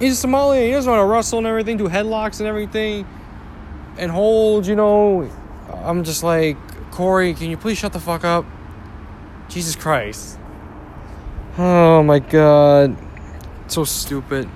he's 0.00 0.14
a 0.14 0.16
sommelier. 0.16 0.66
He 0.66 0.72
doesn't 0.72 0.90
want 0.90 1.00
to 1.00 1.06
wrestle 1.06 1.38
and 1.38 1.46
everything, 1.46 1.76
do 1.76 1.88
headlocks 1.88 2.40
and 2.40 2.48
everything, 2.48 3.06
and 3.98 4.10
hold. 4.10 4.66
You 4.66 4.76
know, 4.76 5.30
I'm 5.84 6.04
just 6.04 6.22
like 6.22 6.56
Corey, 6.90 7.34
can 7.34 7.50
you 7.50 7.56
please 7.56 7.78
shut 7.78 7.92
the 7.92 8.00
fuck 8.00 8.24
up? 8.24 8.44
Jesus 9.48 9.76
Christ. 9.76 10.38
Oh 11.58 12.02
my 12.02 12.18
god. 12.18 12.96
So 13.66 13.84
stupid. 13.84 14.48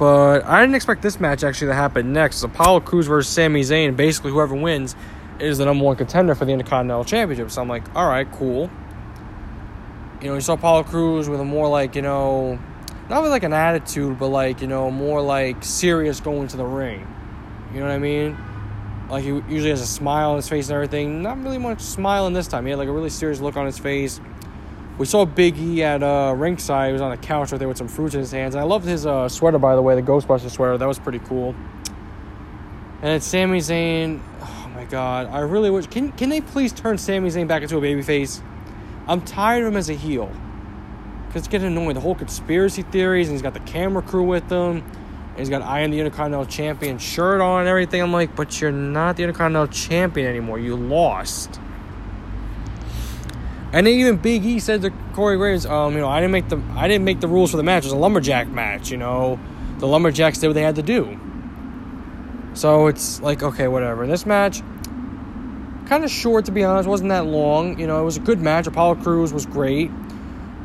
But 0.00 0.46
I 0.46 0.62
didn't 0.62 0.76
expect 0.76 1.02
this 1.02 1.20
match 1.20 1.44
actually 1.44 1.66
to 1.66 1.74
happen 1.74 2.14
next. 2.14 2.36
It's 2.36 2.44
Apollo 2.44 2.80
Crews 2.80 3.06
versus 3.06 3.30
Sami 3.30 3.60
Zayn. 3.60 3.96
Basically, 3.96 4.30
whoever 4.30 4.54
wins 4.54 4.96
is 5.38 5.58
the 5.58 5.66
number 5.66 5.84
one 5.84 5.94
contender 5.94 6.34
for 6.34 6.46
the 6.46 6.52
Intercontinental 6.52 7.04
Championship. 7.04 7.50
So 7.50 7.60
I'm 7.60 7.68
like, 7.68 7.82
all 7.94 8.08
right, 8.08 8.26
cool. 8.32 8.70
You 10.22 10.28
know, 10.28 10.36
you 10.36 10.40
saw 10.40 10.54
Apollo 10.54 10.84
Crews 10.84 11.28
with 11.28 11.38
a 11.38 11.44
more 11.44 11.68
like, 11.68 11.96
you 11.96 12.00
know, 12.00 12.58
not 13.10 13.22
with 13.22 13.30
like 13.30 13.42
an 13.42 13.52
attitude, 13.52 14.18
but 14.18 14.28
like, 14.28 14.62
you 14.62 14.68
know, 14.68 14.90
more 14.90 15.20
like 15.20 15.62
serious 15.62 16.18
going 16.18 16.48
to 16.48 16.56
the 16.56 16.64
ring. 16.64 17.06
You 17.74 17.80
know 17.80 17.86
what 17.86 17.92
I 17.92 17.98
mean? 17.98 18.38
Like 19.10 19.22
he 19.22 19.28
usually 19.28 19.68
has 19.68 19.82
a 19.82 19.86
smile 19.86 20.30
on 20.30 20.36
his 20.36 20.48
face 20.48 20.70
and 20.70 20.76
everything. 20.76 21.20
Not 21.20 21.42
really 21.42 21.58
much 21.58 21.82
smiling 21.82 22.32
this 22.32 22.48
time. 22.48 22.64
He 22.64 22.70
had 22.70 22.78
like 22.78 22.88
a 22.88 22.92
really 22.92 23.10
serious 23.10 23.40
look 23.40 23.58
on 23.58 23.66
his 23.66 23.78
face. 23.78 24.18
We 25.00 25.06
saw 25.06 25.24
Big 25.24 25.56
E 25.56 25.82
at 25.82 26.02
uh, 26.02 26.34
ringside. 26.36 26.88
He 26.88 26.92
was 26.92 27.00
on 27.00 27.10
a 27.10 27.16
couch 27.16 27.52
right 27.52 27.58
there 27.58 27.66
with 27.66 27.78
some 27.78 27.88
fruits 27.88 28.12
in 28.12 28.20
his 28.20 28.32
hands. 28.32 28.54
And 28.54 28.60
I 28.60 28.64
loved 28.64 28.84
his 28.84 29.06
uh, 29.06 29.30
sweater, 29.30 29.58
by 29.58 29.74
the 29.74 29.80
way, 29.80 29.94
the 29.94 30.02
Ghostbuster 30.02 30.50
sweater. 30.50 30.76
That 30.76 30.86
was 30.86 30.98
pretty 30.98 31.20
cool. 31.20 31.54
And 33.00 33.12
it's 33.14 33.24
Sami 33.24 33.60
Zayn. 33.60 34.20
Oh 34.42 34.70
my 34.74 34.84
god, 34.84 35.28
I 35.28 35.38
really 35.38 35.70
wish. 35.70 35.86
Can 35.86 36.12
can 36.12 36.28
they 36.28 36.42
please 36.42 36.74
turn 36.74 36.98
Sami 36.98 37.30
Zayn 37.30 37.48
back 37.48 37.62
into 37.62 37.78
a 37.78 37.80
babyface? 37.80 38.42
I'm 39.08 39.22
tired 39.22 39.62
of 39.62 39.68
him 39.68 39.78
as 39.78 39.88
a 39.88 39.94
heel. 39.94 40.30
Cause 41.28 41.36
it's 41.36 41.48
getting 41.48 41.68
annoying. 41.68 41.94
The 41.94 42.00
whole 42.00 42.14
conspiracy 42.14 42.82
theories, 42.82 43.28
and 43.28 43.34
he's 43.34 43.40
got 43.40 43.54
the 43.54 43.60
camera 43.60 44.02
crew 44.02 44.24
with 44.24 44.52
him. 44.52 44.84
And 45.30 45.38
he's 45.38 45.48
got 45.48 45.62
I 45.62 45.80
am 45.80 45.92
the 45.92 45.98
Intercontinental 45.98 46.44
Champion 46.44 46.98
shirt 46.98 47.40
on 47.40 47.60
and 47.60 47.70
everything. 47.70 48.02
I'm 48.02 48.12
like, 48.12 48.36
but 48.36 48.60
you're 48.60 48.70
not 48.70 49.16
the 49.16 49.22
Intercontinental 49.22 49.72
Champion 49.72 50.26
anymore. 50.26 50.58
You 50.58 50.76
lost. 50.76 51.58
And 53.72 53.86
then 53.86 53.94
even 53.94 54.16
Big 54.16 54.44
E 54.44 54.58
said 54.58 54.82
to 54.82 54.90
Corey 55.12 55.36
Graves, 55.36 55.64
um, 55.64 55.94
you 55.94 56.00
know, 56.00 56.08
I 56.08 56.20
didn't 56.20 56.32
make 56.32 56.48
the 56.48 56.60
I 56.74 56.88
didn't 56.88 57.04
make 57.04 57.20
the 57.20 57.28
rules 57.28 57.52
for 57.52 57.56
the 57.56 57.62
match. 57.62 57.84
It 57.84 57.86
was 57.86 57.92
a 57.92 57.96
lumberjack 57.96 58.48
match, 58.48 58.90
you 58.90 58.96
know. 58.96 59.38
The 59.78 59.86
lumberjacks 59.86 60.38
did 60.38 60.48
what 60.48 60.54
they 60.54 60.62
had 60.62 60.76
to 60.76 60.82
do. 60.82 61.18
So 62.54 62.88
it's 62.88 63.20
like, 63.20 63.42
okay, 63.42 63.68
whatever. 63.68 64.06
This 64.08 64.26
match, 64.26 64.60
kind 65.86 66.02
of 66.02 66.10
short 66.10 66.46
to 66.46 66.52
be 66.52 66.64
honest, 66.64 66.88
wasn't 66.88 67.10
that 67.10 67.26
long. 67.26 67.78
You 67.78 67.86
know, 67.86 68.00
it 68.00 68.04
was 68.04 68.16
a 68.16 68.20
good 68.20 68.40
match. 68.40 68.66
Apollo 68.66 68.96
Crews 68.96 69.32
was 69.32 69.46
great. 69.46 69.90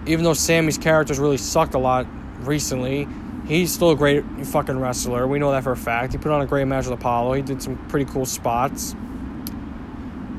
Even 0.08 0.24
though 0.24 0.34
Sami's 0.34 0.80
characters 0.80 1.20
really 1.20 1.38
sucked 1.38 1.76
a 1.76 1.80
lot 1.80 2.08
recently, 2.40 3.08
he's 3.48 3.72
still 3.72 3.92
a 3.92 3.96
great 3.96 4.24
fucking 4.48 4.80
wrestler. 4.80 5.28
We 5.28 5.38
know 5.38 5.52
that 5.52 5.64
for 5.64 5.72
a 5.72 5.78
fact. 5.78 6.14
He 6.14 6.18
put 6.18 6.32
on 6.32 6.42
a 6.42 6.48
great 6.48 6.66
match 6.66 6.86
with 6.86 7.00
Apollo. 7.00 7.34
He 7.34 7.42
did 7.44 7.62
some 7.62 7.78
pretty 7.88 8.12
cool 8.12 8.26
spots. 8.26 8.96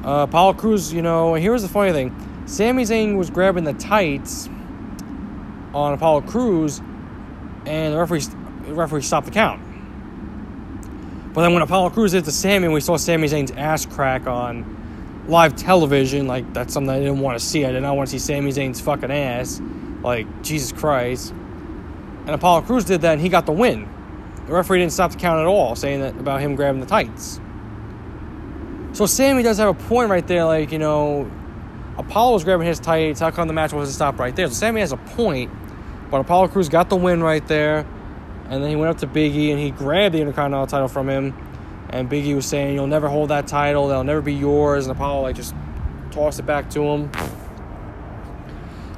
Uh, 0.04 0.26
Apollo 0.28 0.54
Crews, 0.54 0.92
you 0.92 1.02
know, 1.02 1.34
here's 1.34 1.62
the 1.62 1.68
funny 1.68 1.92
thing 1.92 2.25
Sami 2.46 2.84
Zayn 2.84 3.16
was 3.16 3.28
grabbing 3.28 3.64
the 3.64 3.74
tights 3.74 4.48
on 5.74 5.92
Apollo 5.92 6.22
Crews, 6.22 6.80
and 7.66 7.92
the 7.92 7.98
referee, 7.98 8.22
the 8.66 8.74
referee 8.74 9.02
stopped 9.02 9.26
the 9.26 9.32
count. 9.32 9.60
But 11.34 11.42
then 11.42 11.52
when 11.52 11.62
Apollo 11.62 11.90
Crews 11.90 12.12
hit 12.12 12.24
Sami, 12.24 12.64
and 12.64 12.72
we 12.72 12.80
saw 12.80 12.96
Sami 12.96 13.28
Zayn's 13.28 13.50
ass 13.50 13.84
crack 13.84 14.26
on 14.26 15.24
live 15.28 15.56
television, 15.56 16.26
like 16.26 16.50
that's 16.54 16.72
something 16.72 16.88
I 16.88 17.00
didn't 17.00 17.18
want 17.18 17.38
to 17.38 17.44
see. 17.44 17.64
I 17.66 17.72
did 17.72 17.82
not 17.82 17.96
want 17.96 18.08
to 18.08 18.18
see 18.18 18.34
Sami 18.34 18.52
Zayn's 18.52 18.80
fucking 18.80 19.10
ass. 19.10 19.60
Like, 20.02 20.42
Jesus 20.42 20.70
Christ. 20.70 21.32
And 21.32 22.30
Apollo 22.30 22.62
Crews 22.62 22.84
did 22.84 23.00
that, 23.00 23.14
and 23.14 23.20
he 23.20 23.28
got 23.28 23.44
the 23.44 23.52
win. 23.52 23.88
The 24.46 24.52
referee 24.52 24.78
didn't 24.78 24.92
stop 24.92 25.10
the 25.10 25.16
count 25.18 25.40
at 25.40 25.46
all, 25.46 25.74
saying 25.74 26.00
that 26.00 26.16
about 26.16 26.40
him 26.40 26.54
grabbing 26.54 26.80
the 26.80 26.86
tights. 26.86 27.40
So 28.92 29.04
Sami 29.06 29.42
does 29.42 29.58
have 29.58 29.68
a 29.68 29.88
point 29.88 30.10
right 30.10 30.26
there, 30.26 30.44
like, 30.44 30.70
you 30.70 30.78
know, 30.78 31.28
Apollo 31.98 32.34
was 32.34 32.44
grabbing 32.44 32.66
his 32.66 32.78
tights. 32.78 33.20
How 33.20 33.30
come 33.30 33.48
the 33.48 33.54
match 33.54 33.72
wasn't 33.72 33.94
stopped 33.94 34.18
right 34.18 34.34
there? 34.36 34.48
So 34.48 34.54
Sami 34.54 34.80
has 34.80 34.92
a 34.92 34.96
point, 34.96 35.50
but 36.10 36.20
Apollo 36.20 36.48
Crews 36.48 36.68
got 36.68 36.90
the 36.90 36.96
win 36.96 37.22
right 37.22 37.46
there. 37.46 37.86
And 38.48 38.62
then 38.62 38.70
he 38.70 38.76
went 38.76 38.90
up 38.90 38.98
to 38.98 39.06
Biggie 39.06 39.50
and 39.50 39.58
he 39.58 39.70
grabbed 39.70 40.14
the 40.14 40.20
Intercontinental 40.20 40.66
title 40.66 40.88
from 40.88 41.08
him. 41.08 41.34
And 41.90 42.10
Biggie 42.10 42.34
was 42.34 42.46
saying, 42.46 42.74
You'll 42.74 42.86
never 42.86 43.08
hold 43.08 43.30
that 43.30 43.46
title, 43.46 43.88
that'll 43.88 44.04
never 44.04 44.20
be 44.20 44.34
yours. 44.34 44.86
And 44.86 44.94
Apollo 44.94 45.22
like 45.22 45.36
just 45.36 45.54
tossed 46.10 46.38
it 46.38 46.46
back 46.46 46.70
to 46.70 46.82
him. 46.82 47.10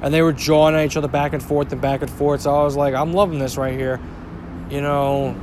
And 0.02 0.12
they 0.12 0.22
were 0.22 0.32
jawing 0.32 0.74
at 0.74 0.84
each 0.84 0.96
other 0.96 1.08
back 1.08 1.32
and 1.32 1.42
forth 1.42 1.72
and 1.72 1.80
back 1.80 2.02
and 2.02 2.10
forth. 2.10 2.42
So 2.42 2.54
I 2.54 2.62
was 2.62 2.76
like, 2.76 2.94
I'm 2.94 3.12
loving 3.12 3.38
this 3.38 3.56
right 3.56 3.74
here. 3.74 4.00
You 4.70 4.80
know, 4.80 5.36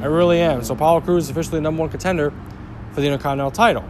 I 0.00 0.06
really 0.06 0.40
am. 0.40 0.62
So 0.64 0.74
Apollo 0.74 1.02
Crews 1.02 1.24
is 1.24 1.30
officially 1.30 1.58
the 1.58 1.62
number 1.62 1.80
one 1.80 1.90
contender 1.90 2.32
for 2.92 3.00
the 3.00 3.06
Intercontinental 3.06 3.50
title. 3.50 3.84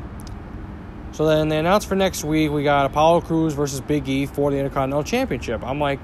So 1.14 1.27
then 1.27 1.48
they 1.48 1.59
announced 1.59 1.88
for 1.88 1.94
next 1.94 2.24
week 2.24 2.50
we 2.50 2.64
got 2.64 2.87
Apollo 2.87 3.20
Crews 3.20 3.55
versus 3.55 3.81
Big 3.81 4.09
E 4.09 4.27
for 4.27 4.50
the 4.50 4.57
Intercontinental 4.57 5.05
Championship. 5.05 5.62
I'm 5.62 5.79
like, 5.79 6.00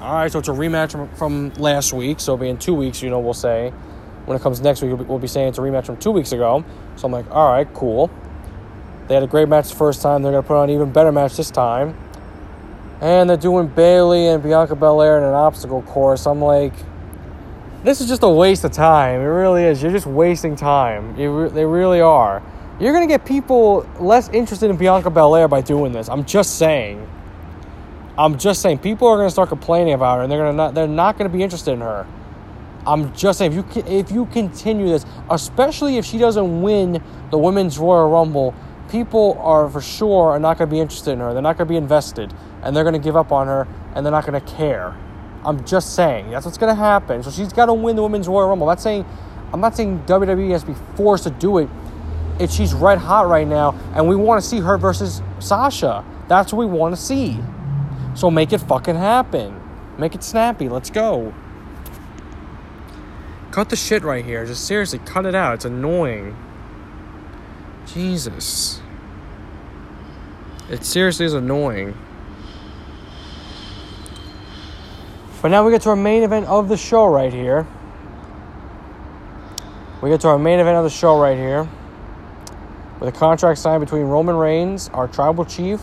all 0.00 0.14
right, 0.14 0.30
so 0.30 0.38
it's 0.38 0.46
a 0.46 0.52
rematch 0.52 0.92
from, 0.92 1.08
from 1.16 1.52
last 1.54 1.92
week. 1.92 2.20
So 2.20 2.34
it'll 2.34 2.42
be 2.42 2.48
in 2.48 2.58
two 2.58 2.72
weeks, 2.72 3.02
you 3.02 3.10
know, 3.10 3.18
we'll 3.18 3.34
say. 3.34 3.70
When 4.26 4.36
it 4.36 4.42
comes 4.42 4.60
next 4.60 4.80
week, 4.80 4.96
we'll 5.08 5.18
be 5.18 5.26
saying 5.26 5.48
it's 5.48 5.58
a 5.58 5.60
rematch 5.60 5.86
from 5.86 5.96
two 5.96 6.12
weeks 6.12 6.30
ago. 6.30 6.64
So 6.94 7.06
I'm 7.06 7.12
like, 7.12 7.28
all 7.32 7.52
right, 7.52 7.66
cool. 7.74 8.12
They 9.08 9.14
had 9.14 9.24
a 9.24 9.26
great 9.26 9.48
match 9.48 9.70
the 9.70 9.74
first 9.74 10.00
time. 10.00 10.22
They're 10.22 10.30
going 10.30 10.44
to 10.44 10.46
put 10.46 10.56
on 10.56 10.70
an 10.70 10.74
even 10.74 10.92
better 10.92 11.10
match 11.10 11.36
this 11.36 11.50
time. 11.50 11.98
And 13.00 13.28
they're 13.28 13.36
doing 13.36 13.66
Bayley 13.66 14.28
and 14.28 14.40
Bianca 14.40 14.76
Belair 14.76 15.18
in 15.18 15.24
an 15.24 15.34
obstacle 15.34 15.82
course. 15.82 16.28
I'm 16.28 16.40
like, 16.40 16.74
this 17.82 18.00
is 18.00 18.06
just 18.06 18.22
a 18.22 18.28
waste 18.28 18.62
of 18.62 18.70
time. 18.70 19.20
It 19.20 19.24
really 19.24 19.64
is. 19.64 19.82
You're 19.82 19.90
just 19.90 20.06
wasting 20.06 20.54
time. 20.54 21.16
Re- 21.16 21.48
they 21.48 21.66
really 21.66 22.00
are. 22.00 22.40
You're 22.80 22.92
going 22.92 23.06
to 23.06 23.12
get 23.12 23.24
people 23.24 23.88
less 24.00 24.28
interested 24.30 24.68
in 24.70 24.76
Bianca 24.76 25.10
Belair 25.10 25.48
by 25.48 25.60
doing 25.60 25.92
this. 25.92 26.08
I'm 26.08 26.24
just 26.24 26.58
saying. 26.58 27.08
I'm 28.18 28.38
just 28.38 28.62
saying 28.62 28.78
people 28.78 29.08
are 29.08 29.16
going 29.16 29.28
to 29.28 29.32
start 29.32 29.48
complaining 29.48 29.94
about 29.94 30.16
her 30.16 30.22
and 30.22 30.30
they're 30.30 30.38
going 30.38 30.52
to 30.52 30.56
not 30.56 30.74
they're 30.74 30.86
not 30.86 31.18
going 31.18 31.30
to 31.30 31.36
be 31.36 31.42
interested 31.42 31.72
in 31.72 31.80
her. 31.80 32.06
I'm 32.86 33.14
just 33.14 33.38
saying 33.38 33.52
if 33.52 33.76
you 33.76 33.82
if 33.86 34.10
you 34.12 34.26
continue 34.26 34.86
this, 34.86 35.06
especially 35.30 35.96
if 35.96 36.04
she 36.04 36.18
doesn't 36.18 36.62
win 36.62 37.02
the 37.30 37.38
women's 37.38 37.78
Royal 37.78 38.10
Rumble 38.10 38.54
people 38.94 39.36
are 39.40 39.68
for 39.68 39.80
sure 39.80 40.30
are 40.30 40.38
not 40.38 40.58
going 40.58 40.68
to 40.68 40.74
be 40.74 40.80
interested 40.80 41.12
in 41.12 41.18
her. 41.20 41.32
They're 41.32 41.42
not 41.42 41.56
going 41.56 41.66
to 41.66 41.72
be 41.72 41.76
invested, 41.76 42.32
and 42.62 42.76
they're 42.76 42.84
going 42.84 42.94
to 42.94 43.00
give 43.00 43.16
up 43.16 43.32
on 43.32 43.46
her, 43.46 43.66
and 43.94 44.04
they're 44.04 44.12
not 44.12 44.26
going 44.26 44.40
to 44.40 44.52
care. 44.54 44.96
I'm 45.44 45.64
just 45.64 45.94
saying 45.94 46.30
that's 46.30 46.46
what's 46.46 46.58
going 46.58 46.74
to 46.74 46.80
happen. 46.80 47.22
So 47.22 47.30
she's 47.30 47.52
got 47.52 47.66
to 47.66 47.74
win 47.74 47.96
the 47.96 48.02
women's 48.02 48.28
Royal 48.28 48.48
Rumble. 48.48 48.68
I'm 48.68 48.72
not 48.76 48.80
saying 48.80 49.04
I'm 49.52 49.60
not 49.60 49.76
saying 49.76 50.04
WWE 50.06 50.50
has 50.50 50.62
to 50.62 50.68
be 50.68 50.78
forced 50.96 51.24
to 51.24 51.30
do 51.30 51.58
it. 51.58 51.68
If 52.38 52.50
she's 52.50 52.74
red 52.74 52.98
hot 52.98 53.28
right 53.28 53.46
now, 53.46 53.78
and 53.94 54.08
we 54.08 54.16
want 54.16 54.42
to 54.42 54.48
see 54.48 54.60
her 54.60 54.76
versus 54.76 55.22
Sasha. 55.38 56.04
That's 56.28 56.52
what 56.52 56.58
we 56.58 56.66
want 56.66 56.94
to 56.94 57.00
see. 57.00 57.38
So 58.14 58.30
make 58.30 58.52
it 58.52 58.58
fucking 58.58 58.96
happen. 58.96 59.60
Make 59.98 60.14
it 60.14 60.22
snappy. 60.22 60.68
Let's 60.68 60.90
go. 60.90 61.32
Cut 63.50 63.68
the 63.68 63.76
shit 63.76 64.02
right 64.02 64.24
here. 64.24 64.44
Just 64.46 64.66
seriously, 64.66 64.98
cut 65.00 65.26
it 65.26 65.34
out. 65.34 65.54
It's 65.54 65.64
annoying. 65.64 66.36
Jesus. 67.86 68.80
It 70.68 70.84
seriously 70.84 71.26
is 71.26 71.34
annoying. 71.34 71.96
But 75.40 75.48
now 75.50 75.64
we 75.64 75.70
get 75.70 75.82
to 75.82 75.90
our 75.90 75.96
main 75.96 76.22
event 76.22 76.46
of 76.46 76.68
the 76.68 76.76
show 76.76 77.06
right 77.06 77.32
here. 77.32 77.66
We 80.00 80.08
get 80.08 80.22
to 80.22 80.28
our 80.28 80.38
main 80.38 80.58
event 80.58 80.78
of 80.78 80.84
the 80.84 80.90
show 80.90 81.20
right 81.20 81.36
here. 81.36 81.68
With 83.04 83.14
a 83.14 83.18
contract 83.18 83.58
signed 83.58 83.84
between 83.84 84.04
Roman 84.04 84.34
Reigns, 84.34 84.88
our 84.94 85.06
tribal 85.06 85.44
chief, 85.44 85.82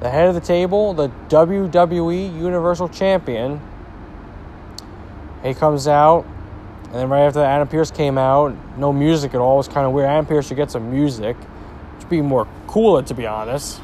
the 0.00 0.10
head 0.10 0.26
of 0.26 0.34
the 0.34 0.40
table, 0.40 0.92
the 0.92 1.08
WWE 1.28 2.36
Universal 2.36 2.88
Champion. 2.88 3.60
He 5.44 5.54
comes 5.54 5.86
out, 5.86 6.26
and 6.86 6.94
then 6.94 7.08
right 7.08 7.26
after 7.26 7.38
that, 7.38 7.46
Adam 7.46 7.68
Pearce 7.68 7.92
came 7.92 8.18
out. 8.18 8.56
No 8.76 8.92
music 8.92 9.34
at 9.34 9.40
all. 9.40 9.54
It 9.54 9.58
was 9.58 9.68
kind 9.68 9.86
of 9.86 9.92
weird. 9.92 10.08
Adam 10.08 10.26
Pearce 10.26 10.48
should 10.48 10.56
get 10.56 10.72
some 10.72 10.90
music. 10.90 11.36
Should 12.00 12.10
be 12.10 12.20
more 12.20 12.48
cooler, 12.66 13.02
to 13.04 13.14
be 13.14 13.24
honest. 13.24 13.80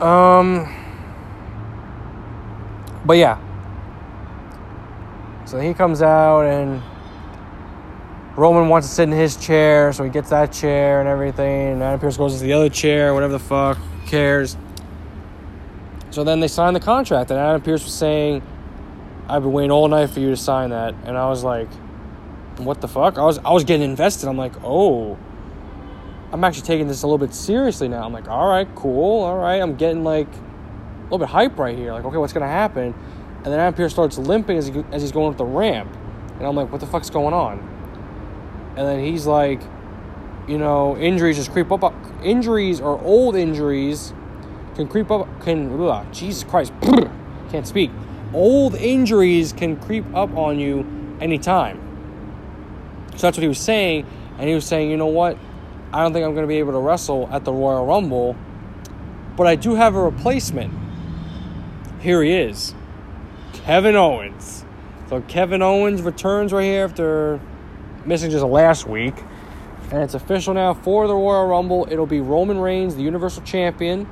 Um, 0.00 0.72
but 3.04 3.14
yeah. 3.14 3.40
So 5.46 5.58
he 5.58 5.74
comes 5.74 6.00
out 6.00 6.42
and 6.42 6.80
Roman 8.36 8.68
wants 8.68 8.88
to 8.88 8.94
sit 8.94 9.02
in 9.04 9.12
his 9.12 9.36
chair, 9.36 9.92
so 9.92 10.04
he 10.04 10.10
gets 10.10 10.30
that 10.30 10.52
chair 10.52 11.00
and 11.00 11.08
everything. 11.08 11.72
And 11.72 11.82
Adam 11.82 12.00
Pearce 12.00 12.16
goes 12.16 12.38
to 12.38 12.42
the 12.42 12.52
other 12.52 12.68
chair, 12.68 13.12
whatever 13.12 13.32
the 13.32 13.38
fuck, 13.38 13.78
cares. 14.06 14.56
So 16.10 16.24
then 16.24 16.40
they 16.40 16.48
sign 16.48 16.74
the 16.74 16.80
contract, 16.80 17.30
and 17.30 17.38
Adam 17.38 17.60
Pearce 17.60 17.84
was 17.84 17.92
saying, 17.92 18.42
"I've 19.28 19.42
been 19.42 19.52
waiting 19.52 19.70
all 19.70 19.88
night 19.88 20.10
for 20.10 20.20
you 20.20 20.30
to 20.30 20.36
sign 20.36 20.70
that," 20.70 20.94
and 21.04 21.16
I 21.16 21.28
was 21.28 21.44
like, 21.44 21.68
"What 22.56 22.80
the 22.80 22.88
fuck?" 22.88 23.18
I 23.18 23.24
was 23.24 23.38
I 23.38 23.52
was 23.52 23.64
getting 23.64 23.88
invested. 23.88 24.28
I'm 24.28 24.38
like, 24.38 24.52
"Oh." 24.64 25.16
I'm 26.32 26.44
actually 26.44 26.62
taking 26.62 26.86
this 26.86 27.02
a 27.02 27.06
little 27.08 27.18
bit 27.18 27.34
seriously 27.34 27.88
now. 27.88 28.04
I'm 28.04 28.12
like, 28.12 28.28
all 28.28 28.48
right, 28.48 28.72
cool, 28.76 29.24
all 29.24 29.36
right. 29.36 29.56
I'm 29.56 29.74
getting 29.74 30.04
like 30.04 30.28
a 30.28 31.02
little 31.04 31.18
bit 31.18 31.28
hype 31.28 31.58
right 31.58 31.76
here. 31.76 31.92
Like, 31.92 32.04
okay, 32.04 32.18
what's 32.18 32.32
gonna 32.32 32.46
happen? 32.46 32.94
And 33.38 33.46
then 33.46 33.58
Adam 33.58 33.74
Pearce 33.74 33.92
starts 33.92 34.16
limping 34.16 34.56
as, 34.56 34.68
he, 34.68 34.84
as 34.92 35.02
he's 35.02 35.10
going 35.10 35.32
up 35.32 35.38
the 35.38 35.44
ramp, 35.44 35.90
and 36.38 36.46
I'm 36.46 36.54
like, 36.54 36.70
what 36.70 36.80
the 36.80 36.86
fuck's 36.86 37.10
going 37.10 37.34
on? 37.34 37.69
And 38.76 38.86
then 38.86 39.04
he's 39.04 39.26
like, 39.26 39.60
you 40.48 40.58
know, 40.58 40.96
injuries 40.96 41.36
just 41.36 41.52
creep 41.52 41.70
up. 41.70 41.94
Injuries 42.22 42.80
or 42.80 43.00
old 43.00 43.36
injuries 43.36 44.12
can 44.74 44.88
creep 44.88 45.10
up. 45.10 45.28
Can 45.42 45.80
ugh, 45.80 46.06
Jesus 46.12 46.44
Christ, 46.44 46.72
can't 47.50 47.66
speak. 47.66 47.90
Old 48.32 48.74
injuries 48.74 49.52
can 49.52 49.76
creep 49.76 50.04
up 50.14 50.36
on 50.36 50.58
you 50.58 50.86
anytime. 51.20 51.80
So 53.16 53.26
that's 53.26 53.36
what 53.36 53.42
he 53.42 53.48
was 53.48 53.58
saying, 53.58 54.06
and 54.38 54.48
he 54.48 54.54
was 54.54 54.64
saying, 54.64 54.90
you 54.90 54.96
know 54.96 55.06
what? 55.06 55.36
I 55.92 56.02
don't 56.02 56.12
think 56.12 56.24
I'm 56.24 56.32
going 56.32 56.44
to 56.44 56.48
be 56.48 56.58
able 56.58 56.72
to 56.72 56.78
wrestle 56.78 57.28
at 57.32 57.44
the 57.44 57.52
Royal 57.52 57.84
Rumble, 57.84 58.36
but 59.36 59.46
I 59.46 59.56
do 59.56 59.74
have 59.74 59.94
a 59.94 60.02
replacement. 60.02 60.72
Here 62.00 62.22
he 62.22 62.32
is, 62.32 62.74
Kevin 63.52 63.96
Owens. 63.96 64.64
So 65.08 65.20
Kevin 65.22 65.60
Owens 65.60 66.02
returns 66.02 66.52
right 66.52 66.64
here 66.64 66.84
after 66.84 67.40
just 68.08 68.44
last 68.44 68.86
week. 68.86 69.14
And 69.90 70.02
it's 70.02 70.14
official 70.14 70.54
now 70.54 70.74
for 70.74 71.08
the 71.08 71.14
Royal 71.14 71.46
Rumble. 71.48 71.88
It'll 71.90 72.06
be 72.06 72.20
Roman 72.20 72.58
Reigns, 72.58 72.94
the 72.94 73.02
Universal 73.02 73.42
Champion, 73.42 74.08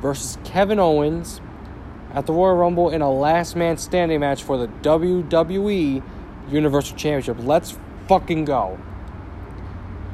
versus 0.00 0.38
Kevin 0.44 0.78
Owens 0.78 1.40
at 2.14 2.26
the 2.26 2.32
Royal 2.32 2.56
Rumble 2.56 2.90
in 2.90 3.02
a 3.02 3.10
last 3.10 3.54
man 3.54 3.76
standing 3.76 4.20
match 4.20 4.42
for 4.42 4.56
the 4.56 4.68
WWE 4.68 6.02
Universal 6.50 6.96
Championship. 6.96 7.36
Let's 7.40 7.76
fucking 8.08 8.46
go. 8.46 8.78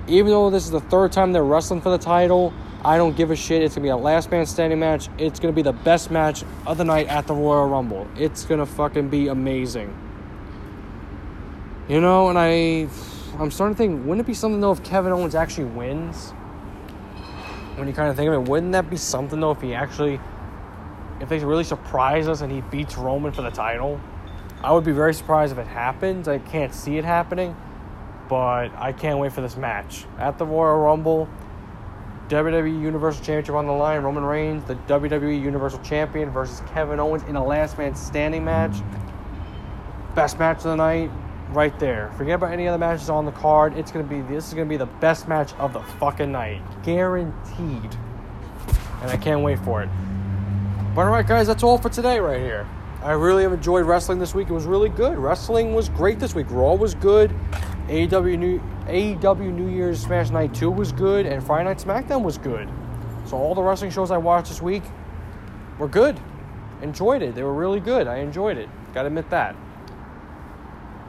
Even 0.09 0.33
though 0.33 0.51
this 0.51 0.65
is 0.65 0.71
the 0.71 0.81
third 0.81 1.13
time 1.13 1.33
they're 1.33 1.45
wrestling 1.45 1.81
for 1.81 1.91
the 1.91 1.99
title, 1.99 2.53
I 2.85 2.99
don't 2.99 3.17
give 3.17 3.31
a 3.31 3.37
shit. 3.37 3.63
It's 3.63 3.75
to 3.75 3.81
be 3.81 3.89
a 3.89 3.97
last 3.97 4.31
man 4.31 4.45
standing 4.45 4.79
match. 4.79 5.09
It's 5.17 5.39
to 5.53 5.55
be 5.55 5.63
the 5.63 5.73
best 5.73 6.11
match 6.11 6.45
of 6.67 6.77
the 6.77 6.85
night 6.85 7.07
at 7.07 7.27
the 7.27 7.35
Royal 7.35 7.67
Rumble. 7.67 8.07
It's 8.17 8.45
to 8.45 8.67
fucking 8.67 9.09
be 9.09 9.29
amazing. 9.29 9.97
You 11.89 12.01
know, 12.01 12.29
and 12.29 12.39
I 12.39 12.89
I'm 13.39 13.51
starting 13.51 13.75
to 13.75 13.79
think, 13.79 14.07
wouldn't 14.07 14.21
it 14.21 14.27
be 14.27 14.35
something 14.35 14.61
though 14.61 14.71
if 14.71 14.85
Kevin 14.85 15.11
Owens 15.11 15.35
actually 15.35 15.65
wins? 15.65 16.31
When 17.75 17.89
you 17.89 17.93
kind 17.93 18.09
of 18.09 18.15
think 18.15 18.29
of 18.29 18.35
it, 18.35 18.49
wouldn't 18.49 18.71
that 18.73 18.89
be 18.89 18.97
something 18.97 19.41
though 19.41 19.51
if 19.51 19.61
he 19.61 19.75
actually, 19.75 20.21
if 21.21 21.29
they 21.29 21.41
really 21.41 21.65
surprise 21.65 22.29
us 22.29 22.43
and 22.43 22.53
he 22.53 22.61
beats 22.61 22.97
Roman 22.97 23.33
for 23.33 23.43
the 23.43 23.51
title? 23.51 24.01
I 24.63 24.71
would 24.71 24.85
be 24.85 24.93
very 24.93 25.13
surprised 25.13 25.53
if 25.53 25.59
it 25.59 25.67
happens. 25.67 26.29
I 26.29 26.39
can't 26.39 26.73
see 26.73 26.97
it 26.97 27.05
happening, 27.05 27.57
but 28.29 28.69
I 28.77 28.93
can't 28.93 29.19
wait 29.19 29.33
for 29.33 29.41
this 29.41 29.57
match 29.57 30.05
at 30.19 30.39
the 30.39 30.47
Royal 30.47 30.79
Rumble. 30.79 31.29
WWE 32.29 32.81
Universal 32.81 33.25
Championship 33.25 33.57
on 33.57 33.67
the 33.67 33.73
line. 33.73 34.03
Roman 34.03 34.25
Reigns, 34.25 34.65
the 34.65 34.77
WWE 34.77 35.43
Universal 35.43 35.81
Champion, 35.81 36.31
versus 36.31 36.63
Kevin 36.73 37.01
Owens 37.01 37.25
in 37.25 37.37
a 37.37 37.45
last 37.45 37.77
man 37.77 37.95
standing 37.97 38.45
match. 38.45 38.77
Best 40.15 40.39
match 40.39 40.59
of 40.59 40.63
the 40.65 40.77
night 40.77 41.11
right 41.51 41.79
there. 41.79 42.13
Forget 42.17 42.37
about 42.37 42.53
any 42.53 42.69
other 42.69 42.79
matches 42.79 43.11
on 43.11 43.25
the 43.25 43.33
card. 43.33 43.77
It's 43.77 43.91
gonna 43.91 44.05
be 44.05 44.21
this 44.23 44.49
is 44.49 44.55
gonna 44.55 44.67
be 44.67 44.77
the 44.77 44.87
best 44.87 45.29
match 45.29 45.53
of 45.55 45.73
the 45.73 45.81
fucking 45.81 46.33
night, 46.33 46.63
guaranteed. 46.83 47.97
And 49.03 49.11
I 49.11 49.17
can't 49.17 49.43
wait 49.43 49.59
for 49.61 49.83
it. 49.83 49.89
But 50.95 51.03
alright, 51.03 51.27
guys, 51.27 51.47
that's 51.47 51.63
all 51.63 51.79
for 51.79 51.89
today 51.89 52.19
right 52.21 52.41
here. 52.41 52.67
I 53.03 53.13
really 53.13 53.43
have 53.43 53.53
enjoyed 53.53 53.85
wrestling 53.85 54.19
this 54.19 54.35
week. 54.35 54.49
It 54.49 54.55
was 54.55 54.65
really 54.65 54.89
good. 54.89 55.19
Wrestling 55.19 55.75
was 55.75 55.89
great 55.91 56.19
this 56.19 56.35
week. 56.35 56.47
Raw 56.49 56.75
was 56.75 56.95
good. 56.95 57.35
AEW 57.89 58.39
New 58.39 58.61
AEW 58.87 59.53
New 59.53 59.69
Year's 59.69 60.01
Smash 60.01 60.31
Night 60.31 60.55
2 60.55 60.71
was 60.71 60.93
good, 60.93 61.27
and 61.27 61.45
Friday 61.45 61.65
Night 61.65 61.79
SmackDown 61.79 62.23
was 62.23 62.39
good. 62.39 62.69
So 63.27 63.37
all 63.37 63.55
the 63.55 63.63
wrestling 63.63 63.91
shows 63.91 64.11
I 64.11 64.17
watched 64.17 64.49
this 64.49 64.63
week 64.63 64.83
were 65.79 65.89
good. 65.89 66.19
Enjoyed 66.83 67.23
it. 67.23 67.35
They 67.35 67.43
were 67.43 67.53
really 67.53 67.81
good. 67.81 68.07
I 68.07 68.17
enjoyed 68.17 68.57
it. 68.57 68.69
Gotta 68.93 69.09
admit 69.09 69.29
that. 69.31 69.57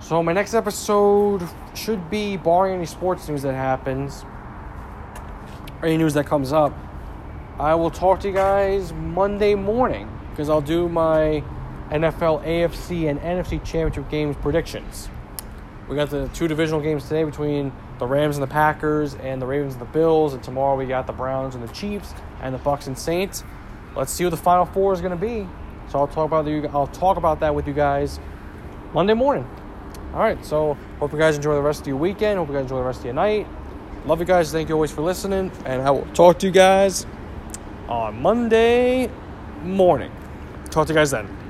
So 0.06 0.22
my 0.22 0.34
next 0.34 0.54
episode 0.54 1.42
should 1.74 2.12
be, 2.12 2.38
barring 2.38 2.76
any 2.76 2.86
sports 2.86 3.28
news 3.28 3.42
that 3.42 3.56
happens, 3.56 4.24
or 5.82 5.88
any 5.88 5.98
news 5.98 6.14
that 6.14 6.28
comes 6.28 6.54
up, 6.54 6.78
I 7.58 7.74
will 7.74 7.90
talk 7.90 8.20
to 8.20 8.28
you 8.28 8.34
guys 8.36 8.94
Monday 8.94 9.56
morning 9.56 10.08
because 10.30 10.48
I'll 10.48 10.62
do 10.62 10.88
my 10.88 11.44
NFL, 11.90 12.46
AFC, 12.46 13.10
and 13.10 13.20
NFC 13.20 13.64
championship 13.64 14.08
games 14.12 14.36
predictions. 14.44 15.10
We 15.90 15.96
got 15.96 16.12
the 16.12 16.28
two 16.36 16.48
divisional 16.48 16.82
games 16.82 17.02
today 17.08 17.24
between 17.24 17.72
the 17.98 18.06
Rams 18.06 18.36
and 18.36 18.44
the 18.44 18.54
Packers, 18.54 19.16
and 19.16 19.42
the 19.42 19.48
Ravens 19.48 19.74
and 19.74 19.82
the 19.82 19.92
Bills, 19.92 20.36
and 20.36 20.44
tomorrow 20.44 20.76
we 20.76 20.86
got 20.86 21.08
the 21.08 21.14
Browns 21.14 21.56
and 21.56 21.68
the 21.68 21.74
Chiefs, 21.74 22.14
and 22.44 22.54
the 22.54 22.60
Bucs 22.60 22.86
and 22.86 22.96
Saints. 22.96 23.44
Let's 23.96 24.12
see 24.12 24.24
what 24.24 24.30
the 24.30 24.38
final 24.38 24.68
four 24.68 24.94
is 24.94 25.02
going 25.02 25.18
to 25.20 25.26
be. 25.26 25.48
So 25.90 25.98
I'll 25.98 26.08
talk 26.08 26.28
about 26.28 26.46
the, 26.46 26.70
I'll 26.76 26.86
talk 26.86 27.18
about 27.18 27.40
that 27.40 27.56
with 27.56 27.68
you 27.68 27.74
guys 27.74 28.20
Monday 28.94 29.16
morning. 29.16 29.50
All 30.16 30.22
right, 30.22 30.44
so 30.46 30.78
hope 31.00 31.12
you 31.12 31.20
guys 31.20 31.36
enjoy 31.36 31.56
the 31.56 31.62
rest 31.62 31.82
of 31.82 31.88
your 31.88 31.98
weekend. 31.98 32.40
Hope 32.40 32.48
you 32.48 32.54
guys 32.54 32.64
enjoy 32.64 32.78
the 32.78 32.84
rest 32.84 33.00
of 33.00 33.06
your 33.06 33.16
night. 33.16 33.46
Love 34.06 34.22
you 34.22 34.26
guys. 34.26 34.50
Thank 34.50 34.70
you 34.70 34.76
always 34.76 34.90
for 34.92 35.02
listening. 35.02 35.52
And 35.66 35.82
I 35.82 35.92
will 35.92 36.08
talk 36.14 36.40
to 36.40 36.46
you 36.46 36.54
guys 36.54 37.06
on 37.90 38.22
Monday 38.22 39.12
morning. 39.62 40.14
Talk 40.70 40.88
to 40.88 40.94
you 40.94 41.00
guys 41.00 41.12
then. 41.12 41.45